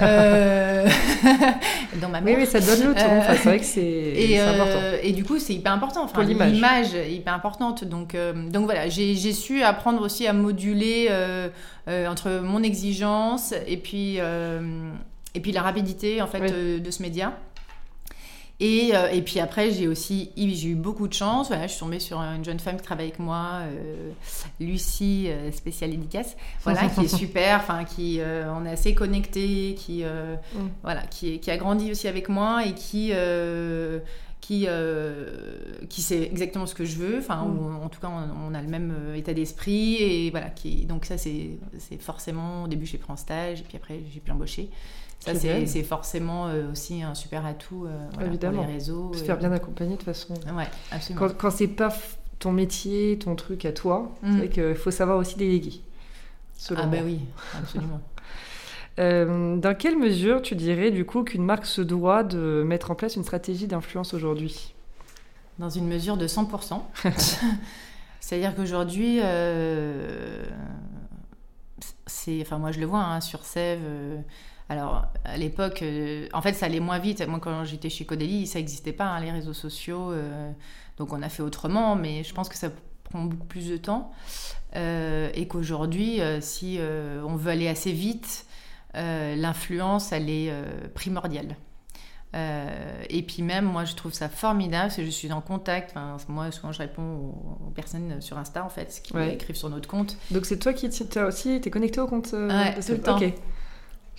dans 2.00 2.08
ma 2.08 2.20
oui, 2.20 2.36
oui, 2.38 2.46
ça 2.46 2.60
donne 2.60 2.90
le 2.90 2.94
temps. 2.94 3.24
c'est 3.26 3.48
vrai 3.48 3.58
que 3.58 3.64
c'est 3.64 4.38
important. 4.38 4.78
Et 5.02 5.10
du 5.10 5.24
coup, 5.24 5.40
c'est 5.40 5.54
hyper 5.54 5.72
important. 5.72 6.04
Enfin, 6.04 6.22
l'image 6.22 6.94
est 6.94 7.12
hyper 7.12 7.34
importante. 7.34 7.82
Donc, 7.82 8.16
donc 8.50 8.66
voilà, 8.66 8.88
j'ai 8.88 9.32
su 9.32 9.64
apprendre 9.64 10.02
aussi 10.02 10.28
à 10.28 10.32
moduler 10.32 11.08
entre 11.86 12.40
mon 12.42 12.62
exigence 12.62 13.52
et 13.66 13.76
puis, 13.76 14.16
et 14.16 15.40
puis 15.40 15.52
la 15.52 15.62
rapidité 15.62 16.22
en 16.22 16.26
fait, 16.26 16.80
de 16.80 16.90
ce 16.90 17.02
média. 17.02 17.38
Et, 18.60 18.92
euh, 18.94 19.08
et, 19.10 19.20
puis 19.22 19.40
après, 19.40 19.72
j'ai 19.72 19.88
aussi 19.88 20.30
j'ai 20.36 20.68
eu 20.68 20.74
beaucoup 20.76 21.08
de 21.08 21.12
chance. 21.12 21.48
Voilà, 21.48 21.66
je 21.66 21.72
suis 21.72 21.80
tombée 21.80 21.98
sur 21.98 22.20
une 22.20 22.44
jeune 22.44 22.60
femme 22.60 22.76
qui 22.76 22.82
travaille 22.82 23.06
avec 23.06 23.18
moi, 23.18 23.62
euh, 23.62 24.10
Lucie, 24.60 25.26
euh, 25.28 25.50
spéciale 25.50 25.92
édicace, 25.92 26.36
voilà, 26.62 26.86
qui 26.86 27.00
est 27.04 27.08
super, 27.16 27.58
enfin, 27.58 27.84
qui 27.84 28.20
on 28.22 28.64
est 28.64 28.70
assez 28.70 28.94
connectés, 28.94 29.74
qui 29.76 30.04
mm. 30.04 30.58
voilà, 30.82 31.02
qui, 31.02 31.40
qui, 31.40 31.50
a 31.50 31.56
grandi 31.56 31.90
aussi 31.90 32.06
avec 32.06 32.28
moi 32.28 32.64
et 32.64 32.74
qui 32.74 33.12
qui, 34.46 34.66
qui 35.88 36.02
sait 36.02 36.22
exactement 36.22 36.66
ce 36.66 36.74
que 36.74 36.84
je 36.84 36.96
veux, 36.96 37.18
enfin, 37.18 37.44
mm. 37.44 37.82
en 37.82 37.88
tout 37.88 38.00
cas, 38.00 38.08
on, 38.08 38.54
a 38.54 38.60
le 38.60 38.68
même 38.68 38.94
état 39.14 39.32
d'esprit, 39.32 39.94
et 39.96 40.30
voilà, 40.30 40.50
qui, 40.50 40.84
donc 40.84 41.06
ça, 41.06 41.16
c'est 41.16 41.58
forcément, 41.98 42.64
au 42.64 42.68
début, 42.68 42.84
j'ai 42.84 42.98
pris 42.98 43.10
en 43.10 43.16
stage, 43.16 43.60
et 43.60 43.64
puis 43.64 43.76
après, 43.76 44.00
j'ai 44.12 44.20
pu 44.20 44.30
embaucher. 44.30 44.70
Ça, 45.24 45.34
c'est 45.66 45.82
forcément 45.82 46.48
euh, 46.48 46.70
aussi 46.70 47.02
un 47.02 47.14
super 47.14 47.46
atout 47.46 47.86
euh, 47.86 48.24
Évidemment. 48.26 48.58
pour 48.58 48.66
les 48.66 48.74
réseaux. 48.74 49.12
Se 49.14 49.24
faire 49.24 49.38
bien 49.38 49.52
accompagner 49.52 49.92
de 49.92 49.96
toute 49.96 50.04
façon. 50.04 50.34
Ouais, 50.54 50.68
absolument. 50.90 51.28
Quand, 51.28 51.38
quand 51.38 51.50
c'est 51.50 51.68
pas 51.68 51.94
ton 52.38 52.52
métier, 52.52 53.18
ton 53.18 53.34
truc 53.34 53.64
à 53.64 53.72
toi, 53.72 54.12
c'est 54.22 54.28
mhm. 54.28 54.48
qu'il 54.48 54.74
faut 54.74 54.90
savoir 54.90 55.18
aussi 55.18 55.36
déléguer. 55.36 55.80
ah, 56.76 56.86
bah 56.86 56.98
oui, 57.04 57.20
absolument. 57.56 58.00
Euh, 58.98 59.56
dans 59.56 59.74
quelle 59.74 59.98
mesure 59.98 60.40
tu 60.40 60.54
dirais 60.54 60.90
du 60.90 61.04
coup 61.04 61.24
qu'une 61.24 61.44
marque 61.44 61.66
se 61.66 61.80
doit 61.80 62.22
de 62.22 62.62
mettre 62.64 62.90
en 62.90 62.94
place 62.94 63.16
une 63.16 63.24
stratégie 63.24 63.66
d'influence 63.66 64.14
aujourd'hui? 64.14 64.74
Dans 65.58 65.70
une 65.70 65.86
mesure 65.86 66.16
de 66.16 66.26
100%. 66.26 66.80
C'est-à-dire 68.20 68.54
qu'aujourd'hui, 68.54 69.20
c'est, 72.06 72.40
enfin 72.40 72.58
moi 72.58 72.72
je 72.72 72.80
le 72.80 72.86
vois 72.86 73.00
hein, 73.00 73.20
sur 73.20 73.44
Sève 73.44 73.80
alors, 74.68 75.06
à 75.24 75.36
l'époque, 75.36 75.82
euh, 75.82 76.26
en 76.32 76.40
fait, 76.40 76.54
ça 76.54 76.66
allait 76.66 76.80
moins 76.80 76.98
vite. 76.98 77.26
Moi, 77.26 77.38
quand 77.40 77.64
j'étais 77.64 77.90
chez 77.90 78.06
Codeli, 78.06 78.46
ça 78.46 78.58
n'existait 78.58 78.92
pas, 78.92 79.04
hein, 79.04 79.20
les 79.20 79.30
réseaux 79.30 79.52
sociaux. 79.52 80.10
Euh, 80.10 80.50
donc, 80.96 81.12
on 81.12 81.22
a 81.22 81.28
fait 81.28 81.42
autrement, 81.42 81.96
mais 81.96 82.24
je 82.24 82.32
pense 82.32 82.48
que 82.48 82.56
ça 82.56 82.70
prend 83.04 83.24
beaucoup 83.24 83.46
plus 83.46 83.68
de 83.68 83.76
temps. 83.76 84.12
Euh, 84.74 85.30
et 85.34 85.46
qu'aujourd'hui, 85.46 86.20
si 86.40 86.78
on 86.80 87.36
veut 87.36 87.50
aller 87.50 87.68
assez 87.68 87.92
vite, 87.92 88.46
l'influence, 88.94 90.12
elle 90.12 90.30
est 90.30 90.52
primordiale. 90.94 91.56
et 92.34 93.22
puis 93.22 93.42
même, 93.42 93.64
moi, 93.64 93.84
je 93.84 93.94
trouve 93.94 94.12
ça 94.12 94.28
formidable 94.28 94.84
parce 94.84 94.96
que 94.96 95.04
je 95.04 95.10
suis 95.10 95.32
en 95.32 95.40
contact. 95.40 95.90
Enfin, 95.96 96.16
moi, 96.28 96.50
souvent, 96.50 96.72
je 96.72 96.78
réponds 96.78 97.34
aux, 97.66 97.70
personnes 97.70 98.20
sur 98.20 98.38
Insta, 98.38 98.64
en 98.64 98.68
fait, 98.68 99.00
qui 99.02 99.16
écrivent 99.32 99.56
sur 99.56 99.70
notre 99.70 99.88
compte. 99.88 100.16
Donc, 100.30 100.46
c'est 100.46 100.58
toi 100.58 100.72
qui 100.72 100.86
as 100.86 101.26
aussi, 101.26 101.60
es 101.64 101.70
connecté 101.70 102.00
au 102.00 102.06
compte 102.06 102.32
ouais, 102.32 102.74
tout 102.80 102.92
le 102.92 103.00
temps. 103.00 103.20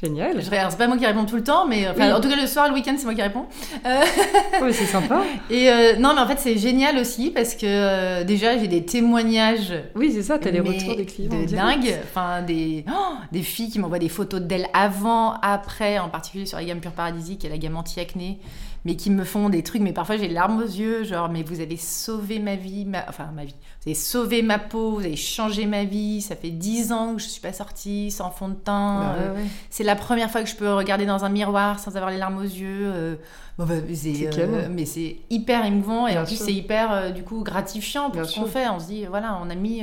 Génial. 0.02 0.42
Je 0.42 0.50
c'est 0.50 0.78
pas 0.78 0.88
moi 0.88 0.98
qui 0.98 1.06
réponds 1.06 1.26
tout 1.26 1.38
le 1.38 1.44
temps, 1.44 1.66
mais 1.66 1.88
en 1.88 2.20
tout 2.20 2.28
cas 2.28 2.36
le 2.36 2.48
soir, 2.48 2.68
le 2.68 2.74
week-end, 2.74 2.96
c'est 2.98 3.06
moi 3.06 3.14
qui 3.14 3.22
réponds. 3.22 3.46
Euh... 3.86 4.02
oui, 4.62 4.74
c'est 4.74 4.86
sympa. 4.86 5.22
Et 5.50 5.70
euh, 5.70 5.96
non, 5.96 6.14
mais 6.14 6.22
en 6.22 6.28
fait, 6.28 6.38
c'est 6.38 6.58
génial 6.58 6.98
aussi 6.98 7.32
parce 7.32 7.56
que 7.56 7.66
euh, 7.66 8.24
déjà, 8.26 8.58
j'ai 8.58 8.68
des 8.68 8.84
témoignages. 8.84 9.74
Oui, 9.96 10.12
c'est 10.14 10.24
ça, 10.24 10.38
t'as 10.38 10.52
les 10.52 10.60
retours 10.60 10.98
des 10.98 11.06
clients. 11.06 11.30
De 11.30 11.46
dingue. 11.46 11.96
Enfin, 12.04 12.42
des, 12.42 12.84
oh, 12.90 13.16
des 13.32 13.42
filles 13.42 13.70
qui 13.70 13.80
m'envoient 13.80 14.00
des 14.00 14.10
photos 14.10 14.42
d'elles 14.42 14.68
avant, 14.74 15.36
après, 15.42 15.98
en 16.00 16.10
particulier 16.10 16.46
sur 16.46 16.58
la 16.58 16.66
gamme 16.66 16.82
Pure 16.82 16.92
Paradisique 16.92 17.46
et 17.46 17.50
la 17.50 17.58
gamme 17.58 17.78
anti-acné 17.78 18.40
mais 18.86 18.96
qui 18.96 19.10
me 19.10 19.24
font 19.24 19.50
des 19.50 19.64
trucs, 19.64 19.82
mais 19.82 19.94
parfois 19.94 20.16
j'ai 20.16 20.28
les 20.28 20.34
larmes 20.34 20.60
aux 20.60 20.68
yeux, 20.68 21.04
genre, 21.04 21.28
mais 21.28 21.42
vous 21.42 21.60
avez 21.60 21.76
sauvé 21.76 22.38
ma 22.38 22.56
vie, 22.56 22.88
enfin 23.10 23.32
ma 23.36 23.44
vie, 23.44 23.56
vous 23.82 23.90
avez 23.90 23.96
sauvé 23.96 24.44
ma 24.44 24.60
peau, 24.60 24.92
vous 24.92 25.00
avez 25.00 25.16
changé 25.16 25.66
ma 25.66 25.84
vie, 25.84 26.22
ça 26.22 26.36
fait 26.36 26.52
dix 26.52 26.92
ans 26.92 27.16
que 27.16 27.22
je 27.22 27.28
suis 27.28 27.42
pas 27.42 27.52
sortie 27.52 28.12
sans 28.12 28.30
fond 28.30 28.50
de 28.50 28.54
teint, 28.54 29.00
bah 29.00 29.16
euh, 29.20 29.44
c'est 29.72 29.84
la 29.84 29.96
première 29.96 30.30
fois 30.30 30.44
que 30.44 30.50
je 30.50 30.56
peux 30.56 30.72
regarder 30.72 31.08
dans 31.08 31.26
un 31.26 31.30
miroir 31.30 31.80
sans 31.80 31.98
avoir 31.98 32.12
les 32.12 32.18
larmes 32.18 32.38
aux 32.38 32.44
yeux. 32.44 32.92
Euh, 32.94 33.16
bah, 33.58 33.66
euh, 33.70 34.68
mais 34.70 34.86
c'est 34.86 35.18
hyper 35.32 35.66
émouvant 35.66 36.08
et 36.08 36.18
en 36.18 36.26
plus 36.26 36.36
c'est 36.36 36.54
hyper 36.54 37.12
du 37.14 37.24
coup 37.24 37.42
gratifiant 37.42 38.12
pour 38.12 38.26
ce 38.26 38.40
qu'on 38.40 38.46
fait. 38.46 38.68
On 38.68 38.80
se 38.80 38.86
dit 38.86 39.06
voilà, 39.06 39.40
on 39.42 39.50
a 39.50 39.56
mis 39.56 39.82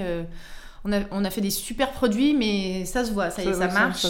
on 0.84 0.92
a, 0.92 1.00
on 1.12 1.24
a, 1.24 1.30
fait 1.30 1.40
des 1.40 1.50
super 1.50 1.92
produits, 1.92 2.34
mais 2.34 2.84
ça 2.86 3.04
se 3.04 3.12
voit, 3.12 3.30
ça, 3.30 3.42
ça, 3.42 3.54
ça 3.54 3.68
marche. 3.68 4.06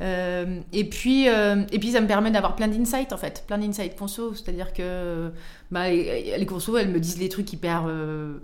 Euh, 0.00 0.60
et, 0.72 0.84
puis, 0.84 1.28
euh, 1.28 1.62
et 1.70 1.78
puis, 1.78 1.92
ça 1.92 2.00
me 2.00 2.08
permet 2.08 2.32
d'avoir 2.32 2.56
plein 2.56 2.66
d'insights, 2.66 3.12
en 3.12 3.16
fait, 3.16 3.44
plein 3.46 3.58
d'insights 3.58 3.96
conso. 3.96 4.34
C'est-à-dire 4.34 4.72
que 4.72 5.30
bah, 5.70 5.90
les 5.90 6.46
conso, 6.46 6.76
elles 6.76 6.88
me 6.88 6.98
disent 6.98 7.20
les 7.20 7.28
trucs 7.28 7.52
hyper 7.52 7.84
euh, 7.86 8.38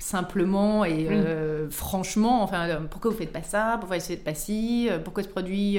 simplement 0.00 0.84
et 0.84 1.04
mm. 1.04 1.70
franchement. 1.70 2.42
Enfin, 2.42 2.80
pourquoi 2.90 3.12
vous 3.12 3.16
faites 3.16 3.32
pas 3.32 3.44
ça? 3.44 3.76
Pourquoi 3.78 3.98
vous 3.98 4.04
faites 4.04 4.24
pas 4.24 4.34
ci? 4.34 4.88
Pourquoi 5.04 5.22
ce 5.22 5.28
produit 5.28 5.78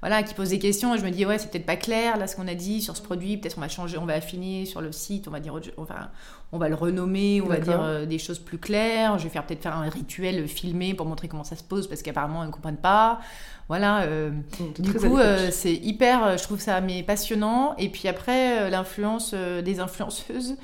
Voilà, 0.00 0.24
qui 0.24 0.34
pose 0.34 0.50
des 0.50 0.58
questions? 0.58 0.92
Et 0.92 0.98
je 0.98 1.04
me 1.04 1.10
dis, 1.10 1.24
ouais, 1.24 1.38
c'est 1.38 1.52
peut-être 1.52 1.66
pas 1.66 1.76
clair, 1.76 2.16
là, 2.16 2.26
ce 2.26 2.34
qu'on 2.34 2.48
a 2.48 2.54
dit 2.54 2.82
sur 2.82 2.96
ce 2.96 3.02
produit. 3.02 3.36
Peut-être 3.36 3.58
on 3.58 3.60
va 3.60 3.68
changer, 3.68 3.96
on 3.96 4.06
va 4.06 4.14
affiner 4.14 4.66
sur 4.66 4.80
le 4.80 4.90
site, 4.90 5.28
on 5.28 5.30
va 5.30 5.38
dire, 5.38 5.54
enfin, 5.76 6.10
on 6.50 6.58
va 6.58 6.68
le 6.68 6.74
renommer, 6.74 7.42
on 7.42 7.46
va 7.46 7.58
dire 7.58 7.82
euh, 7.82 8.06
des 8.06 8.18
choses 8.18 8.38
plus 8.38 8.58
claires. 8.58 9.18
Je 9.18 9.24
vais 9.24 9.28
faire 9.28 9.44
peut-être 9.44 9.62
faire 9.62 9.76
un 9.76 9.88
rituel 9.88 10.48
filmé 10.48 10.94
pour 10.94 11.04
montrer 11.04 11.28
comment 11.28 11.44
ça 11.44 11.56
se 11.56 11.62
pose 11.62 11.86
parce 11.86 12.02
qu'apparemment 12.02 12.42
elles 12.42 12.48
ne 12.48 12.52
comprennent 12.52 12.76
pas. 12.76 13.20
Voilà. 13.68 14.00
Euh, 14.04 14.30
mmh, 14.30 14.82
du 14.82 14.94
coup, 14.94 15.18
euh, 15.18 15.50
c'est 15.50 15.74
hyper, 15.74 16.38
je 16.38 16.42
trouve 16.42 16.58
ça 16.58 16.80
mais 16.80 17.02
passionnant. 17.02 17.76
Et 17.76 17.90
puis 17.90 18.08
après, 18.08 18.70
l'influence 18.70 19.34
des 19.34 19.78
influenceuses, 19.78 20.56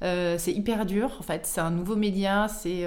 c'est 0.00 0.52
hyper 0.52 0.86
dur. 0.86 1.16
En 1.18 1.24
fait, 1.24 1.44
c'est 1.44 1.60
un 1.60 1.72
nouveau 1.72 1.96
média, 1.96 2.46
c'est 2.46 2.86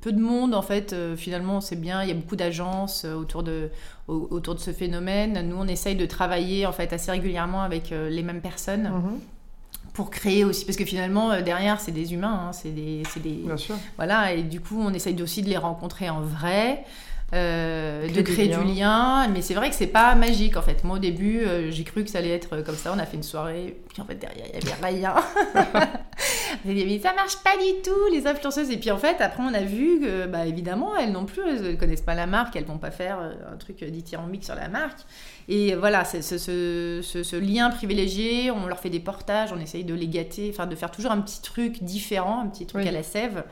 peu 0.00 0.12
de 0.12 0.20
monde. 0.20 0.54
En 0.54 0.62
fait, 0.62 0.94
finalement, 1.16 1.60
c'est 1.60 1.74
bien. 1.74 2.04
Il 2.04 2.08
y 2.08 2.12
a 2.12 2.14
beaucoup 2.14 2.36
d'agences 2.36 3.04
autour 3.04 3.42
de 3.42 3.70
autour 4.06 4.54
de 4.54 4.60
ce 4.60 4.72
phénomène. 4.72 5.48
Nous, 5.48 5.56
on 5.56 5.66
essaye 5.66 5.96
de 5.96 6.06
travailler 6.06 6.66
en 6.66 6.72
fait 6.72 6.92
assez 6.92 7.10
régulièrement 7.10 7.62
avec 7.62 7.90
les 7.90 8.22
mêmes 8.22 8.42
personnes. 8.42 8.90
Mmh 8.90 9.18
pour 9.92 10.10
créer 10.10 10.44
aussi 10.44 10.64
parce 10.64 10.76
que 10.76 10.84
finalement 10.84 11.30
euh, 11.32 11.42
derrière 11.42 11.80
c'est 11.80 11.92
des 11.92 12.12
humains 12.14 12.46
hein, 12.48 12.52
c'est 12.52 12.70
des, 12.70 13.02
des 13.22 13.30
Bien 13.44 13.56
sûr. 13.56 13.74
voilà 13.96 14.32
et 14.32 14.42
du 14.42 14.60
coup 14.60 14.80
on 14.80 14.92
essaye 14.94 15.20
aussi 15.22 15.42
de 15.42 15.48
les 15.48 15.56
rencontrer 15.56 16.08
en 16.10 16.20
vrai 16.20 16.84
euh, 17.32 18.08
de 18.08 18.22
créer 18.22 18.48
du 18.48 18.64
lien. 18.64 19.28
Mais 19.28 19.42
c'est 19.42 19.54
vrai 19.54 19.70
que 19.70 19.76
c'est 19.76 19.86
pas 19.86 20.14
magique 20.14 20.56
en 20.56 20.62
fait. 20.62 20.84
Moi 20.84 20.96
au 20.96 20.98
début, 20.98 21.40
euh, 21.40 21.70
j'ai 21.70 21.84
cru 21.84 22.04
que 22.04 22.10
ça 22.10 22.18
allait 22.18 22.34
être 22.34 22.62
comme 22.62 22.76
ça. 22.76 22.92
On 22.94 22.98
a 22.98 23.06
fait 23.06 23.16
une 23.16 23.22
soirée, 23.22 23.80
puis 23.88 24.02
en 24.02 24.04
fait 24.04 24.16
derrière 24.16 24.46
il 24.52 24.68
y 24.68 24.72
avait 24.72 24.86
rien. 24.86 25.14
mais 26.64 26.98
ça 26.98 27.12
marche 27.14 27.36
pas 27.44 27.56
du 27.56 27.82
tout 27.82 28.12
les 28.12 28.26
influenceuses. 28.26 28.70
Et 28.70 28.76
puis 28.78 28.90
en 28.90 28.98
fait 28.98 29.20
après 29.20 29.42
on 29.42 29.54
a 29.54 29.62
vu 29.62 30.00
que 30.00 30.26
bah 30.26 30.46
évidemment 30.46 30.96
elles 30.96 31.12
non 31.12 31.24
plus 31.24 31.42
elles 31.46 31.78
connaissent 31.78 32.00
pas 32.02 32.14
la 32.14 32.26
marque, 32.26 32.56
elles 32.56 32.64
vont 32.64 32.78
pas 32.78 32.90
faire 32.90 33.18
un 33.20 33.56
truc 33.56 33.84
dithyrambique 33.84 34.44
sur 34.44 34.54
la 34.54 34.68
marque. 34.68 35.00
Et 35.48 35.74
voilà, 35.74 36.04
c'est 36.04 36.22
ce, 36.22 36.38
ce, 36.38 37.22
ce, 37.22 37.36
lien 37.36 37.70
privilégié, 37.70 38.52
on 38.52 38.66
leur 38.66 38.78
fait 38.78 38.90
des 38.90 39.00
portages, 39.00 39.52
on 39.52 39.58
essaye 39.58 39.82
de 39.82 39.94
les 39.94 40.06
gâter, 40.06 40.48
enfin 40.52 40.66
de 40.66 40.76
faire 40.76 40.92
toujours 40.92 41.10
un 41.10 41.20
petit 41.20 41.42
truc 41.42 41.82
différent, 41.82 42.42
un 42.42 42.46
petit 42.46 42.66
truc 42.66 42.86
à 42.86 42.92
la 42.92 43.02
sève. 43.02 43.42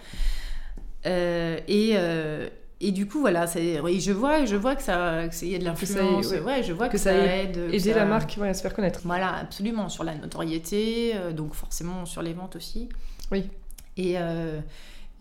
Euh, 1.06 1.58
et, 1.66 1.92
euh, 1.94 2.48
et 2.80 2.92
du 2.92 3.06
coup, 3.06 3.20
voilà, 3.20 3.46
je 3.46 4.12
vois, 4.12 4.44
je 4.44 4.54
vois 4.54 4.76
que 4.76 4.82
ça, 4.82 5.24
y 5.42 5.54
a 5.54 5.58
de 5.58 5.64
l'influence. 5.64 6.30
Ouais, 6.30 6.62
je 6.62 6.72
vois 6.72 6.88
que, 6.88 6.96
ça, 6.98 7.12
aide. 7.12 7.56
Aider 7.72 7.92
la 7.92 8.04
marque 8.04 8.38
à 8.38 8.54
se 8.54 8.62
faire 8.62 8.72
connaître. 8.72 9.00
Voilà, 9.04 9.34
absolument, 9.34 9.88
sur 9.88 10.04
la 10.04 10.14
notoriété, 10.14 11.12
euh, 11.16 11.32
donc 11.32 11.54
forcément 11.54 12.06
sur 12.06 12.22
les 12.22 12.32
ventes 12.32 12.54
aussi. 12.54 12.88
Oui. 13.32 13.50
Et, 13.96 14.16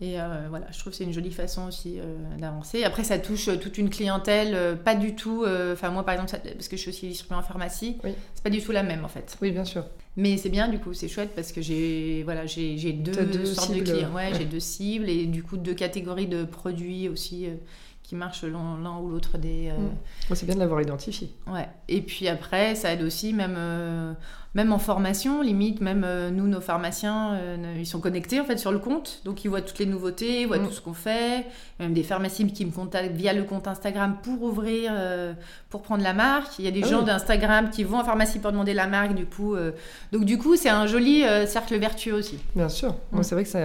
et 0.00 0.20
euh, 0.20 0.46
voilà, 0.48 0.66
je 0.70 0.78
trouve 0.78 0.92
que 0.92 0.96
c'est 0.96 1.04
une 1.04 1.12
jolie 1.12 1.32
façon 1.32 1.66
aussi 1.66 1.98
euh, 1.98 2.16
d'avancer. 2.38 2.84
Après, 2.84 3.02
ça 3.02 3.18
touche 3.18 3.48
euh, 3.48 3.56
toute 3.56 3.78
une 3.78 3.90
clientèle, 3.90 4.78
pas 4.84 4.94
du 4.94 5.16
tout. 5.16 5.44
Enfin, 5.72 5.90
moi, 5.90 6.04
par 6.04 6.14
exemple, 6.14 6.40
parce 6.54 6.68
que 6.68 6.76
je 6.76 6.82
suis 6.82 6.90
aussi 6.90 7.08
distribuée 7.08 7.36
en 7.36 7.42
pharmacie, 7.42 7.98
c'est 8.34 8.44
pas 8.44 8.50
du 8.50 8.62
tout 8.62 8.70
la 8.70 8.84
même 8.84 9.04
en 9.04 9.08
fait. 9.08 9.36
Oui, 9.42 9.50
bien 9.50 9.64
sûr. 9.64 9.84
Mais 10.16 10.36
c'est 10.36 10.50
bien, 10.50 10.68
du 10.68 10.78
coup, 10.78 10.94
c'est 10.94 11.08
chouette 11.08 11.32
parce 11.34 11.52
que 11.52 11.60
j'ai 11.60 12.22
voilà, 12.24 12.46
j'ai 12.46 12.92
deux, 12.92 13.24
deux, 13.24 13.44
sortes 13.44 13.74
de 13.74 13.80
clients. 13.80 14.14
Ouais, 14.14 14.30
j'ai 14.36 14.44
deux 14.44 14.60
cibles 14.60 15.08
et 15.08 15.26
du 15.26 15.42
coup 15.42 15.56
deux 15.56 15.74
catégories 15.74 16.26
de 16.26 16.44
produits 16.44 17.08
aussi 17.08 17.48
qui 18.04 18.14
marchent 18.14 18.44
l'un 18.44 18.98
ou 19.00 19.08
l'autre 19.10 19.36
des. 19.36 19.72
Mm. 19.72 20.34
C'est 20.34 20.46
bien 20.46 20.54
de 20.54 20.60
l'avoir 20.60 20.80
identifié. 20.80 21.30
Ouais. 21.48 21.68
Et 21.88 22.02
puis 22.02 22.28
après, 22.28 22.76
ça 22.76 22.92
aide 22.92 23.02
aussi 23.02 23.32
même 23.32 23.56
même 24.54 24.72
en 24.72 24.78
formation, 24.78 25.42
limite, 25.42 25.80
même 25.80 26.04
euh, 26.04 26.30
nous, 26.30 26.48
nos 26.48 26.60
pharmaciens, 26.60 27.34
euh, 27.34 27.74
ils 27.78 27.86
sont 27.86 28.00
connectés 28.00 28.40
en 28.40 28.44
fait 28.44 28.56
sur 28.56 28.72
le 28.72 28.78
compte, 28.78 29.20
donc 29.24 29.44
ils 29.44 29.48
voient 29.48 29.60
toutes 29.60 29.78
les 29.78 29.86
nouveautés, 29.86 30.42
ils 30.42 30.46
voient 30.46 30.58
mm. 30.58 30.66
tout 30.66 30.72
ce 30.72 30.80
qu'on 30.80 30.94
fait. 30.94 31.44
Même 31.78 31.92
des 31.92 32.02
pharmacies 32.02 32.50
qui 32.52 32.64
me 32.64 32.72
contactent 32.72 33.14
via 33.14 33.32
le 33.32 33.44
compte 33.44 33.68
Instagram 33.68 34.16
pour 34.22 34.42
ouvrir, 34.42 34.90
euh, 34.94 35.32
pour 35.70 35.82
prendre 35.82 36.02
la 36.02 36.14
marque. 36.14 36.58
Il 36.58 36.64
y 36.64 36.68
a 36.68 36.70
des 36.70 36.82
ah 36.84 36.88
gens 36.88 37.02
d'Instagram 37.02 37.70
qui 37.70 37.84
vont 37.84 37.98
en 37.98 38.04
pharmacie 38.04 38.38
pour 38.38 38.50
demander 38.50 38.74
la 38.74 38.86
marque, 38.86 39.14
du 39.14 39.26
coup. 39.26 39.54
donc 40.12 40.24
du 40.24 40.38
coup, 40.38 40.56
c'est 40.56 40.70
un 40.70 40.86
joli 40.86 41.24
cercle 41.46 41.76
vertueux 41.78 42.14
aussi. 42.14 42.38
Bien 42.56 42.68
sûr. 42.68 42.94
Mm. 43.12 43.22
C'est 43.22 43.34
vrai 43.34 43.44
que 43.44 43.50
c'est 43.50 43.64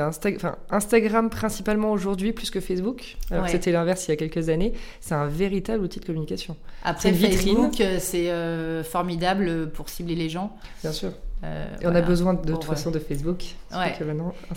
Instagram 0.70 1.30
principalement 1.30 1.92
aujourd'hui 1.92 2.34
plus 2.34 2.52
que 2.52 2.60
Facebook. 2.60 3.16
Alors 3.32 3.48
c'était 3.48 3.72
l'inverse 3.72 4.08
il 4.08 4.12
y 4.12 4.14
a 4.14 4.18
quelques 4.18 4.50
années. 4.50 4.74
C'est 5.00 5.16
un 5.16 5.28
véritable 5.28 5.84
outil 5.84 6.00
de 6.00 6.06
communication. 6.06 6.58
Après, 6.84 7.14
Facebook, 7.14 7.82
c'est 8.00 8.84
formidable 8.84 9.70
pour 9.72 9.90
cibler 9.90 10.16
les 10.16 10.30
gens. 10.30 10.56
Bien 10.82 10.92
sûr. 10.92 11.12
Euh, 11.44 11.66
et 11.82 11.88
on 11.88 11.96
a 11.96 12.02
besoin 12.02 12.34
de, 12.34 12.54
toute 12.54 12.64
façon 12.64 12.92
de 12.92 13.00
Facebook. 13.00 13.44
Ouais. 13.72 13.98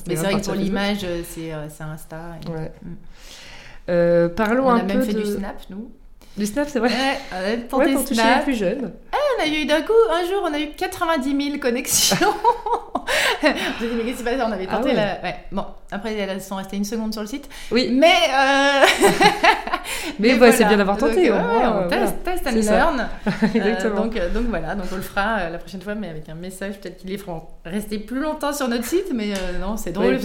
Mais 0.07 0.17
c'est 0.17 0.23
vrai 0.23 0.41
que 0.41 0.45
pour 0.45 0.55
l'image, 0.55 1.05
euh, 1.05 1.23
euh, 1.39 1.67
c'est 1.69 1.83
Insta. 1.83 2.37
Ouais. 2.49 2.73
Mm. 2.83 4.29
parlons 4.35 4.71
un 4.71 4.81
peu. 4.81 4.87
On 4.87 4.91
a 4.91 4.95
même 4.95 5.03
fait 5.03 5.15
du 5.15 5.25
Snap, 5.25 5.61
nous. 5.71 5.91
Du 6.37 6.45
Snap, 6.45 6.69
c'est 6.69 6.79
vrai 6.79 6.89
Ouais, 6.89 7.19
on 7.33 7.37
a 7.37 7.57
tenté 7.57 7.93
pour 7.95 8.05
toucher 8.05 8.23
les 8.23 8.43
plus 8.43 8.55
jeunes. 8.55 8.93
Ah, 9.11 9.17
on 9.39 9.43
a 9.43 9.47
eu 9.47 9.65
d'un 9.65 9.81
coup, 9.81 9.93
un 10.11 10.27
jour, 10.27 10.43
on 10.45 10.53
a 10.53 10.61
eu 10.61 10.69
90 10.77 11.45
000 11.51 11.59
connexions. 11.59 12.17
on 13.43 13.47
s'est 13.47 13.55
dit, 13.81 13.95
mais 13.97 14.05
qu'est-ce 14.05 14.23
qui 14.23 14.43
On 14.43 14.53
avait 14.53 14.67
tenté 14.67 14.91
ah 14.91 14.95
ouais. 14.95 15.19
ouais. 15.23 15.37
Bon, 15.51 15.65
après, 15.91 16.15
elles 16.15 16.43
sont 16.43 16.57
restées 16.57 16.77
une 16.77 16.85
seconde 16.85 17.15
sur 17.15 17.23
le 17.23 17.29
site. 17.29 17.49
Oui. 17.71 17.89
Mais. 17.91 18.13
Euh... 18.35 18.85
mais, 20.19 20.37
mais 20.39 20.53
c'est 20.53 20.67
bien 20.67 20.77
d'avoir 20.77 20.99
tenté. 20.99 21.29
Donc, 21.29 21.39
ouais, 21.39 21.67
on 21.67 21.89
teste, 21.89 22.23
test 22.23 22.47
and 22.47 22.71
learn. 22.71 23.09
Exactement. 23.55 23.95
Euh, 23.95 24.03
donc, 24.03 24.17
euh, 24.17 24.31
donc 24.31 24.47
voilà, 24.49 24.75
donc 24.75 24.87
on 24.93 24.97
le 24.97 25.03
fera 25.03 25.39
euh, 25.39 25.51
la 25.51 25.59
prochaine 25.59 25.81
fois, 25.81 25.95
mais 25.95 26.09
avec 26.09 26.29
un 26.29 26.35
message, 26.35 26.79
peut-être 26.81 26.99
qu'ils 26.99 27.11
les 27.11 27.19
feront 27.19 27.45
rester 27.65 27.99
plus 27.99 28.21
longtemps 28.21 28.53
sur 28.53 28.69
notre 28.69 28.85
site. 28.85 29.11
Mais 29.15 29.33
euh, 29.33 29.59
non, 29.59 29.79
c'est 29.79 29.93
drôle. 29.93 30.19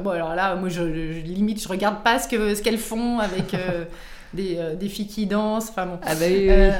Bon, 0.00 0.10
alors 0.10 0.34
là, 0.34 0.54
moi, 0.54 0.70
je, 0.70 0.80
je, 0.80 1.20
limite, 1.20 1.62
je 1.62 1.68
regarde 1.68 2.02
pas 2.02 2.18
ce 2.18 2.28
qu'elles 2.28 2.56
ce 2.56 2.62
qu'elles 2.62 2.78
font 2.78 3.18
avec. 3.18 3.54
Des, 4.34 4.56
euh, 4.58 4.74
des, 4.74 4.88
filles 4.88 5.06
qui 5.06 5.26
dansent. 5.26 5.70
Enfin 5.70 5.86
bon. 5.86 5.98
Ah 6.02 6.14
bah 6.14 6.26
oui, 6.28 6.46
euh, 6.48 6.72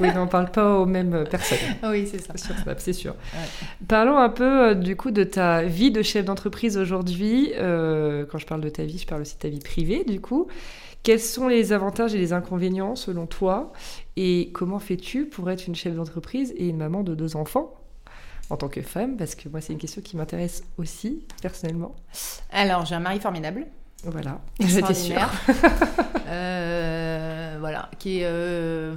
oui. 0.00 0.08
on 0.16 0.26
parle 0.26 0.50
pas 0.50 0.78
aux 0.78 0.86
mêmes 0.86 1.24
personnes. 1.30 1.58
oui, 1.84 2.08
c'est 2.10 2.20
ça. 2.20 2.34
C'est 2.78 2.92
sûr. 2.92 3.14
Parlons 3.88 4.18
un 4.18 4.28
peu 4.28 4.70
euh, 4.70 4.74
du 4.74 4.96
coup 4.96 5.10
de 5.10 5.24
ta 5.24 5.62
vie 5.62 5.90
de 5.90 6.02
chef 6.02 6.24
d'entreprise 6.24 6.76
aujourd'hui. 6.76 7.52
quand 7.56 8.38
je 8.38 8.46
parle 8.46 8.60
de 8.60 8.68
ta 8.68 8.84
vie, 8.84 8.98
je 8.98 9.06
parle 9.06 9.22
aussi 9.22 9.34
de 9.34 9.40
ta 9.40 9.48
vie 9.48 9.60
privée 9.60 10.04
du 10.04 10.20
coup. 10.20 10.48
Quels 11.02 11.20
sont 11.20 11.48
les 11.48 11.72
avantages 11.72 12.14
et 12.14 12.18
les 12.18 12.32
inconvénients 12.32 12.94
selon 12.94 13.26
toi? 13.26 13.72
Et 14.16 14.50
comment 14.52 14.78
fais-tu 14.78 15.26
pour 15.26 15.50
être 15.50 15.66
une 15.66 15.74
chef 15.74 15.96
d'entreprise 15.96 16.54
et 16.56 16.68
une 16.68 16.76
maman 16.76 17.02
de 17.02 17.16
deux 17.16 17.34
enfants? 17.34 17.74
En 18.50 18.56
tant 18.56 18.68
que 18.68 18.82
femme 18.82 19.16
Parce 19.16 19.34
que 19.34 19.48
moi, 19.48 19.60
c'est 19.60 19.72
une 19.72 19.78
question 19.78 20.02
qui 20.02 20.16
m'intéresse 20.16 20.62
aussi, 20.76 21.24
personnellement. 21.40 21.96
Alors, 22.50 22.84
j'ai 22.84 22.94
un 22.94 23.00
mari 23.00 23.18
formidable. 23.18 23.66
Voilà, 24.04 24.40
j'étais 24.58 24.94
sûre. 24.94 25.30
euh, 26.28 27.56
voilà, 27.60 27.88
qui 28.00 28.20
est, 28.20 28.24
euh, 28.24 28.94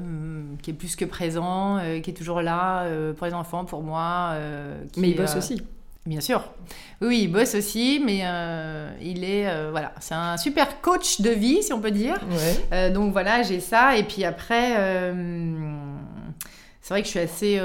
qui 0.64 0.72
est 0.72 0.74
plus 0.74 0.95
que 0.95 1.06
présent, 1.06 1.78
euh, 1.78 1.99
qui 1.99 2.10
est 2.10 2.14
toujours 2.14 2.41
là 2.41 2.88
pour 3.14 3.28
les 3.28 3.34
enfants, 3.34 3.66
pour 3.66 3.84
moi. 3.84 4.36
mais 4.97 5.10
il 5.10 5.16
bosse 5.16 5.36
aussi. 5.36 5.62
Bien 6.06 6.22
sûr. 6.22 6.43
Oui, 7.01 7.22
il 7.24 7.28
bosse 7.30 7.56
aussi, 7.56 8.01
mais 8.03 8.24
il 9.01 9.24
est 9.24 9.70
voilà, 9.70 9.93
c'est 9.99 10.16
un 10.16 10.38
super 10.38 10.82
coach 10.82 11.22
de 11.22 11.30
vie, 11.30 11.62
si 11.62 11.72
on 11.74 11.82
peut 11.82 11.91
dire. 11.91 12.20
donc 12.93 13.12
voilà, 13.12 13.43
j'ai 13.43 13.60
ça. 13.60 13.97
Et 13.97 14.03
puis 14.03 14.24
après, 14.24 14.74
c'est 16.82 16.93
vrai 16.93 17.01
que 17.01 17.08
je 17.08 17.12
suis 17.12 17.20
assez 17.20 17.60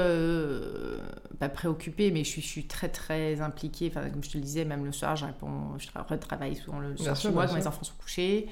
pas 1.41 1.49
préoccupée, 1.49 2.11
mais 2.11 2.23
je 2.23 2.29
suis, 2.29 2.41
je 2.41 2.47
suis 2.47 2.65
très 2.65 2.87
très 2.87 3.41
impliquée. 3.41 3.91
Enfin, 3.91 4.07
comme 4.11 4.23
je 4.23 4.29
te 4.29 4.37
le 4.37 4.43
disais, 4.43 4.63
même 4.63 4.85
le 4.85 4.91
soir, 4.91 5.15
je 5.15 5.25
réponds, 5.25 5.75
je 5.79 5.87
retravaille 6.07 6.55
souvent 6.55 6.79
le 6.79 6.95
soir 6.95 7.15
chez 7.15 7.31
moi 7.31 7.47
quand 7.47 7.55
mes 7.55 7.65
enfants 7.65 7.83
sont 7.83 7.95
couchés. 7.99 8.47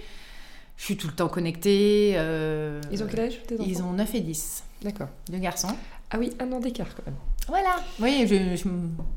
Je 0.75 0.85
suis 0.85 0.97
tout 0.97 1.07
le 1.07 1.13
temps 1.13 1.29
connectée. 1.29 2.13
Euh, 2.15 2.81
ils 2.91 3.03
ont 3.03 3.07
quel 3.07 3.19
âge 3.19 3.43
tes 3.45 3.57
Ils 3.61 3.83
ont 3.83 3.93
9 3.93 4.15
et 4.15 4.21
10. 4.21 4.63
D'accord. 4.81 5.09
Deux 5.29 5.37
garçons. 5.37 5.75
Ah 6.09 6.17
oui, 6.17 6.33
un 6.39 6.51
an 6.51 6.59
d'écart 6.59 6.95
quand 6.95 7.05
même. 7.05 7.15
Voilà. 7.49 7.75
Oui, 7.99 8.25
je, 8.27 8.55
je... 8.55 8.69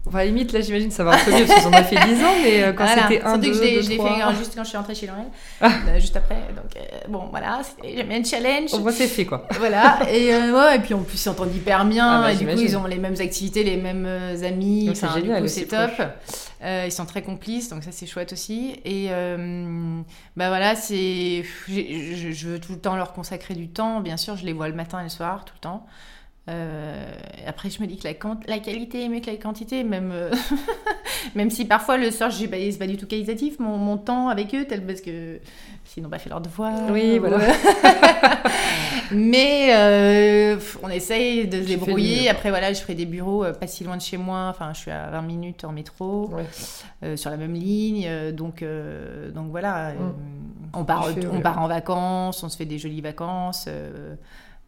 Enfin, 0.07 0.19
à 0.19 0.23
la 0.23 0.27
limite, 0.27 0.53
là, 0.53 0.61
j'imagine 0.61 0.91
ça 0.91 1.05
va 1.05 1.13
un 1.13 1.19
peu 1.19 1.31
mieux 1.31 1.47
parce 1.47 1.61
qu'ils 1.61 1.75
en 1.75 1.79
ont 1.79 1.85
fait 1.85 1.97
10 1.97 2.25
ans, 2.25 2.35
mais 2.43 2.63
euh, 2.63 2.73
quand 2.73 2.87
c'était 2.87 3.23
un, 3.23 3.39
deux, 3.39 3.49
que 3.51 3.55
je 3.55 3.89
l'ai 3.89 3.97
fait 3.97 4.01
euh, 4.01 4.35
juste 4.37 4.55
quand 4.55 4.65
je 4.65 4.69
suis 4.69 4.77
rentrée 4.77 4.95
chez 4.95 5.07
L'Oréal, 5.07 5.27
ah. 5.61 5.71
euh, 5.89 6.01
juste 6.01 6.17
après. 6.17 6.37
Donc, 6.57 6.83
bon, 7.09 7.29
voilà, 7.31 7.61
j'aime 7.85 8.09
bien 8.09 8.19
le 8.19 8.25
challenge. 8.25 8.73
Au 8.73 8.81
moins, 8.81 8.93
c'est 8.93 9.07
fait, 9.07 9.27
quoi. 9.27 9.47
Voilà. 9.59 10.01
Et, 10.11 10.31
ouais, 10.33 10.77
et 10.77 10.79
puis, 10.81 10.95
en 10.95 11.03
plus, 11.03 11.15
ils 11.15 11.19
s'entendent 11.19 11.55
hyper 11.55 11.85
bien. 11.85 12.09
Ah, 12.09 12.23
bah, 12.23 12.33
et 12.33 12.37
du 12.37 12.47
coup, 12.47 12.59
ils 12.59 12.77
ont 12.77 12.87
les 12.87 12.99
mêmes 12.99 13.17
activités, 13.21 13.65
les 13.65 13.77
mêmes 13.77 14.07
amis. 14.43 14.91
C'est 14.95 15.13
génial. 15.13 15.49
C'est 15.49 15.67
top. 15.67 15.91
ils 16.63 16.93
sont 16.93 17.07
très 17.07 17.23
complices, 17.23 17.69
donc 17.69 17.85
ça, 17.85 17.91
c'est 17.93 18.07
chouette 18.07 18.33
aussi. 18.33 18.77
Et 18.85 19.09
bah 20.37 20.49
voilà, 20.49 20.75
c'est. 20.75 21.45
Je, 21.69 22.33
je 22.33 22.49
veux 22.49 22.59
tout 22.59 22.73
le 22.73 22.79
temps 22.79 22.97
leur 22.97 23.13
consacrer 23.13 23.55
du 23.55 23.69
temps. 23.69 24.01
Bien 24.01 24.17
sûr, 24.17 24.37
je 24.37 24.45
les 24.45 24.53
vois 24.53 24.69
le 24.69 24.75
matin 24.75 25.01
et 25.01 25.05
le 25.05 25.09
soir, 25.09 25.45
tout 25.45 25.55
le 25.57 25.61
temps. 25.61 25.87
Euh, 26.49 27.13
après, 27.47 27.71
je 27.71 27.81
me 27.81 27.87
dis 27.87 27.97
que 27.97 28.09
la, 28.09 28.15
la, 28.49 28.59
qualité 28.59 29.05
est 29.05 29.09
mieux 29.09 29.21
que 29.21 29.31
la 29.31 29.37
quantité, 29.37 29.85
même, 29.85 30.11
euh, 30.13 30.33
même 31.37 31.51
si 31.51 31.65
parfois 31.65 31.99
le 31.99 32.11
soir, 32.11 32.31
je 32.31 32.47
pas, 32.47 32.57
c'est 32.57 32.79
pas 32.79 32.89
du 32.89 32.97
tout 32.97 33.07
qualitatif 33.07 33.61
mon, 33.61 33.77
mon, 33.77 33.97
temps 33.97 34.29
avec 34.29 34.53
eux, 34.53 34.65
tel 34.65 34.85
parce 34.85 35.01
que 35.01 35.39
sinon, 35.85 36.09
pas 36.09 36.19
fait 36.19 36.31
leur 36.31 36.41
devoir. 36.41 36.91
Oui, 36.91 37.19
voilà. 37.19 37.39
Mais 39.13 39.69
euh, 39.73 40.59
on 40.83 40.89
essaye 40.89 41.47
de 41.47 41.63
se 41.63 41.69
débrouiller. 41.69 42.29
Après, 42.29 42.51
voilà, 42.51 42.73
je 42.73 42.81
ferai 42.81 42.95
des 42.95 43.07
bureaux 43.07 43.45
pas 43.53 43.67
si 43.69 43.85
loin 43.85 43.97
de 43.97 44.03
chez 44.03 44.17
moi. 44.17 44.49
Enfin, 44.51 44.73
je 44.75 44.81
suis 44.81 44.91
à 44.91 45.11
20 45.11 45.23
minutes 45.23 45.65
en 45.65 45.71
métro, 45.71 46.31
sur 47.15 47.31
la 47.31 47.37
même 47.37 47.55
ligne. 47.55 48.33
donc, 48.33 48.65
donc 49.33 49.51
voilà, 49.51 49.93
mm. 49.93 50.15
on, 50.75 50.85
part, 50.85 51.09
on 51.31 51.41
part 51.41 51.61
en 51.61 51.69
vacances, 51.69 52.43
on 52.43 52.49
se 52.49 52.57
fait 52.57 52.65
des 52.65 52.79
jolies 52.79 53.01
vacances. 53.01 53.69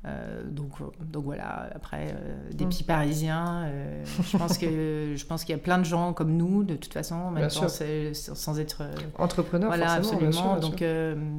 Euh, 0.07 0.43
donc, 0.45 0.73
donc 1.01 1.25
voilà, 1.25 1.71
après, 1.75 2.09
euh, 2.09 2.51
des 2.53 2.67
mm. 2.67 2.69
petits 2.69 2.85
Parisiens, 2.85 3.65
euh, 3.67 4.05
je 4.23 5.25
pense 5.25 5.45
qu'il 5.45 5.55
y 5.55 5.59
a 5.59 5.63
plein 5.63 5.79
de 5.79 5.85
gens 5.85 6.13
comme 6.13 6.37
nous, 6.37 6.63
de 6.63 6.77
toute 6.77 6.93
façon, 6.93 7.31
même 7.31 7.49
sans, 7.49 7.69
sans, 8.13 8.61
être 8.61 8.83
entrepreneur. 9.19 9.69
Voilà, 9.69 9.93
absolument. 9.93 10.59
donc, 10.59 10.85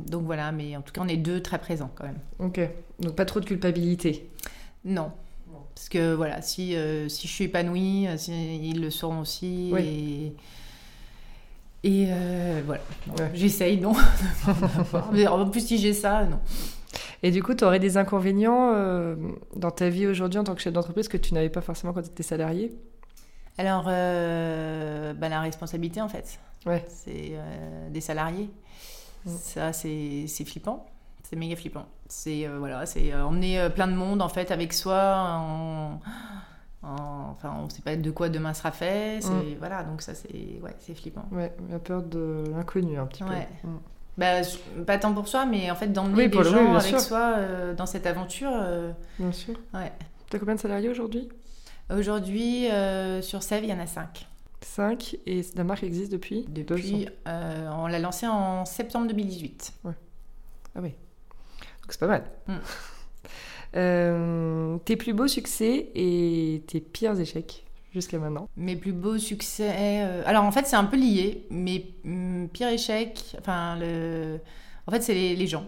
donc 0.07 0.23
voilà, 0.25 0.51
mais 0.51 0.75
en 0.75 0.81
tout 0.81 0.93
cas, 0.93 1.01
on 1.03 1.07
est 1.07 1.17
deux 1.17 1.41
très 1.41 1.59
présents 1.59 1.91
quand 1.93 2.05
même. 2.05 2.19
Ok, 2.39 2.59
donc 2.99 3.15
pas 3.15 3.25
trop 3.25 3.39
de 3.39 3.45
culpabilité. 3.45 4.29
Non. 4.83 5.11
Parce 5.75 5.89
que 5.89 6.13
voilà, 6.13 6.41
si, 6.41 6.75
si 7.09 7.27
je 7.27 7.31
suis 7.33 7.45
épanouie, 7.45 8.07
ils 8.27 8.81
le 8.81 8.89
seront 8.89 9.19
aussi. 9.19 9.73
Et, 9.77 10.33
et 11.83 12.07
voilà, 12.65 12.81
j'essaye, 13.33 13.79
non. 13.79 13.93
en 15.29 15.49
plus, 15.49 15.67
si 15.67 15.77
j'ai 15.77 15.93
ça, 15.93 16.25
non. 16.25 16.39
Et 17.23 17.31
du 17.31 17.43
coup, 17.43 17.53
tu 17.53 17.63
aurais 17.63 17.79
des 17.79 17.97
inconvénients 17.97 18.71
euh, 18.73 19.15
dans 19.55 19.71
ta 19.71 19.89
vie 19.89 20.07
aujourd'hui 20.07 20.39
en 20.39 20.43
tant 20.43 20.55
que 20.55 20.61
chef 20.61 20.73
d'entreprise 20.73 21.07
que 21.07 21.17
tu 21.17 21.33
n'avais 21.33 21.49
pas 21.49 21.61
forcément 21.61 21.93
quand 21.93 22.01
tu 22.01 22.09
étais 22.09 22.23
salarié? 22.23 22.75
Alors, 23.57 23.85
euh, 23.87 25.13
bah, 25.13 25.29
la 25.29 25.41
responsabilité, 25.41 26.01
en 26.01 26.09
fait. 26.09 26.39
Ouais. 26.65 26.83
C'est 26.87 27.31
euh, 27.31 27.89
des 27.89 28.01
salariés. 28.01 28.49
Mm. 29.25 29.29
Ça, 29.29 29.73
c'est 29.73 30.27
flippant. 30.45 30.85
C'est 31.23 31.35
méga 31.35 31.55
flippant. 31.55 31.85
C'est 32.07 32.47
voilà, 32.47 32.85
c'est 32.85 33.13
emmener 33.15 33.67
plein 33.73 33.87
de 33.87 33.95
monde, 33.95 34.21
en 34.21 34.29
fait, 34.29 34.51
avec 34.51 34.73
soi. 34.73 35.41
enfin, 36.83 37.55
on 37.59 37.65
ne 37.65 37.69
sait 37.69 37.81
pas 37.81 37.95
de 37.95 38.11
quoi 38.11 38.29
demain 38.29 38.53
sera 38.53 38.71
fait. 38.71 39.25
Mm. 39.25 39.55
Voilà, 39.57 39.83
donc 39.83 40.01
ça, 40.03 40.13
c'est 40.13 40.59
ouais, 40.61 40.75
flippant. 40.93 41.25
Ouais, 41.31 41.51
la 41.69 41.79
peur 41.79 42.03
de 42.03 42.43
l'inconnu, 42.51 42.99
un 42.99 43.07
petit 43.07 43.23
peu. 43.23 43.33
Mm. 43.63 43.79
Bah, 44.17 44.41
pas 44.87 44.97
tant 44.97 45.13
pour 45.13 45.27
soi, 45.27 45.45
mais 45.45 45.69
en 45.69 45.75
fait 45.75 45.87
d'emmener 45.87 46.29
les 46.29 46.43
gens 46.43 46.75
avec 46.75 46.99
soi 46.99 47.33
euh, 47.37 47.73
dans 47.73 47.85
cette 47.85 48.05
aventure. 48.05 48.51
Euh, 48.53 48.91
bien 49.19 49.31
sûr. 49.31 49.55
Ouais. 49.73 49.91
T'as 50.29 50.39
combien 50.39 50.55
de 50.55 50.59
salariés 50.59 50.89
aujourd'hui? 50.89 51.29
Aujourd'hui, 51.93 52.69
euh, 52.71 53.21
sur 53.21 53.43
Sèvres, 53.43 53.65
il 53.65 53.69
y 53.69 53.73
en 53.73 53.79
a 53.79 53.87
5. 53.87 54.27
5 54.61 55.17
et 55.27 55.41
la 55.55 55.63
marque 55.63 55.83
existe 55.83 56.11
depuis 56.11 56.45
Depuis, 56.47 57.07
on 57.25 57.87
l'a 57.87 57.99
lancée 57.99 58.27
en 58.27 58.65
septembre 58.65 59.07
2018. 59.07 59.73
Ouais. 59.83 59.93
Ah 60.75 60.79
oui. 60.81 60.89
Donc 60.89 61.89
c'est 61.89 61.99
pas 61.99 62.07
mal. 62.07 62.23
Mm. 63.73 64.77
tes 64.85 64.95
plus 64.95 65.13
beaux 65.13 65.27
succès 65.27 65.91
et 65.93 66.63
tes 66.67 66.79
pires 66.79 67.19
échecs? 67.19 67.64
Jusqu'à 67.95 68.19
maintenant 68.19 68.49
Mes 68.57 68.75
plus 68.75 68.91
beaux 68.91 69.17
succès. 69.17 69.73
Euh, 69.73 70.21
alors 70.25 70.43
en 70.43 70.51
fait, 70.51 70.67
c'est 70.67 70.75
un 70.75 70.83
peu 70.83 70.97
lié. 70.97 71.47
Mes 71.49 71.95
mm, 72.03 72.47
pires 72.47 72.67
échecs, 72.67 73.35
enfin, 73.39 73.77
le... 73.79 74.39
en 74.85 74.91
fait, 74.91 75.01
c'est 75.01 75.13
les, 75.13 75.47
gens. 75.47 75.63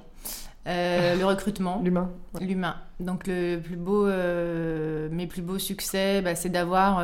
Euh, 0.67 1.15
le 1.15 1.25
recrutement. 1.25 1.81
L'humain. 1.83 2.11
L'humain. 2.39 2.75
Donc 2.99 3.25
le 3.27 3.57
plus 3.57 3.77
beau, 3.77 4.05
euh, 4.05 5.07
mes 5.09 5.25
plus 5.25 5.41
beaux 5.41 5.57
succès, 5.57 6.21
bah, 6.21 6.35
c'est 6.35 6.49
d'avoir 6.49 7.01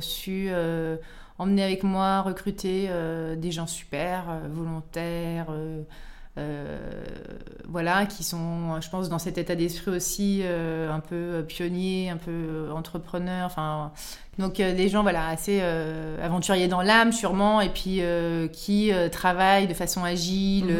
su 0.00 0.48
emmener 1.38 1.62
avec 1.62 1.82
moi, 1.84 2.22
recruter 2.22 2.88
des 3.36 3.50
gens 3.50 3.66
super, 3.66 4.40
volontaires. 4.50 5.48
Voilà, 7.68 8.06
qui 8.06 8.24
sont, 8.24 8.80
je 8.80 8.88
pense, 8.90 9.08
dans 9.08 9.18
cet 9.18 9.38
état 9.38 9.54
d'esprit 9.54 9.90
aussi 9.90 10.42
un 10.44 11.00
peu 11.00 11.44
pionniers, 11.46 12.10
un 12.10 12.16
peu 12.16 12.70
entrepreneurs, 12.72 13.46
enfin, 13.46 13.92
donc 14.38 14.60
euh, 14.60 14.74
des 14.74 14.88
gens 14.88 15.02
voilà 15.02 15.28
assez 15.28 15.58
euh, 15.62 16.24
aventuriers 16.24 16.68
dans 16.68 16.80
l'âme 16.80 17.12
sûrement 17.12 17.60
et 17.60 17.68
puis 17.68 17.98
euh, 18.00 18.48
qui 18.48 18.90
travaillent 19.10 19.66
de 19.66 19.74
façon 19.74 20.04
agile, 20.04 20.74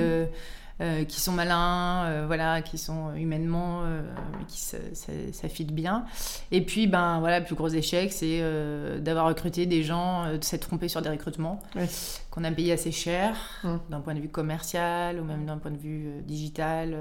mhm. 0.83 1.07
qui 1.07 1.21
sont 1.21 1.33
malins, 1.33 2.27
voilà, 2.27 2.63
qui 2.63 2.79
sont 2.79 3.15
humainement, 3.15 3.85
qui 4.49 4.61
s'affilent 4.61 5.73
bien. 5.73 6.05
Et 6.51 6.65
puis 6.65 6.87
ben 6.87 7.21
voilà, 7.21 7.41
le 7.41 7.45
plus 7.45 7.55
gros 7.55 7.69
échec 7.69 8.13
c'est 8.13 8.43
d'avoir 9.01 9.27
recruté 9.27 9.67
des 9.67 9.83
gens, 9.83 10.33
de 10.33 10.45
s'être 10.45 10.67
trompé 10.67 10.89
sur 10.89 11.03
des 11.03 11.11
recrutements 11.11 11.61
qu'on 12.31 12.45
a 12.45 12.51
payé 12.51 12.73
assez 12.73 12.93
cher 12.93 13.37
mhm. 13.65 13.81
d'un 13.91 14.01
point 14.01 14.15
de 14.15 14.21
vue 14.21 14.29
commercial 14.29 15.21
ou 15.21 15.25
même 15.25 15.47
d'un 15.47 15.59
point 15.59 15.71
de 15.71 15.79
vue 15.79 16.23
digital. 16.27 16.97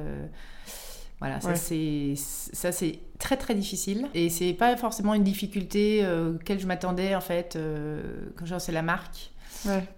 Voilà, 1.22 1.40
ça 1.40 1.56
c'est 1.56 2.16
ça 2.18 2.72
c'est 2.72 3.00
très 3.20 3.38
très 3.38 3.54
difficile 3.54 4.08
et 4.16 4.30
c'est 4.30 4.54
pas 4.54 4.76
forcément 4.76 5.14
une 5.14 5.24
difficulté 5.24 6.04
euh, 6.04 6.34
auquel 6.34 6.60
je 6.60 6.66
m'attendais 6.66 7.14
en 7.14 7.22
fait 7.22 7.56
euh, 7.56 8.02
quand 8.36 8.48
j'ai 8.48 8.54
lancé 8.54 8.72
la 8.72 8.82
marque. 8.82 9.31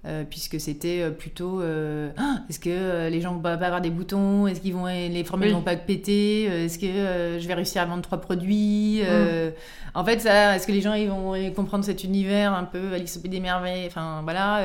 Euh, 0.06 0.24
puisque 0.30 0.60
c'était 0.60 1.10
plutôt 1.12 1.62
ah, 1.62 2.40
est-ce 2.50 2.60
que 2.60 3.10
les 3.10 3.22
gens 3.22 3.34
vont 3.34 3.42
pas 3.42 3.54
avoir 3.54 3.82
des 3.82 3.90
boutons? 3.90 4.48
Est-ce 4.48 4.62
qu'ils 4.62 4.74
vont 4.74 4.86
les 4.86 5.24
formules 5.24 5.52
vont 5.52 5.62
pas 5.62 5.76
péter? 5.76 6.44
Est-ce 6.44 6.80
que 6.80 7.40
je 7.40 7.48
vais 7.48 7.54
réussir 7.54 7.82
à 7.82 7.86
vendre 7.86 8.02
trois 8.02 8.20
produits? 8.20 9.02
Mm. 9.04 9.52
en 9.96 10.06
fait 10.06 10.20
ça 10.20 10.56
est-ce 10.56 10.68
que 10.68 10.72
les 10.72 10.82
gens 10.82 10.94
ils 10.94 11.10
vont 11.10 11.34
comprendre 11.56 11.84
cet 11.84 12.04
univers 12.04 12.54
un 12.54 12.64
peu 12.64 12.94
Alice 12.94 13.20
au 13.24 13.28
des 13.28 13.40
merveilles? 13.40 13.88
Enfin 13.88 14.22
voilà 14.24 14.62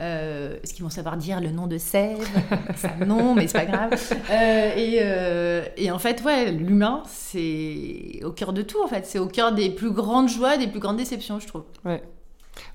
euh, 0.00 0.56
est-ce 0.62 0.72
qu'ils 0.72 0.82
vont 0.82 0.90
savoir 0.90 1.16
dire 1.18 1.40
le 1.40 1.50
nom 1.50 1.66
de 1.66 1.76
Sèvres 1.76 2.24
Non, 3.06 3.34
mais 3.34 3.46
c'est 3.46 3.58
pas 3.58 3.66
grave. 3.66 3.90
Euh, 4.30 4.70
euh, 4.76 5.64
et, 5.76 5.90
en 5.90 5.98
fait, 5.98 6.22
ouais, 6.24 6.52
l'humain, 6.52 7.02
c'est 7.06 8.20
au 8.24 8.32
cœur 8.32 8.52
de 8.52 8.62
tout, 8.62 8.82
en 8.82 8.86
fait. 8.86 9.04
C'est 9.04 9.18
au 9.18 9.26
cœur 9.26 9.52
des 9.52 9.68
plus 9.70 9.90
grandes 9.90 10.28
joies, 10.28 10.56
des 10.56 10.68
plus 10.68 10.80
grandes 10.80 10.96
déceptions, 10.96 11.38
je 11.38 11.46
trouve. 11.46 11.64
Ouais. 11.84 12.02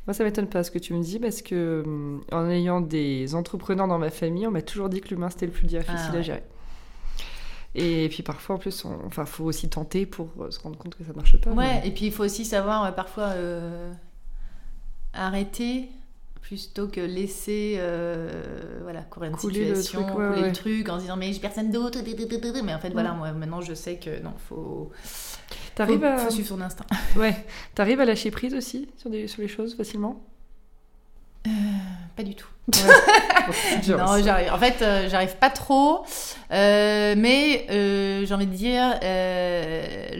Moi, 0.07 0.13
ça 0.13 0.23
m'étonne 0.23 0.47
pas 0.47 0.63
ce 0.63 0.71
que 0.71 0.79
tu 0.79 0.93
me 0.93 1.01
dis, 1.01 1.19
parce 1.19 1.41
que 1.41 1.83
en 2.31 2.49
ayant 2.49 2.81
des 2.81 3.36
entrepreneurs 3.36 3.88
dans 3.88 3.99
ma 3.99 4.09
famille, 4.09 4.47
on 4.47 4.51
m'a 4.51 4.61
toujours 4.61 4.89
dit 4.89 5.01
que 5.01 5.09
l'humain, 5.09 5.29
c'était 5.29 5.45
le 5.45 5.51
plus 5.51 5.67
difficile 5.67 6.11
ah, 6.13 6.17
à 6.17 6.21
gérer. 6.21 6.43
Et 7.75 8.07
puis 8.09 8.23
parfois, 8.23 8.55
en 8.55 8.59
plus, 8.59 8.86
il 8.86 9.05
enfin, 9.05 9.25
faut 9.25 9.43
aussi 9.43 9.67
tenter 9.67 10.05
pour 10.05 10.29
se 10.49 10.59
rendre 10.59 10.77
compte 10.77 10.95
que 10.95 11.03
ça 11.03 11.13
marche 11.13 11.38
pas. 11.41 11.51
Ouais, 11.51 11.81
et 11.86 11.91
puis 11.91 12.05
il 12.05 12.11
faut 12.11 12.23
aussi 12.23 12.45
savoir 12.45 12.93
parfois 12.95 13.33
arrêter 15.13 15.89
plutôt 16.48 16.88
que 16.88 17.02
laisser 17.02 17.78
euh, 17.80 18.80
voilà 18.84 19.02
courir 19.02 19.32
une 19.32 19.38
situation, 19.39 20.02
le 20.02 20.06
truc, 20.06 20.16
couler 20.16 20.41
le 20.41 20.52
truc 20.52 20.89
en 20.89 20.98
se 20.98 21.02
disant 21.02 21.18
mais 21.18 21.34
j'ai 21.34 21.39
personne 21.39 21.72
d'autre, 21.72 21.98
mais 22.64 22.74
en 22.74 22.80
fait 22.80 22.91
voilà 22.91 23.14
moi 23.14 23.32
maintenant 23.32 23.62
je 23.62 23.74
sais 23.74 23.96
que 23.96 24.22
non 24.22 24.34
faut 24.48 24.91
T'arrives 25.74 26.04
à... 26.04 26.18
faut 26.18 26.30
suivre 26.30 26.48
son 26.48 26.62
instinct. 26.62 26.86
Ouais. 27.18 27.36
T'arrives 27.74 28.00
à 28.00 28.06
lâcher 28.06 28.30
prise 28.30 28.54
aussi 28.54 28.88
sur, 28.98 29.10
des, 29.10 29.28
sur 29.28 29.41
les 29.41 29.48
choses 29.48 29.76
facilement? 29.76 30.24
Euh, 31.48 31.50
Pas 32.16 32.24
du 32.24 32.36
tout. 32.36 32.48
non, 33.88 34.24
j'arrive. 34.24 34.52
En 34.52 34.58
fait, 34.58 34.82
euh, 34.82 35.10
j'arrive 35.10 35.36
pas 35.38 35.50
trop. 35.50 36.06
mais 36.52 37.66
j'ai 37.70 38.34
envie 38.34 38.48
de 38.48 38.54
dire, 38.54 39.00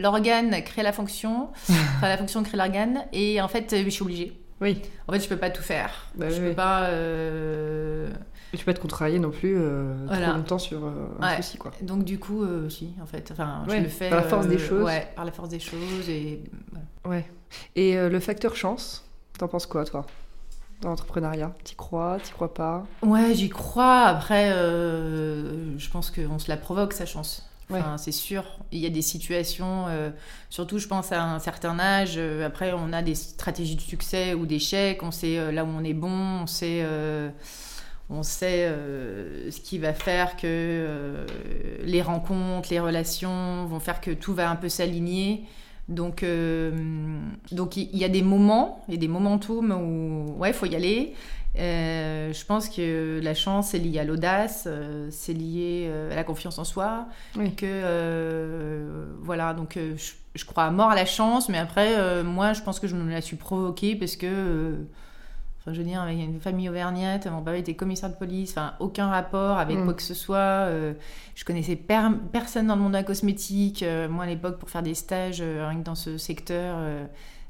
l'organe 0.00 0.62
crée 0.64 0.82
la 0.82 0.92
fonction. 0.92 1.50
enfin, 1.68 2.08
la 2.08 2.18
fonction 2.18 2.42
crée 2.42 2.56
l'organe. 2.56 3.04
Et 3.12 3.40
en 3.40 3.48
fait, 3.48 3.74
je 3.84 3.88
suis 3.90 4.02
obligée. 4.02 4.45
Oui. 4.60 4.80
En 5.06 5.12
fait, 5.12 5.20
je 5.20 5.28
peux 5.28 5.36
pas 5.36 5.50
tout 5.50 5.62
faire. 5.62 6.06
Bah 6.14 6.30
je 6.30 6.40
peux 6.40 6.54
pas. 6.54 6.84
Euh... 6.84 8.10
tu 8.52 8.58
peux 8.58 8.64
pas 8.64 8.74
te 8.74 8.80
contrarier 8.80 9.18
non 9.18 9.30
plus 9.30 9.54
euh, 9.56 10.06
trop 10.06 10.32
longtemps 10.32 10.58
sur 10.58 10.86
euh, 10.86 11.08
un 11.20 11.36
souci, 11.36 11.58
quoi. 11.58 11.72
Donc 11.82 12.04
du 12.04 12.18
coup, 12.18 12.42
euh, 12.42 12.68
si, 12.70 12.94
en 13.02 13.06
fait, 13.06 13.30
enfin, 13.32 13.64
je 13.68 13.76
le 13.76 13.88
fais 13.88 14.08
par 14.08 14.22
la 14.22 14.28
force 14.28 14.46
des 14.46 14.58
choses. 14.58 14.84
Ouais, 14.84 15.08
par 15.14 15.24
la 15.24 15.32
force 15.32 15.50
des 15.50 15.60
choses 15.60 16.08
et. 16.08 16.42
Ouais. 17.04 17.24
Et 17.74 17.96
le 17.96 18.20
facteur 18.20 18.56
chance, 18.56 19.04
t'en 19.38 19.48
penses 19.48 19.66
quoi, 19.66 19.84
toi? 19.84 20.06
Dans 20.80 20.90
l'entrepreneuriat? 20.90 21.54
T'y 21.64 21.74
crois? 21.74 22.18
T'y 22.22 22.32
crois 22.32 22.52
pas? 22.52 22.86
Ouais, 23.02 23.34
j'y 23.34 23.48
crois. 23.48 24.04
Après, 24.04 24.50
je 24.50 25.90
pense 25.90 26.10
qu'on 26.10 26.38
se 26.38 26.48
la 26.48 26.56
provoque, 26.56 26.92
sa 26.92 27.06
chance. 27.06 27.48
C'est 27.96 28.12
sûr, 28.12 28.44
il 28.70 28.78
y 28.78 28.86
a 28.86 28.90
des 28.90 29.02
situations, 29.02 29.86
euh, 29.88 30.10
surtout 30.50 30.78
je 30.78 30.86
pense 30.86 31.10
à 31.10 31.22
un 31.22 31.38
certain 31.40 31.78
âge, 31.80 32.14
euh, 32.16 32.46
après 32.46 32.72
on 32.72 32.92
a 32.92 33.02
des 33.02 33.16
stratégies 33.16 33.74
de 33.74 33.80
succès 33.80 34.34
ou 34.34 34.46
d'échec, 34.46 35.02
on 35.02 35.10
sait 35.10 35.38
euh, 35.38 35.50
là 35.50 35.64
où 35.64 35.68
on 35.68 35.82
est 35.82 35.94
bon, 35.94 36.42
on 36.42 36.46
sait, 36.46 36.86
on 38.08 38.22
sait 38.22 38.72
ce 39.50 39.60
qui 39.60 39.78
va 39.78 39.92
faire 39.92 40.36
que 40.36 41.26
les 41.82 42.02
rencontres, 42.02 42.68
les 42.70 42.80
relations 42.80 43.66
vont 43.66 43.80
faire 43.80 44.00
que 44.00 44.12
tout 44.12 44.34
va 44.34 44.48
un 44.48 44.56
peu 44.56 44.68
s'aligner. 44.68 45.44
Donc, 45.88 46.24
donc 47.52 47.76
il 47.76 47.96
y, 47.96 48.04
a 48.04 48.08
des 48.08 48.22
moments, 48.22 48.84
et 48.88 48.96
des 48.96 49.06
momentum 49.06 49.70
où 49.70 50.36
ouais, 50.38 50.50
il 50.50 50.54
faut 50.54 50.66
y 50.66 50.74
aller. 50.74 51.14
Euh, 51.58 52.32
je 52.32 52.44
pense 52.44 52.68
que 52.68 53.20
la 53.22 53.34
chance 53.34 53.74
est 53.74 53.78
liée 53.78 53.98
à 53.98 54.04
l'audace, 54.04 54.64
euh, 54.66 55.08
c'est 55.10 55.32
lié 55.32 55.86
euh, 55.88 56.12
à 56.12 56.16
la 56.16 56.24
confiance 56.24 56.58
en 56.58 56.64
soi. 56.64 57.06
Que 57.56 58.86
voilà, 59.20 59.54
donc 59.54 59.78
je, 60.34 60.44
crois 60.44 60.64
à 60.64 60.70
mort 60.70 60.90
à 60.90 60.94
la 60.94 61.06
chance, 61.06 61.48
mais 61.48 61.58
après, 61.58 62.22
moi, 62.22 62.52
je 62.52 62.62
pense 62.62 62.80
que 62.80 62.86
je 62.86 62.94
me 62.94 63.10
la 63.10 63.20
suis 63.20 63.36
provoquée 63.36 63.96
parce 63.96 64.16
que, 64.16 64.76
enfin, 65.60 65.72
je 65.72 65.78
veux 65.78 65.86
dire, 65.86 66.06
il 66.10 66.18
y 66.18 66.22
a 66.22 66.24
une 66.24 66.40
famille 66.40 66.68
auvergnate, 66.68 67.26
mon 67.26 67.42
papa 67.42 67.56
était 67.56 67.74
commissaire 67.74 68.10
de 68.10 68.16
police, 68.16 68.50
enfin, 68.50 68.74
aucun 68.80 69.08
rapport 69.08 69.58
avec 69.58 69.78
mm. 69.78 69.84
quoi 69.84 69.94
que 69.94 70.02
ce 70.02 70.14
soit. 70.14 70.68
je 71.34 71.44
connaissais 71.44 71.76
personne 71.76 72.66
dans 72.66 72.76
le 72.76 72.82
monde 72.82 72.92
de 72.92 72.98
la 72.98 73.04
cosmétique. 73.04 73.84
moi, 74.10 74.24
à 74.24 74.26
l'époque, 74.26 74.58
pour 74.58 74.70
faire 74.70 74.82
des 74.82 74.94
stages, 74.94 75.40
rien 75.40 75.78
que 75.78 75.84
dans 75.84 75.94
ce 75.94 76.18
secteur 76.18 76.76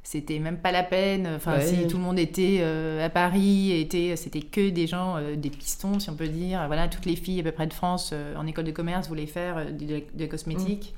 c'était 0.06 0.38
même 0.38 0.58
pas 0.58 0.70
la 0.70 0.84
peine. 0.84 1.28
Enfin, 1.34 1.60
si 1.60 1.88
tout 1.88 1.96
le 1.96 2.02
monde 2.04 2.20
était 2.20 2.58
euh, 2.60 3.04
à 3.04 3.08
Paris, 3.08 3.72
était, 3.72 4.14
c'était 4.14 4.40
que 4.40 4.70
des 4.70 4.86
gens, 4.86 5.16
euh, 5.16 5.34
des 5.34 5.50
pistons, 5.50 5.98
si 5.98 6.08
on 6.10 6.14
peut 6.14 6.28
dire. 6.28 6.62
Voilà, 6.68 6.86
toutes 6.86 7.06
les 7.06 7.16
filles 7.16 7.40
à 7.40 7.42
peu 7.42 7.50
près 7.50 7.66
de 7.66 7.72
France 7.72 8.10
euh, 8.12 8.36
en 8.36 8.46
école 8.46 8.66
de 8.66 8.70
commerce 8.70 9.08
voulaient 9.08 9.26
faire 9.26 9.66
des 9.72 10.28
cosmétiques. 10.28 10.94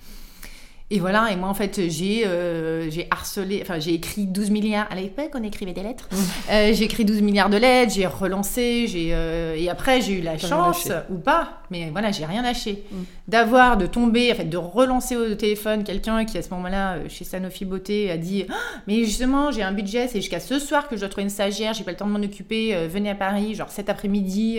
Et 0.91 1.01
voilà, 1.01 1.31
et 1.31 1.37
moi 1.37 1.51
en 1.51 1.55
fait 1.55 1.91
j'ai 1.91 2.27
euh, 2.27 2.89
j'ai 2.89 3.09
harcelé, 3.11 3.61
enfin 3.61 3.79
j'ai 3.79 3.93
écrit 3.93 4.25
12 4.25 4.49
milliards, 4.49 4.87
à 4.89 4.95
l'époque 4.95 5.33
on 5.35 5.43
écrivait 5.43 5.75
des 5.75 5.83
lettres, 5.83 6.09
mmh. 6.11 6.17
euh, 6.51 6.73
j'ai 6.73 6.85
écrit 6.85 7.05
12 7.05 7.21
milliards 7.21 7.51
de 7.51 7.59
lettres, 7.59 7.93
j'ai 7.93 8.07
relancé, 8.07 8.87
j'ai 8.87 9.11
euh, 9.13 9.55
et 9.55 9.69
après 9.69 10.01
j'ai 10.01 10.15
eu 10.15 10.23
la 10.23 10.39
chance, 10.39 10.91
ou 11.11 11.17
pas, 11.19 11.61
mais 11.71 11.91
voilà 11.91 12.11
j'ai 12.11 12.25
rien 12.25 12.41
lâché, 12.41 12.85
mmh. 12.91 12.97
d'avoir, 13.29 13.77
de 13.77 13.85
tomber, 13.85 14.33
en 14.33 14.35
fait 14.35 14.47
de 14.47 14.57
relancer 14.57 15.15
au 15.15 15.35
téléphone 15.35 15.85
quelqu'un 15.85 16.25
qui 16.25 16.39
à 16.39 16.43
ce 16.43 16.49
moment-là 16.55 17.07
chez 17.11 17.27
Sanofi 17.27 17.67
Beauté 17.67 18.11
a 18.11 18.17
dit 18.17 18.47
«Ah, 18.49 18.55
mais 18.87 19.05
justement 19.05 19.53
j'ai 19.53 19.63
un 19.63 19.73
budget, 19.73 20.09
c'est 20.09 20.23
jusqu'à 20.23 20.41
ce 20.41 20.59
soir 20.59 20.89
que 20.89 20.97
je 20.97 21.01
dois 21.01 21.11
trouver 21.11 21.25
une 21.25 21.29
stagiaire, 21.29 21.75
j'ai 21.75 21.85
pas 21.85 21.91
le 21.91 21.99
temps 21.99 22.07
de 22.07 22.13
m'en 22.13 22.25
occuper, 22.25 22.87
venez 22.87 23.11
à 23.11 23.15
Paris, 23.15 23.55
genre 23.55 23.69
cet 23.69 23.91
après-midi, 23.91 24.59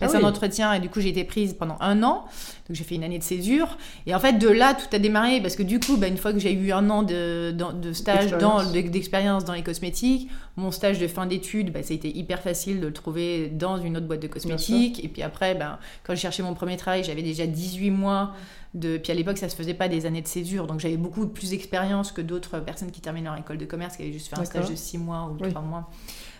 passer 0.00 0.16
ah 0.16 0.24
un 0.24 0.26
entretien 0.26 0.72
et 0.72 0.80
du 0.80 0.88
coup 0.88 1.00
j'ai 1.00 1.10
été 1.10 1.24
prise 1.24 1.52
pendant 1.52 1.76
un 1.80 2.02
an. 2.02 2.24
Donc 2.68 2.76
j'ai 2.76 2.84
fait 2.84 2.96
une 2.96 3.04
année 3.04 3.18
de 3.18 3.24
césure. 3.24 3.78
Et 4.06 4.14
en 4.14 4.20
fait, 4.20 4.34
de 4.34 4.48
là, 4.48 4.74
tout 4.74 4.94
a 4.94 4.98
démarré 4.98 5.40
parce 5.40 5.56
que 5.56 5.62
du 5.62 5.80
coup, 5.80 5.96
bah, 5.96 6.06
une 6.06 6.18
fois 6.18 6.34
que 6.34 6.38
j'ai 6.38 6.52
eu 6.52 6.70
un 6.72 6.90
an 6.90 7.02
de, 7.02 7.50
de, 7.50 7.92
stage, 7.94 8.30
d'expérience 8.72 9.46
dans 9.46 9.54
les 9.54 9.62
cosmétiques, 9.62 10.28
mon 10.56 10.70
stage 10.70 10.98
de 10.98 11.08
fin 11.08 11.24
d'études, 11.24 11.72
bah, 11.72 11.82
ça 11.82 11.92
a 11.92 11.96
été 11.96 12.14
hyper 12.14 12.42
facile 12.42 12.80
de 12.80 12.86
le 12.86 12.92
trouver 12.92 13.48
dans 13.48 13.78
une 13.78 13.96
autre 13.96 14.06
boîte 14.06 14.20
de 14.20 14.26
cosmétiques. 14.26 15.02
Et 15.02 15.08
puis 15.08 15.22
après, 15.22 15.54
bah, 15.54 15.78
quand 16.04 16.14
j'ai 16.14 16.20
cherché 16.20 16.42
mon 16.42 16.52
premier 16.52 16.76
travail, 16.76 17.04
j'avais 17.04 17.22
déjà 17.22 17.46
18 17.46 17.90
mois. 17.90 18.34
De... 18.74 18.98
Puis 18.98 19.12
à 19.12 19.14
l'époque, 19.14 19.38
ça 19.38 19.48
se 19.48 19.56
faisait 19.56 19.72
pas 19.72 19.88
des 19.88 20.04
années 20.04 20.20
de 20.20 20.28
césure. 20.28 20.66
Donc 20.66 20.80
j'avais 20.80 20.98
beaucoup 20.98 21.26
plus 21.26 21.50
d'expérience 21.50 22.12
que 22.12 22.20
d'autres 22.20 22.60
personnes 22.60 22.90
qui 22.90 23.00
terminaient 23.00 23.30
leur 23.30 23.38
école 23.38 23.56
de 23.56 23.64
commerce, 23.64 23.96
qui 23.96 24.02
avaient 24.02 24.12
juste 24.12 24.28
fait 24.28 24.38
un 24.38 24.44
stage 24.44 24.68
de 24.68 24.76
6 24.76 24.98
mois 24.98 25.32
ou 25.32 25.42
3 25.42 25.62
mois. 25.62 25.88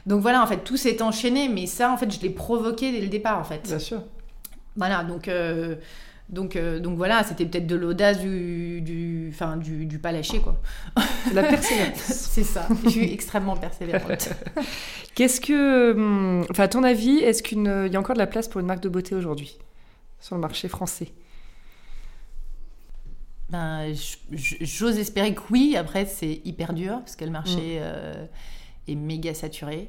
Donc 0.04 0.20
voilà, 0.20 0.42
en 0.42 0.46
fait, 0.46 0.58
tout 0.58 0.76
s'est 0.76 1.00
enchaîné. 1.00 1.48
Mais 1.48 1.64
ça, 1.64 1.90
en 1.90 1.96
fait, 1.96 2.12
je 2.12 2.20
l'ai 2.20 2.28
provoqué 2.30 2.92
dès 2.92 3.00
le 3.00 3.08
départ, 3.08 3.38
en 3.38 3.44
fait. 3.44 3.62
Bien 3.66 3.78
sûr. 3.78 4.02
Voilà, 4.76 5.04
donc... 5.04 5.28
Euh, 5.28 5.76
donc, 6.28 6.56
euh, 6.56 6.78
donc 6.78 6.96
voilà, 6.98 7.24
c'était 7.24 7.46
peut-être 7.46 7.66
de 7.66 7.74
l'audace 7.74 8.20
du, 8.20 8.82
du, 8.82 9.30
enfin, 9.32 9.56
du, 9.56 9.86
du, 9.86 9.98
pas 9.98 10.12
lâcher, 10.12 10.40
quoi. 10.40 10.60
La 11.32 11.42
persévérance. 11.42 11.96
c'est 12.00 12.44
ça, 12.44 12.68
je 12.84 12.90
suis 12.90 13.12
extrêmement 13.12 13.56
persévérante. 13.56 14.28
Qu'est-ce 15.14 15.40
que, 15.40 15.92
hum, 15.92 16.44
enfin, 16.50 16.64
à 16.64 16.68
ton 16.68 16.82
avis, 16.82 17.18
est-ce 17.18 17.42
qu'il 17.42 17.62
y 17.62 17.96
a 17.96 17.98
encore 17.98 18.14
de 18.14 18.20
la 18.20 18.26
place 18.26 18.46
pour 18.46 18.60
une 18.60 18.66
marque 18.66 18.82
de 18.82 18.90
beauté 18.90 19.14
aujourd'hui 19.14 19.56
sur 20.20 20.34
le 20.34 20.42
marché 20.42 20.68
français? 20.68 21.12
Ben, 23.48 23.94
J'ose 24.30 24.98
espérer 24.98 25.34
que 25.34 25.40
oui, 25.50 25.76
après 25.78 26.04
c'est 26.04 26.42
hyper 26.44 26.74
dur, 26.74 26.98
parce 26.98 27.16
que 27.16 27.24
le 27.24 27.30
marché 27.30 27.78
mm. 27.78 27.82
euh, 27.82 28.26
est 28.86 28.94
méga 28.94 29.32
saturé. 29.32 29.88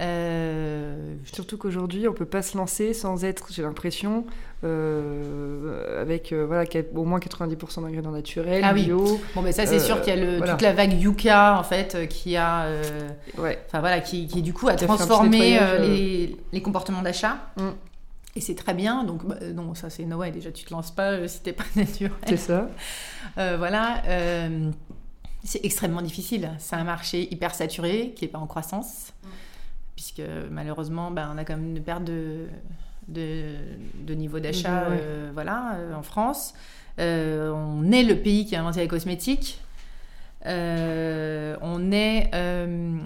Euh, 0.00 1.16
surtout 1.24 1.58
qu'aujourd'hui, 1.58 2.06
on 2.06 2.12
peut 2.12 2.24
pas 2.24 2.42
se 2.42 2.56
lancer 2.56 2.94
sans 2.94 3.24
être, 3.24 3.48
j'ai 3.50 3.62
l'impression, 3.62 4.26
euh, 4.62 6.00
avec 6.00 6.32
euh, 6.32 6.46
voilà, 6.46 6.68
au 6.94 7.04
moins 7.04 7.18
90% 7.18 7.82
d'ingrédients 7.82 8.12
naturels, 8.12 8.62
ah, 8.64 8.72
bio. 8.72 9.02
Oui. 9.02 9.20
Bon, 9.34 9.42
mais 9.42 9.52
ça, 9.52 9.66
c'est 9.66 9.80
sûr 9.80 10.00
qu'il 10.00 10.14
y 10.14 10.16
a 10.16 10.24
le, 10.24 10.40
toute 10.40 10.62
la 10.62 10.72
vague 10.72 10.92
Yuka, 10.92 11.58
en 11.58 11.64
fait, 11.64 12.08
qui 12.08 12.36
a. 12.36 12.68
ouais. 13.38 13.58
Enfin, 13.66 13.80
voilà, 13.80 14.00
qui, 14.00 14.28
qui, 14.28 14.42
du 14.42 14.52
coup 14.52 14.68
a 14.68 14.74
transformé 14.74 15.58
les, 15.80 16.36
les, 16.52 16.62
comportements 16.62 17.02
d'achat. 17.02 17.38
Mm. 17.56 17.70
Et 18.36 18.40
c'est 18.40 18.54
très 18.54 18.74
bien. 18.74 19.02
Donc, 19.02 19.26
bah, 19.26 19.36
non, 19.52 19.74
ça, 19.74 19.90
c'est 19.90 20.04
no 20.04 20.22
Déjà, 20.30 20.52
tu 20.52 20.64
te 20.64 20.72
lances 20.72 20.92
pas 20.92 21.26
si 21.26 21.42
t'es 21.42 21.52
pas 21.52 21.64
naturel. 21.76 22.12
C'est 22.26 22.36
ça. 22.36 22.68
voilà. 23.36 24.02
c'est 25.42 25.64
extrêmement 25.64 26.02
difficile. 26.02 26.52
C'est 26.58 26.76
un 26.76 26.84
marché 26.84 27.32
hyper 27.32 27.52
saturé 27.52 28.12
qui 28.14 28.26
est 28.26 28.28
pas 28.28 28.38
en 28.38 28.46
croissance. 28.46 29.12
Mm 29.24 29.28
puisque 29.98 30.22
malheureusement, 30.52 31.10
ben, 31.10 31.28
on 31.34 31.38
a 31.38 31.44
quand 31.44 31.56
même 31.56 31.74
une 31.76 31.82
perte 31.82 32.04
de, 32.04 32.46
de, 33.08 34.14
niveau 34.14 34.38
d'achat 34.38 34.84
euh, 34.84 35.30
voilà, 35.34 35.74
euh, 35.74 35.92
en 35.92 36.04
France. 36.04 36.54
Euh, 37.00 37.50
on 37.50 37.90
est 37.90 38.04
le 38.04 38.14
pays 38.14 38.46
qui 38.46 38.54
a 38.54 38.60
inventé 38.60 38.78
les 38.78 38.86
cosmétiques. 38.86 39.60
on 40.46 41.90
est 41.90 42.30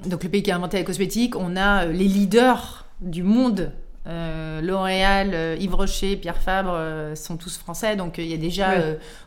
donc 0.04 0.22
le 0.22 0.28
pays 0.28 0.42
qui 0.42 0.50
a 0.50 0.56
inventé 0.56 0.76
les 0.76 0.84
cosmétiques. 0.84 1.34
On 1.34 1.56
a 1.56 1.86
les 1.86 2.08
leaders 2.08 2.84
du 3.00 3.22
monde. 3.22 3.72
L'Oréal, 4.04 5.56
Yves 5.62 5.74
Rocher, 5.74 6.16
Pierre 6.16 6.42
Fabre 6.42 6.76
sont 7.14 7.38
tous 7.38 7.56
français, 7.56 7.96
donc 7.96 8.18
il 8.18 8.26
y 8.26 8.34
a 8.34 8.36
déjà 8.36 8.74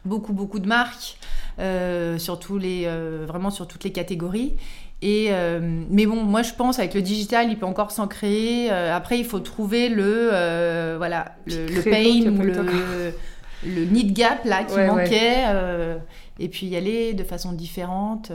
beaucoup 0.04 0.34
beaucoup 0.34 0.60
de 0.60 0.68
marques, 0.68 1.18
sur 1.58 2.40
les, 2.60 2.88
vraiment 3.26 3.50
sur 3.50 3.68
toutes 3.68 3.86
les 3.86 3.92
catégories. 3.92 4.54
Et, 5.02 5.28
euh, 5.30 5.60
mais 5.90 6.06
bon, 6.06 6.24
moi 6.24 6.42
je 6.42 6.54
pense 6.54 6.80
avec 6.80 6.94
le 6.94 7.02
digital, 7.02 7.50
il 7.50 7.58
peut 7.58 7.66
encore 7.66 7.92
s'en 7.92 8.08
créer. 8.08 8.72
Euh, 8.72 8.96
après, 8.96 9.20
il 9.20 9.26
faut 9.26 9.40
trouver 9.40 9.90
le, 9.90 10.30
euh, 10.32 10.96
voilà, 10.98 11.36
le, 11.46 11.82
pain 11.84 12.32
ou 12.32 12.42
le, 12.42 13.14
le, 13.66 13.86
need 13.86 14.14
gap 14.14 14.46
là 14.46 14.64
qui 14.64 14.78
manquait. 14.78 15.44
et 16.40 16.50
puis 16.50 16.68
y 16.68 16.76
aller 16.76 17.14
de 17.14 17.24
façon 17.24 17.52
différente. 17.52 18.32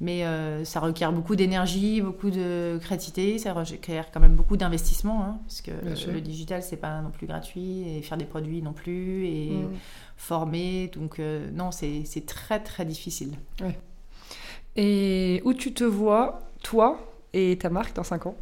mais 0.00 0.24
ça 0.64 0.80
requiert 0.80 1.12
beaucoup 1.12 1.36
d'énergie, 1.36 2.00
beaucoup 2.00 2.30
de 2.30 2.78
créativité, 2.82 3.38
ça 3.38 3.52
requiert 3.52 4.10
quand 4.12 4.20
même 4.20 4.34
beaucoup 4.34 4.56
d'investissement, 4.56 5.22
hein, 5.22 5.38
parce 5.46 5.60
que 5.62 6.10
le 6.10 6.20
digital 6.20 6.62
c'est 6.62 6.76
pas 6.76 7.00
non 7.00 7.10
plus 7.10 7.28
gratuit 7.28 7.84
et 7.88 8.02
faire 8.02 8.18
des 8.18 8.24
produits 8.24 8.62
non 8.62 8.72
plus 8.72 9.26
et 9.26 9.50
mm. 9.50 9.70
former. 10.16 10.90
Donc 10.92 11.20
non, 11.54 11.70
c'est 11.70 12.26
très 12.26 12.58
très 12.58 12.84
difficile. 12.84 13.34
Ouais. 13.60 13.78
Et 14.80 15.42
où 15.44 15.54
tu 15.54 15.74
te 15.74 15.82
vois, 15.82 16.40
toi 16.62 17.00
et 17.32 17.58
ta 17.58 17.68
marque, 17.68 17.96
dans 17.96 18.04
5 18.04 18.26
ans? 18.26 18.36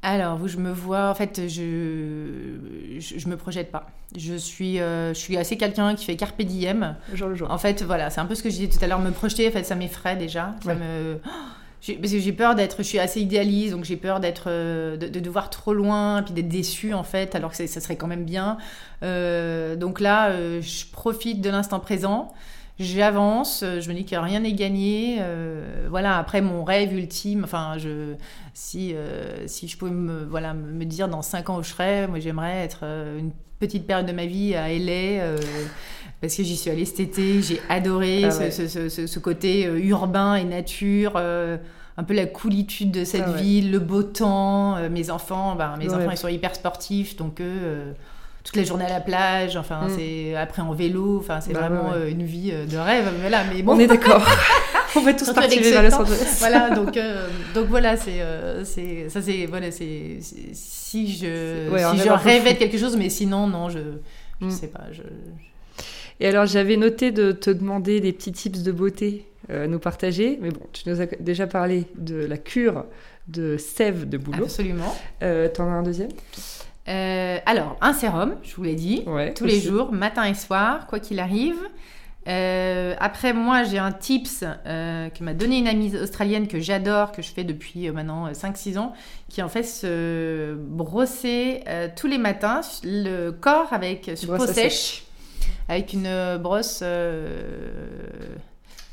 Alors, 0.00 0.40
où 0.40 0.46
je 0.46 0.58
me 0.58 0.70
vois, 0.70 1.10
en 1.10 1.14
fait, 1.16 1.48
je 1.48 3.00
je, 3.00 3.28
me 3.28 3.36
projette 3.36 3.72
pas. 3.72 3.88
Je 4.16 4.34
suis, 4.34 4.78
euh, 4.78 5.12
je 5.12 5.18
suis 5.18 5.36
assez 5.36 5.56
quelqu'un 5.56 5.96
qui 5.96 6.04
fait 6.04 6.14
carpe 6.14 6.40
diem. 6.42 6.94
Jour 7.14 7.28
le 7.28 7.34
jour. 7.34 7.50
En 7.50 7.58
fait, 7.58 7.82
voilà, 7.82 8.10
c'est 8.10 8.20
un 8.20 8.26
peu 8.26 8.36
ce 8.36 8.44
que 8.44 8.48
je 8.48 8.54
disais 8.54 8.68
tout 8.68 8.78
à 8.80 8.86
l'heure. 8.86 9.00
Me 9.00 9.10
projeter, 9.10 9.48
en 9.48 9.50
fait, 9.50 9.64
ça 9.64 9.74
m'effraie 9.74 10.14
déjà. 10.14 10.54
Ça 10.64 10.76
me... 10.76 11.18
parce 12.00 12.12
que 12.12 12.18
j'ai 12.20 12.32
peur 12.32 12.54
d'être, 12.54 12.76
je 12.78 12.84
suis 12.84 13.00
assez 13.00 13.20
idéaliste, 13.20 13.72
donc 13.72 13.82
j'ai 13.84 13.96
peur 13.96 14.20
d'être, 14.20 14.44
euh, 14.46 14.96
de, 14.96 15.08
de, 15.08 15.30
voir 15.30 15.50
trop 15.50 15.74
loin, 15.74 16.22
puis 16.22 16.32
d'être 16.32 16.48
déçue 16.48 16.94
en 16.94 17.02
fait, 17.02 17.34
alors 17.34 17.50
que 17.50 17.66
ça 17.66 17.80
serait 17.80 17.96
quand 17.96 18.06
même 18.06 18.24
bien. 18.24 18.56
Euh, 19.02 19.74
donc 19.74 19.98
là, 19.98 20.30
je 20.60 20.84
profite 20.92 21.40
de 21.40 21.50
l'instant 21.50 21.80
présent 21.80 22.32
j'avance, 22.78 23.62
euh, 23.64 23.80
je 23.80 23.88
me 23.88 23.94
dis 23.94 24.04
que 24.04 24.14
rien 24.14 24.40
n'est 24.40 24.52
gagné. 24.52 25.18
Euh, 25.20 25.86
voilà, 25.90 26.16
après 26.16 26.40
mon 26.40 26.64
rêve 26.64 26.92
ultime, 26.92 27.42
enfin, 27.44 27.74
je, 27.76 28.14
si, 28.54 28.94
euh, 28.94 29.46
si 29.46 29.66
je 29.68 29.76
pouvais 29.76 29.90
me, 29.90 30.24
voilà, 30.24 30.54
me 30.54 30.84
dire 30.84 31.08
dans 31.08 31.22
5 31.22 31.50
ans 31.50 31.58
où 31.58 31.62
je 31.62 31.70
serais, 31.70 32.06
moi 32.06 32.20
j'aimerais 32.20 32.64
être 32.64 32.84
une 32.84 33.32
petite 33.58 33.86
période 33.86 34.06
de 34.06 34.12
ma 34.12 34.26
vie 34.26 34.54
à 34.54 34.68
LA. 34.68 35.38
parce 36.20 36.36
que 36.36 36.44
j'y 36.44 36.56
suis 36.56 36.70
allée 36.70 36.84
cet 36.84 37.00
été, 37.00 37.42
j'ai 37.42 37.60
adoré 37.68 38.24
ah 38.24 38.30
ce, 38.30 38.50
ce, 38.50 38.88
ce, 38.88 39.06
ce, 39.06 39.18
côté 39.18 39.64
urbain 39.64 40.36
et 40.36 40.44
nature, 40.44 41.16
un 41.16 42.04
peu 42.04 42.14
la 42.14 42.26
coolitude 42.26 42.92
de 42.92 43.02
cette 43.02 43.24
ah 43.26 43.32
ville, 43.32 43.72
le 43.72 43.80
beau 43.80 44.04
temps. 44.04 44.88
mes 44.88 45.10
enfants, 45.10 45.56
ben, 45.56 45.76
mes 45.78 45.92
enfants 45.92 46.12
ils 46.12 46.16
sont 46.16 46.28
hyper 46.28 46.54
sportifs, 46.54 47.16
donc 47.16 47.40
eux 47.40 47.94
toute 48.44 48.56
la 48.56 48.64
journée 48.64 48.84
à 48.84 48.88
la 48.88 49.00
plage, 49.00 49.56
enfin, 49.56 49.88
mm. 49.88 49.96
c'est 49.96 50.36
après 50.36 50.62
en 50.62 50.72
vélo, 50.72 51.18
enfin, 51.18 51.40
c'est 51.40 51.52
bah 51.52 51.68
vraiment 51.68 51.92
euh, 51.92 52.08
une 52.08 52.22
vie 52.24 52.50
euh, 52.52 52.64
de 52.66 52.76
rêve. 52.76 53.10
Mais 53.22 53.28
là, 53.30 53.42
mais 53.52 53.62
bon. 53.62 53.74
On 53.74 53.78
est 53.78 53.86
d'accord. 53.86 54.26
On 54.96 55.00
va 55.00 55.12
tous 55.12 55.30
partir 55.32 55.62
vers 55.62 55.82
Los. 55.82 55.94
Angeles. 55.94 56.36
voilà, 56.38 56.70
donc, 56.74 56.96
euh, 56.96 57.28
donc 57.54 57.66
voilà, 57.66 57.96
c'est, 57.96 58.22
euh, 58.22 58.64
c'est, 58.64 59.08
ça 59.10 59.20
c'est, 59.20 59.44
voilà, 59.46 59.70
c'est, 59.70 60.18
si 60.52 61.14
je, 61.14 61.68
Ouais, 61.70 61.82
si 61.92 61.98
je 61.98 62.10
rêvais 62.10 62.54
de 62.54 62.58
quelque 62.58 62.78
chose, 62.78 62.96
mais 62.96 63.10
sinon, 63.10 63.46
non, 63.46 63.68
je, 63.68 63.78
je 64.40 64.46
Mm. 64.46 64.50
sais 64.50 64.68
pas, 64.68 64.84
je, 64.92 65.02
Et 66.20 66.26
alors, 66.28 66.46
j'avais 66.46 66.76
noté 66.76 67.10
de 67.10 67.32
te 67.32 67.50
demander 67.50 68.00
des 68.00 68.12
petits 68.12 68.32
tips 68.32 68.62
de 68.62 68.72
beauté 68.72 69.26
à 69.50 69.66
nous 69.66 69.78
partager. 69.78 70.38
Mais 70.40 70.50
bon, 70.50 70.60
tu 70.72 70.88
nous 70.88 71.00
as 71.00 71.06
déjà 71.20 71.46
parlé 71.46 71.84
de 71.96 72.24
la 72.24 72.36
cure 72.38 72.84
de 73.28 73.56
sève 73.58 74.08
de 74.08 74.16
boulot. 74.16 74.44
absolument. 74.44 74.96
Euh, 75.22 75.48
T'en 75.48 75.64
as 75.68 75.72
un 75.74 75.82
deuxième? 75.82 76.10
Euh, 76.88 77.38
alors, 77.46 77.76
un 77.80 77.92
sérum, 77.92 78.36
je 78.42 78.54
vous 78.56 78.62
l'ai 78.62 78.74
dit, 78.74 79.02
Ouais. 79.06 79.34
tous 79.34 79.44
les 79.44 79.60
jours, 79.60 79.92
matin 79.92 80.24
et 80.24 80.34
soir, 80.34 80.86
quoi 80.86 81.00
qu'il 81.00 81.20
arrive. 81.20 81.58
Euh, 82.28 82.94
après, 83.00 83.32
moi, 83.32 83.62
j'ai 83.64 83.78
un 83.78 83.92
tips 83.92 84.44
euh, 84.66 85.08
que 85.08 85.22
m'a 85.24 85.32
donné 85.34 85.58
une 85.58 85.68
amie 85.68 85.96
australienne 85.96 86.46
que 86.46 86.60
j'adore, 86.60 87.12
que 87.12 87.22
je 87.22 87.30
fais 87.32 87.44
depuis 87.44 87.88
euh, 87.88 87.92
maintenant 87.92 88.26
euh, 88.26 88.32
5-6 88.32 88.78
ans, 88.78 88.92
qui 89.30 89.40
est 89.40 89.42
en 89.42 89.48
fait 89.48 89.62
se 89.62 90.54
brosser 90.54 91.62
tous 91.96 92.06
les 92.06 92.18
matins 92.18 92.60
le 92.84 93.30
corps 93.30 93.72
avec 93.72 94.10
sur 94.14 94.28
Brosse 94.34 94.46
peau 94.46 94.52
sèche, 94.52 95.04
avec 95.68 95.92
une 95.94 96.36
brosse 96.38 96.82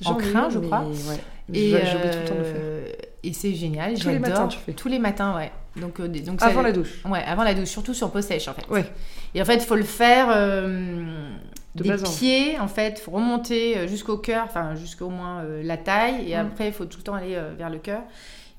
en 0.05 0.15
crin, 0.15 0.49
je 0.49 0.59
mais 0.59 0.67
crois. 0.67 0.83
ouais. 0.85 1.19
Et, 1.53 1.69
J'oublie 1.71 2.09
tout 2.11 2.17
le 2.19 2.25
temps 2.27 2.33
de 2.35 2.39
le 2.39 2.43
faire. 2.45 2.95
Et 3.27 3.33
c'est 3.33 3.53
génial, 3.53 3.93
Tous 3.99 4.07
les 4.09 4.19
matins, 4.19 4.47
tu 4.47 4.59
fais 4.59 4.73
Tous 4.73 4.87
les 4.87 4.99
matins, 4.99 5.35
ouais. 5.35 5.51
Donc, 5.79 5.99
euh, 5.99 6.07
donc 6.07 6.39
ça- 6.39 6.47
Avant 6.47 6.61
la 6.61 6.71
douche. 6.71 7.03
Ouais, 7.05 7.23
avant 7.25 7.43
la 7.43 7.53
douche, 7.53 7.67
surtout 7.69 7.93
sur 7.93 8.09
peau 8.11 8.21
sèche 8.21 8.47
en 8.47 8.53
fait. 8.53 8.67
Ouais. 8.69 8.85
Et 9.33 9.41
en 9.41 9.45
fait, 9.45 9.55
il 9.55 9.61
faut 9.65 9.75
le 9.75 9.83
faire 9.83 10.27
euh, 10.29 11.29
De 11.75 11.83
des 11.83 11.95
pieds, 11.95 12.57
en 12.59 12.67
fait, 12.69 12.95
il 12.97 13.01
faut 13.01 13.11
remonter 13.11 13.77
euh, 13.77 13.87
jusqu'au 13.87 14.17
cœur, 14.17 14.45
enfin 14.47 14.75
jusqu'au 14.75 15.09
moins 15.09 15.41
euh, 15.43 15.61
la 15.63 15.75
taille, 15.77 16.31
et 16.31 16.35
Mm. 16.35 16.39
après, 16.39 16.67
il 16.67 16.73
faut 16.73 16.85
tout 16.85 16.97
le 16.99 17.03
temps 17.03 17.13
aller 17.15 17.37
vers 17.57 17.69
le 17.69 17.79
cœur. 17.79 18.01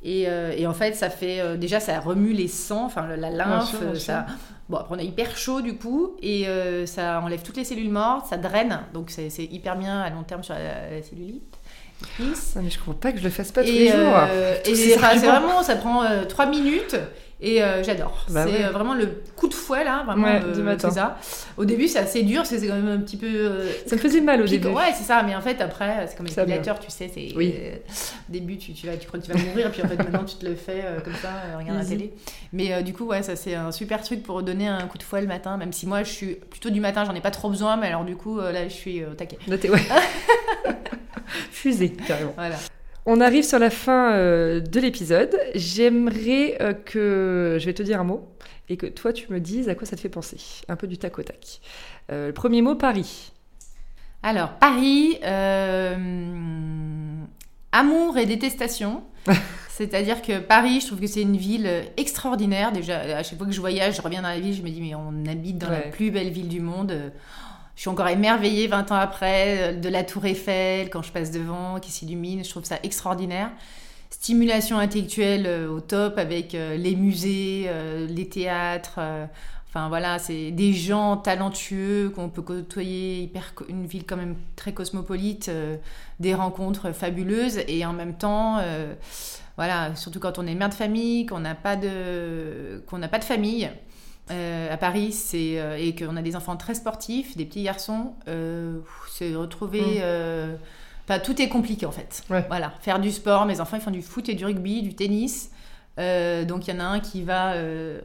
Et, 0.03 0.27
et 0.57 0.67
en 0.69 0.75
fait, 0.75 0.95
ça 0.95 1.11
fait 1.11 1.57
déjà, 1.59 1.81
ça 1.81 1.99
remue 1.99 2.33
les 2.33 2.47
sangs, 2.47 2.85
enfin 2.85 3.09
la 3.17 3.31
lymphe, 3.31 3.71
sûr, 3.71 3.81
bien 3.81 3.95
sûr. 3.95 4.01
ça. 4.01 4.27
Bon, 4.69 4.77
après, 4.77 4.95
on 4.95 4.99
est 5.01 5.05
hyper 5.07 5.37
chaud 5.37 5.63
du 5.63 5.77
coup, 5.79 6.15
et 6.23 6.47
ça 6.87 7.21
enlève 7.21 7.43
toutes 7.43 7.57
les 7.57 7.65
cellules 7.65 7.91
mortes, 7.91 8.27
ça 8.27 8.37
draine, 8.37 8.81
donc 8.95 9.11
c'est 9.11 9.31
c'est 9.31 9.45
hyper 9.45 9.77
bien 9.77 10.01
à 10.03 10.11
long 10.11 10.23
terme 10.23 10.45
sur 10.45 10.55
la, 10.55 10.91
la 10.91 11.03
cellulite. 11.03 11.56
Lisse. 12.19 12.55
Ah, 12.57 12.61
mais 12.63 12.71
je 12.71 12.79
comprends 12.79 12.95
pas 12.95 13.13
que 13.13 13.19
je 13.19 13.25
le 13.25 13.31
fasse 13.31 13.53
pas 13.53 13.63
tous 13.63 13.69
Et, 13.69 13.73
les 13.79 13.89
jours. 13.89 13.99
euh, 14.15 14.57
Tous 14.65 14.71
et 14.71 14.75
ces 14.75 15.03
arguments. 15.03 15.33
vraiment, 15.41 15.63
ça 15.63 15.77
prend 15.77 16.03
euh, 16.05 16.25
trois 16.25 16.47
minutes 16.47 16.97
et 17.39 17.63
euh, 17.63 17.83
j'adore. 17.83 18.25
Bah 18.31 18.45
c'est 18.47 18.53
ouais. 18.53 18.65
euh, 18.65 18.71
vraiment 18.71 18.95
le 18.95 19.23
coup 19.37 19.47
de 19.49 19.53
fouet 19.55 19.85
là, 19.85 20.05
vraiment. 20.07 20.25
Ouais, 20.27 20.41
euh, 20.43 20.55
du 20.55 20.63
matin. 20.63 20.89
c'est 20.89 20.95
ça. 20.99 21.19
Au 21.59 21.67
début, 21.67 21.87
c'est 21.87 21.99
assez 21.99 22.23
dur, 22.23 22.47
c'est 22.47 22.67
quand 22.67 22.75
même 22.75 22.89
un 22.89 22.99
petit 22.99 23.19
peu. 23.19 23.51
Ça 23.87 23.97
me 23.97 24.01
faisait 24.01 24.23
mal 24.23 24.41
au 24.41 24.47
début. 24.47 24.69
Ouais, 24.69 24.93
c'est 24.97 25.05
ça, 25.05 25.23
mais 25.23 25.35
en 25.37 25.43
fait, 25.43 25.61
après, 25.61 26.07
c'est 26.09 26.17
comme 26.17 26.27
Ça 26.29 26.43
l'épilateur, 26.45 26.79
tu 26.79 26.91
sais, 26.91 27.11
c'est. 27.13 27.33
Oui. 27.37 27.55
au 28.29 28.33
début, 28.33 28.57
tu, 28.57 28.73
tu, 28.73 28.87
vas, 28.87 28.97
tu 28.97 29.07
crois 29.07 29.21
que 29.21 29.27
tu 29.27 29.33
vas 29.33 29.39
mourir, 29.43 29.71
puis 29.71 29.83
en 29.83 29.89
fait, 29.89 29.97
maintenant, 29.99 30.25
tu 30.25 30.37
te 30.37 30.47
le 30.47 30.55
fais 30.55 30.83
comme 31.05 31.15
ça, 31.15 31.29
regarde 31.59 31.79
la 31.79 31.85
télé. 31.85 32.15
Mais 32.55 32.83
du 32.83 32.95
coup, 32.95 33.05
ouais, 33.05 33.23
ça, 33.23 33.37
c'est 33.37 33.55
un 33.55 33.71
super 33.73 34.03
truc 34.03 34.23
pour 34.23 34.43
donner 34.43 34.69
un 34.69 34.87
coup 34.87 34.97
de 34.97 35.03
fouet 35.03 35.21
le 35.21 35.27
matin, 35.27 35.59
même 35.59 35.73
si 35.75 35.87
moi, 35.87 36.03
je 36.05 36.11
suis 36.13 36.35
plutôt 36.37 36.71
du 36.71 36.81
matin, 36.81 37.05
j'en 37.05 37.15
ai 37.15 37.21
pas 37.21 37.31
trop 37.31 37.51
besoin, 37.51 37.77
mais 37.77 37.89
alors 37.89 38.05
du 38.05 38.17
coup, 38.17 38.39
là, 38.39 38.65
je 38.67 38.73
suis 38.73 39.05
au 39.05 39.13
taquet. 39.15 39.39
T'es- 39.61 39.69
ouais. 39.71 39.81
Fusée, 41.51 41.91
carrément. 41.91 42.33
Voilà. 42.37 42.57
On 43.09 43.21
arrive 43.21 43.45
sur 43.45 43.61
la 43.61 43.71
fin 43.71 44.13
euh, 44.15 44.59
de 44.59 44.81
l'épisode. 44.81 45.39
J'aimerais 45.55 46.57
euh, 46.61 46.73
que 46.73 47.57
je 47.61 47.65
vais 47.65 47.73
te 47.73 47.85
dire 47.85 48.01
un 48.01 48.05
mot 48.05 48.29
et 48.69 48.77
que 48.77 48.87
toi 48.87 49.13
tu 49.13 49.33
me 49.33 49.39
dises 49.39 49.69
à 49.69 49.77
quoi 49.77 49.87
ça 49.87 49.95
te 49.95 50.01
fait 50.01 50.09
penser. 50.09 50.39
Un 50.69 50.75
peu 50.75 50.89
du 50.89 50.99
tac 50.99 51.17
au 51.17 51.23
tac. 51.23 51.61
Euh, 52.11 52.27
le 52.27 52.33
premier 52.33 52.63
mot, 52.63 52.75
Paris. 52.75 53.33
Alors, 54.25 54.55
Paris, 54.55 55.21
amour 57.71 58.19
et 58.19 58.27
détestation. 58.27 59.05
C'est-à-dire 59.69 60.21
que 60.21 60.41
Paris, 60.41 60.81
je 60.81 60.87
trouve 60.89 61.01
que 61.01 61.07
c'est 61.07 61.23
une 61.23 61.37
ville 61.37 61.71
extraordinaire. 61.97 62.73
Déjà, 62.73 62.99
à 63.19 63.23
chaque 63.23 63.39
fois 63.39 63.47
que 63.47 63.53
je 63.53 63.61
voyage, 63.61 63.97
je 63.97 64.03
reviens 64.03 64.23
dans 64.23 64.29
la 64.29 64.41
ville, 64.41 64.55
je 64.55 64.63
me 64.63 64.71
dis, 64.71 64.81
mais 64.81 64.97
on 64.97 65.27
habite 65.31 65.59
dans 65.59 65.71
la 65.71 65.81
plus 65.81 66.11
belle 66.11 66.31
ville 66.31 66.49
du 66.49 66.61
monde. 66.61 67.13
Je 67.77 67.83
suis 67.83 67.91
encore 67.91 68.09
émerveillée 68.09 68.69
20 68.69 68.91
ans 68.91 68.97
après 68.97 69.59
euh, 69.59 69.73
de 69.75 69.89
la 69.91 70.03
Tour 70.03 70.25
Eiffel, 70.25 70.89
quand 70.89 71.03
je 71.03 71.13
passe 71.13 71.31
devant, 71.31 71.79
qui 71.79 71.91
s'illumine. 71.91 72.43
Je 72.43 72.49
trouve 72.49 72.65
ça 72.65 72.79
extraordinaire. 72.83 73.51
Stimulation 74.09 74.79
intellectuelle 74.79 75.47
euh, 75.47 75.69
au 75.69 75.81
top 75.81 76.17
avec 76.17 76.55
euh, 76.55 76.79
les 76.79 76.97
musées, 76.97 77.69
les 78.09 78.29
théâtres. 78.29 78.99
Enfin 79.69 79.89
voilà, 79.89 80.19
c'est 80.19 80.53
des 80.53 80.73
gens 80.73 81.19
talentueux 81.19 82.11
qu'on 82.15 82.31
peut 82.31 82.41
côtoyer, 82.41 83.25
hyper, 83.25 83.53
une 83.69 83.87
ville 83.87 84.07
quand 84.07 84.17
même 84.17 84.37
très 84.57 84.73
cosmopolite, 84.73 85.51
des 86.19 86.35
rencontres 86.35 86.93
fabuleuses 86.93 87.61
et 87.69 87.85
en 87.85 87.93
même 87.93 88.17
temps, 88.17 88.59
voilà, 89.57 89.95
surtout 89.95 90.19
quand 90.19 90.39
on 90.39 90.47
est 90.47 90.55
mère 90.55 90.71
de 90.71 90.75
famille, 90.75 91.27
qu'on 91.27 91.41
n'a 91.41 91.55
pas 91.55 91.77
de, 91.77 92.83
qu'on 92.87 92.97
n'a 92.97 93.09
pas 93.09 93.19
de 93.19 93.25
famille. 93.25 93.69
Euh, 94.31 94.73
à 94.73 94.77
Paris, 94.77 95.13
c'est 95.13 95.61
euh, 95.61 95.77
et 95.79 95.95
qu'on 95.95 96.17
a 96.17 96.23
des 96.23 96.35
enfants 96.35 96.57
très 96.57 96.75
sportifs, 96.75 97.37
des 97.37 97.45
petits 97.45 97.63
garçons, 97.63 98.15
euh, 98.29 98.79
c'est 99.13 99.35
retrouver. 99.35 99.81
Mm. 99.81 100.01
euh, 100.03 100.57
Enfin, 101.09 101.21
tout 101.21 101.41
est 101.41 101.49
compliqué 101.49 101.87
en 101.87 101.93
fait. 101.93 102.25
Ouais. 102.31 102.45
Voilà, 102.49 102.73
faire 102.81 102.99
du 102.99 103.13
sport. 103.13 103.47
Mes 103.47 103.61
enfants, 103.61 103.77
ils 103.77 103.83
font 103.83 103.93
du 103.93 104.03
foot 104.03 104.29
et 104.29 104.35
du 104.35 104.45
rugby, 104.45 104.83
du 104.83 104.95
tennis. 104.95 105.53
Donc 105.97 106.67
il 106.67 106.75
y 106.75 106.77
en 106.77 106.81
a 106.81 106.85
un 106.85 106.99
qui 106.99 107.23
va 107.23 107.55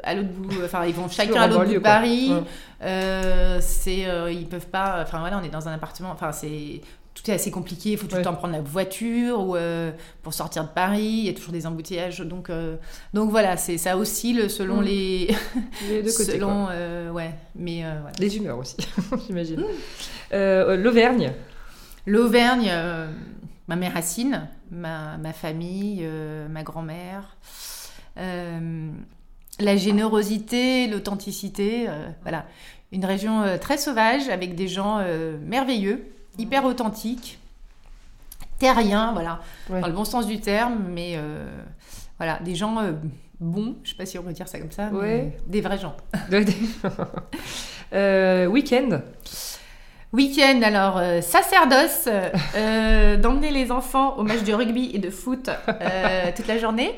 à 0.04 0.14
l'autre 0.14 0.30
bout, 0.30 0.54
enfin 0.64 0.86
ils 0.86 0.94
vont 0.94 1.10
chacun 1.10 1.42
à 1.42 1.48
l'autre 1.48 1.66
bout 1.66 1.74
de. 1.74 1.80
Paris. 1.80 2.32
Ouais. 2.32 3.60
C'est, 3.60 4.06
ils 4.32 4.48
peuvent 4.48 4.68
pas, 4.68 5.00
enfin 5.02 5.20
voilà, 5.20 5.40
on 5.40 5.44
est 5.44 5.50
dans 5.50 5.68
un 5.68 5.74
appartement, 5.74 6.12
enfin 6.12 6.32
c'est 6.32 6.82
tout 7.14 7.30
est 7.30 7.34
assez 7.34 7.52
compliqué. 7.52 7.92
Il 7.92 7.98
faut 7.98 8.08
tout 8.08 8.16
le 8.16 8.22
temps 8.22 8.34
prendre 8.36 8.54
la 8.54 8.62
voiture 8.62 9.42
ou 9.42 9.56
euh, 9.56 9.92
pour 10.24 10.34
sortir 10.34 10.64
de 10.64 10.70
Paris. 10.70 11.04
Il 11.04 11.26
y 11.26 11.30
a 11.30 11.34
toujours 11.34 11.52
des 11.52 11.68
embouteillages, 11.68 12.20
donc 12.22 12.50
euh, 12.50 12.78
donc 13.14 13.30
voilà, 13.30 13.58
c'est 13.58 13.78
ça 13.78 13.98
oscille 13.98 14.50
selon 14.50 14.82
Mm. 14.82 14.84
les 14.86 15.36
Les 15.90 16.02
deux 16.04 16.12
côtés. 16.18 16.32
selon 16.34 16.68
euh, 16.72 17.12
ouais, 17.12 17.32
mais 17.56 17.82
voilà. 17.82 18.12
Les 18.20 18.38
humeurs 18.38 18.58
aussi, 18.58 18.78
j'imagine. 19.28 19.64
Euh, 20.34 20.78
L'Auvergne. 20.78 21.34
L'Auvergne, 22.08 22.72
ma 23.68 23.76
mère 23.76 23.94
Racine, 23.94 24.48
ma, 24.72 25.18
ma 25.18 25.34
famille, 25.34 26.08
ma 26.50 26.64
grand-mère, 26.64 27.36
la 28.16 29.76
générosité, 29.78 30.88
l'authenticité, 30.88 31.88
voilà. 32.24 32.46
Une 32.94 33.06
région 33.06 33.44
très 33.60 33.78
sauvage 33.78 34.28
avec 34.30 34.56
des 34.56 34.68
gens 34.68 35.02
merveilleux, 35.46 36.06
hyper 36.38 36.64
authentiques, 36.66 37.40
terriens, 38.60 39.12
voilà, 39.14 39.40
Ouais. 39.70 39.82
dans 39.82 39.88
le 39.88 39.94
bon 39.94 40.06
sens 40.06 40.28
du 40.28 40.40
terme, 40.40 40.84
mais 40.90 41.14
euh, 41.16 41.46
voilà, 42.18 42.40
des 42.40 42.56
gens 42.56 42.80
euh, 42.80 42.94
bons, 43.40 43.76
je 43.84 43.90
sais 43.92 43.96
pas 43.96 44.06
si 44.06 44.18
on 44.20 44.24
peut 44.24 44.34
dire 44.34 44.48
ça 44.48 44.60
comme 44.60 44.72
ça, 44.72 44.90
mais 44.92 44.98
Ouais. 45.00 45.38
des 45.48 45.62
vrais 45.62 45.80
gens. 45.80 45.96
Euh, 47.94 48.46
Week-end. 48.46 49.02
Week-end, 50.14 50.60
alors, 50.64 50.98
euh, 50.98 51.22
sacerdoce, 51.22 52.10
euh, 52.56 53.16
d'emmener 53.16 53.50
les 53.50 53.72
enfants 53.72 54.18
au 54.18 54.24
match 54.24 54.44
de 54.44 54.52
rugby 54.54 54.92
et 54.94 55.00
de 55.00 55.10
foot 55.10 55.50
euh, 55.70 56.32
toute 56.36 56.48
la 56.48 56.58
journée, 56.58 56.92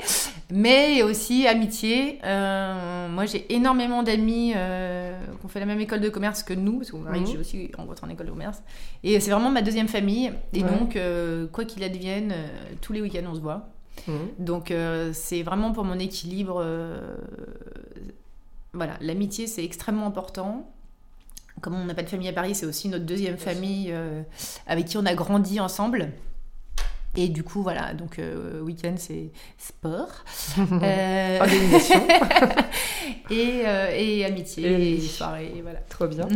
mais 0.50 1.00
aussi 1.04 1.46
amitié. 1.46 2.18
Euh, 2.24 3.08
moi, 3.08 3.24
j'ai 3.26 3.46
énormément 3.54 4.02
d'amis 4.02 4.52
euh, 4.56 5.16
qui 5.38 5.46
ont 5.46 5.48
fait 5.48 5.60
la 5.60 5.66
même 5.66 5.80
école 5.80 6.00
de 6.00 6.08
commerce 6.08 6.42
que 6.42 6.54
nous, 6.54 6.78
parce 6.78 6.90
que 6.90 6.96
mon 6.96 7.02
mari, 7.02 7.20
Mhm. 7.20 7.26
j'ai 7.26 7.38
aussi 7.38 7.70
rencontré 7.78 8.04
en 8.04 8.10
école 8.10 8.26
de 8.26 8.32
commerce. 8.32 8.60
Et 9.04 9.20
c'est 9.20 9.30
vraiment 9.30 9.50
ma 9.50 9.62
deuxième 9.62 9.86
famille. 9.88 10.32
Et 10.52 10.64
Ouais. 10.64 10.68
donc, 10.70 10.96
euh, 10.96 11.46
quoi 11.46 11.64
qu'il 11.64 11.84
advienne, 11.84 12.32
euh, 12.32 12.46
tous 12.80 12.92
les 12.92 13.00
week-ends, 13.00 13.28
on 13.30 13.34
se 13.36 13.40
voit. 13.40 13.68
Mhm. 14.08 14.14
Donc, 14.40 14.72
euh, 14.72 15.10
c'est 15.12 15.42
vraiment 15.44 15.70
pour 15.70 15.84
mon 15.84 16.00
équilibre. 16.00 16.60
euh, 16.64 16.98
voilà, 18.72 18.94
l'amitié, 19.00 19.46
c'est 19.46 19.64
extrêmement 19.64 20.06
important. 20.06 20.68
Comme 21.64 21.76
on 21.76 21.86
n'a 21.86 21.94
pas 21.94 22.02
de 22.02 22.10
famille 22.10 22.28
à 22.28 22.32
Paris, 22.34 22.54
c'est 22.54 22.66
aussi 22.66 22.90
notre 22.90 23.06
deuxième 23.06 23.38
famille 23.38 23.86
euh, 23.90 24.20
avec 24.66 24.84
qui 24.84 24.98
on 24.98 25.06
a 25.06 25.14
grandi 25.14 25.60
ensemble. 25.60 26.10
Et 27.16 27.28
du 27.30 27.42
coup, 27.42 27.62
voilà, 27.62 27.94
donc 27.94 28.18
euh, 28.18 28.60
week-end, 28.60 28.96
c'est 28.98 29.30
sport. 29.56 30.10
Euh, 30.82 31.40
Organisation. 31.40 32.06
et, 33.30 33.62
et 33.96 34.24
amitié, 34.26 34.96
Et- 34.96 35.00
soirée, 35.00 35.60
voilà. 35.62 35.78
Trop 35.88 36.06
bien. 36.06 36.28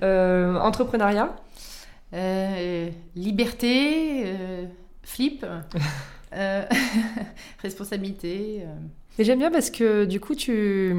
Entrepreneuriat. 0.60 1.34
Liberté, 3.16 4.36
flip, 5.02 5.44
responsabilité. 7.60 8.62
Et 9.18 9.24
j'aime 9.24 9.40
bien 9.40 9.50
parce 9.50 9.70
que 9.70 10.04
du 10.04 10.20
coup, 10.20 10.36
tu 10.36 10.94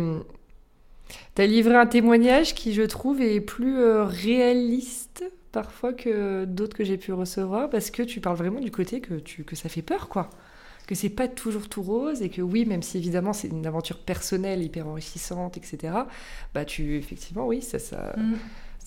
as 1.37 1.45
livré 1.45 1.75
un 1.75 1.85
témoignage 1.85 2.55
qui, 2.55 2.73
je 2.73 2.83
trouve, 2.83 3.21
est 3.21 3.41
plus 3.41 3.77
euh, 3.79 4.05
réaliste 4.05 5.23
parfois 5.51 5.93
que 5.93 6.45
d'autres 6.45 6.75
que 6.75 6.83
j'ai 6.83 6.97
pu 6.97 7.13
recevoir 7.13 7.69
parce 7.69 7.89
que 7.89 8.03
tu 8.03 8.19
parles 8.21 8.37
vraiment 8.37 8.59
du 8.59 8.71
côté 8.71 9.01
que, 9.01 9.15
tu, 9.15 9.43
que 9.43 9.55
ça 9.55 9.69
fait 9.69 9.81
peur, 9.81 10.09
quoi. 10.09 10.29
Que 10.87 10.95
c'est 10.95 11.09
pas 11.09 11.27
toujours 11.27 11.67
tout 11.67 11.81
rose 11.81 12.21
et 12.21 12.29
que 12.29 12.41
oui, 12.41 12.65
même 12.65 12.81
si 12.81 12.97
évidemment 12.97 13.33
c'est 13.33 13.49
une 13.49 13.65
aventure 13.67 13.99
personnelle 13.99 14.63
hyper 14.63 14.87
enrichissante, 14.87 15.57
etc., 15.57 15.93
bah 16.53 16.63
tu, 16.63 16.95
effectivement, 16.97 17.45
oui, 17.45 17.61
ça, 17.61 17.77
ça, 17.77 18.13
Mm. 18.17 18.35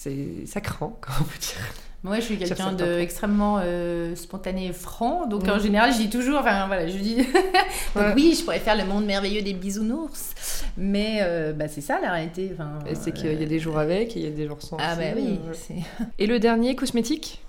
C'est 0.02 0.46
ça 0.46 0.60
craint, 0.62 0.94
comment 1.00 1.18
on 1.20 1.24
peut 1.24 1.38
dire. 1.38 1.60
Moi, 2.02 2.16
je 2.16 2.22
suis 2.22 2.38
quelqu'un 2.38 2.72
d'extrêmement 2.72 3.58
euh, 3.62 4.16
spontané 4.16 4.68
et 4.68 4.72
franc. 4.72 5.26
Donc, 5.26 5.46
Mm. 5.46 5.50
en 5.50 5.58
général, 5.58 5.92
je 5.92 5.98
dis 5.98 6.08
toujours, 6.08 6.38
enfin, 6.38 6.66
voilà, 6.66 6.88
je 6.88 6.96
dis, 6.96 7.16
donc, 7.94 7.96
Ouais. 7.96 8.12
oui, 8.16 8.34
je 8.38 8.42
pourrais 8.42 8.58
faire 8.60 8.74
le 8.76 8.84
monde 8.86 9.04
merveilleux 9.04 9.42
des 9.42 9.52
bisounours. 9.52 10.32
Mais 10.78 11.18
euh, 11.20 11.52
bah, 11.52 11.68
c'est 11.68 11.82
ça, 11.82 12.00
la 12.00 12.12
réalité. 12.12 12.52
Enfin, 12.54 12.78
c'est 12.94 13.12
qu'il 13.12 13.26
euh, 13.26 13.34
y 13.34 13.42
a 13.42 13.46
des 13.46 13.58
jours 13.60 13.76
avec 13.78 14.16
et 14.16 14.20
il 14.20 14.24
y 14.24 14.28
a 14.28 14.30
des 14.34 14.46
jours 14.46 14.62
sans. 14.62 14.78
Ah, 14.80 14.96
bah 14.96 15.02
oui. 15.14 15.38
euh, 15.46 15.74
Et 16.18 16.26
le 16.26 16.38
dernier, 16.38 16.74
cosmétique? 16.74 17.42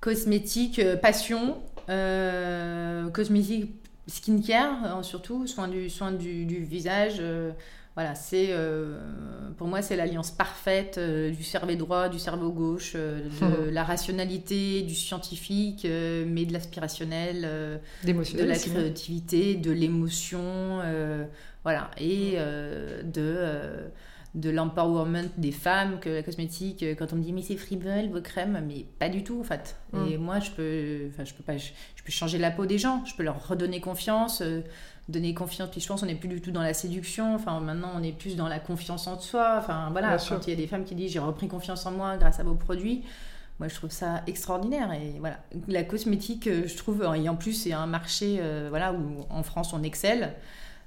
Cosmétique, 0.00 0.78
euh, 0.78 0.96
passion, 0.96 1.56
euh, 1.88 3.08
cosmétique, 3.10 3.72
skincare, 4.06 4.98
euh, 4.98 5.02
surtout, 5.02 5.48
soin 5.48 5.66
du, 5.66 5.90
soin 5.90 6.12
du, 6.12 6.44
du 6.44 6.60
visage. 6.62 7.20
Voilà, 7.94 8.14
c'est 8.14 8.50
euh, 8.50 8.96
pour 9.56 9.66
moi, 9.66 9.82
c'est 9.82 9.96
l'alliance 9.96 10.30
parfaite 10.30 10.98
euh, 10.98 11.30
du 11.30 11.42
cerveau 11.42 11.74
droit, 11.74 12.08
du 12.08 12.20
cerveau 12.20 12.52
gauche, 12.52 12.92
euh, 12.94 13.28
de 13.40 13.70
la 13.70 13.82
rationalité, 13.82 14.82
du 14.82 14.94
scientifique, 14.94 15.84
mais 15.84 16.44
de 16.44 16.52
l'aspirationnel, 16.52 17.42
de 17.42 18.06
D'émotionnel 18.06 18.48
la 18.48 18.56
créativité, 18.56 19.56
de 19.56 19.72
l'émotion, 19.72 20.80
voilà, 21.64 21.90
et 21.98 22.36
de, 23.02 23.36
de 24.34 24.50
l'empowerment 24.50 25.28
des 25.36 25.50
femmes, 25.52 25.98
que 25.98 26.08
la 26.08 26.22
cosmétique, 26.22 26.84
quand 26.96 27.12
on 27.12 27.16
me 27.16 27.22
dit 27.22 27.32
mais 27.32 27.42
c'est 27.42 27.56
frivole 27.56 28.10
vos 28.12 28.20
crèmes, 28.20 28.62
mais 28.66 28.86
pas 29.00 29.08
du 29.08 29.24
tout 29.24 29.40
en 29.40 29.44
fait. 29.44 29.76
Et 30.08 30.18
moi 30.18 30.38
je 30.38 30.52
peux, 30.52 31.08
enfin 31.08 31.24
je 31.24 31.34
peux 31.34 31.42
pas, 31.42 31.56
je, 31.56 31.70
je 31.96 32.02
peux 32.04 32.12
changer 32.12 32.38
la 32.38 32.52
peau 32.52 32.64
des 32.64 32.78
gens, 32.78 33.04
je 33.04 33.16
peux 33.16 33.24
leur 33.24 33.48
redonner 33.48 33.80
confiance, 33.80 34.40
donner 35.08 35.34
confiance. 35.34 35.70
Puis 35.70 35.80
je 35.80 35.88
pense 35.88 36.02
on 36.02 36.06
n'est 36.06 36.14
plus 36.14 36.28
du 36.28 36.40
tout 36.40 36.50
dans 36.50 36.62
la 36.62 36.74
séduction, 36.74 37.34
enfin 37.34 37.60
maintenant 37.60 37.92
on 37.96 38.02
est 38.02 38.12
plus 38.12 38.36
dans 38.36 38.48
la 38.48 38.58
confiance 38.58 39.06
en 39.06 39.18
soi. 39.18 39.56
Enfin 39.58 39.88
voilà, 39.92 40.08
Bien 40.08 40.16
quand 40.18 40.22
sûr. 40.24 40.40
il 40.46 40.50
y 40.50 40.52
a 40.52 40.56
des 40.56 40.66
femmes 40.66 40.84
qui 40.84 40.94
disent 40.94 41.12
j'ai 41.12 41.18
repris 41.18 41.48
confiance 41.48 41.86
en 41.86 41.92
moi 41.92 42.16
grâce 42.16 42.40
à 42.40 42.42
vos 42.42 42.54
produits. 42.54 43.04
Moi, 43.58 43.66
je 43.66 43.74
trouve 43.74 43.90
ça 43.90 44.22
extraordinaire. 44.28 44.92
Et 44.92 45.16
voilà, 45.18 45.38
la 45.66 45.82
cosmétique, 45.82 46.46
euh, 46.46 46.68
je 46.68 46.76
trouve, 46.76 47.02
et 47.16 47.28
en 47.28 47.34
plus, 47.34 47.54
c'est 47.54 47.72
un 47.72 47.86
marché, 47.86 48.36
euh, 48.40 48.68
voilà, 48.70 48.92
où 48.92 49.26
en 49.30 49.42
France 49.42 49.72
on 49.72 49.82
excelle. 49.82 50.34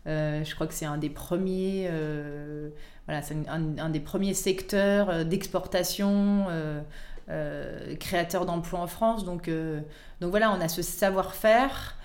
Euh, 0.07 0.43
je 0.45 0.55
crois 0.55 0.67
que 0.67 0.73
c'est 0.73 0.85
un 0.85 0.97
des 0.97 1.09
premiers, 1.09 1.87
euh, 1.89 2.69
voilà, 3.07 3.21
c'est 3.23 3.35
un, 3.49 3.77
un 3.77 3.89
des 3.89 3.99
premiers 3.99 4.33
secteurs 4.33 5.09
euh, 5.09 5.23
d'exportation, 5.25 6.45
euh, 6.49 6.81
euh, 7.29 7.95
créateur 7.97 8.45
d'emplois 8.45 8.79
en 8.79 8.87
France. 8.87 9.25
Donc, 9.25 9.49
euh, 9.49 9.81
donc 10.21 10.31
voilà, 10.31 10.51
on 10.51 10.61
a 10.61 10.69
ce 10.69 10.81
savoir-faire 10.81 11.95
euh, 11.97 12.00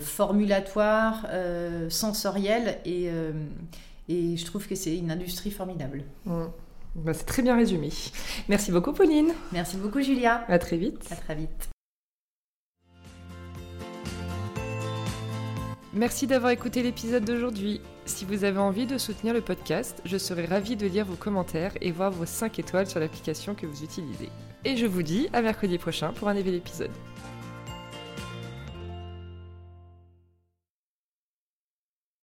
formulatoire, 0.00 1.26
euh, 1.30 1.88
sensoriel, 1.88 2.78
et, 2.84 3.08
euh, 3.08 3.32
et 4.08 4.36
je 4.36 4.44
trouve 4.44 4.66
que 4.68 4.74
c'est 4.74 4.96
une 4.96 5.10
industrie 5.10 5.50
formidable. 5.50 6.04
Bah, 6.26 7.14
c'est 7.14 7.26
très 7.26 7.42
bien 7.42 7.56
résumé. 7.56 7.90
Merci 8.48 8.72
beaucoup, 8.72 8.92
Pauline. 8.92 9.32
Merci 9.52 9.76
beaucoup, 9.76 10.00
Julia. 10.00 10.44
À 10.48 10.58
très 10.58 10.76
vite. 10.76 11.06
À 11.10 11.16
très 11.16 11.34
vite. 11.34 11.70
Merci 15.92 16.28
d'avoir 16.28 16.52
écouté 16.52 16.84
l'épisode 16.84 17.24
d'aujourd'hui. 17.24 17.80
Si 18.04 18.24
vous 18.24 18.44
avez 18.44 18.58
envie 18.58 18.86
de 18.86 18.96
soutenir 18.96 19.34
le 19.34 19.40
podcast, 19.40 20.00
je 20.04 20.18
serai 20.18 20.44
ravie 20.46 20.76
de 20.76 20.86
lire 20.86 21.04
vos 21.04 21.16
commentaires 21.16 21.72
et 21.80 21.90
voir 21.90 22.12
vos 22.12 22.26
5 22.26 22.60
étoiles 22.60 22.86
sur 22.86 23.00
l'application 23.00 23.54
que 23.56 23.66
vous 23.66 23.82
utilisez. 23.82 24.28
Et 24.64 24.76
je 24.76 24.86
vous 24.86 25.02
dis 25.02 25.28
à 25.32 25.42
mercredi 25.42 25.78
prochain 25.78 26.12
pour 26.12 26.28
un 26.28 26.34
nouvel 26.34 26.54
épisode. 26.54 26.90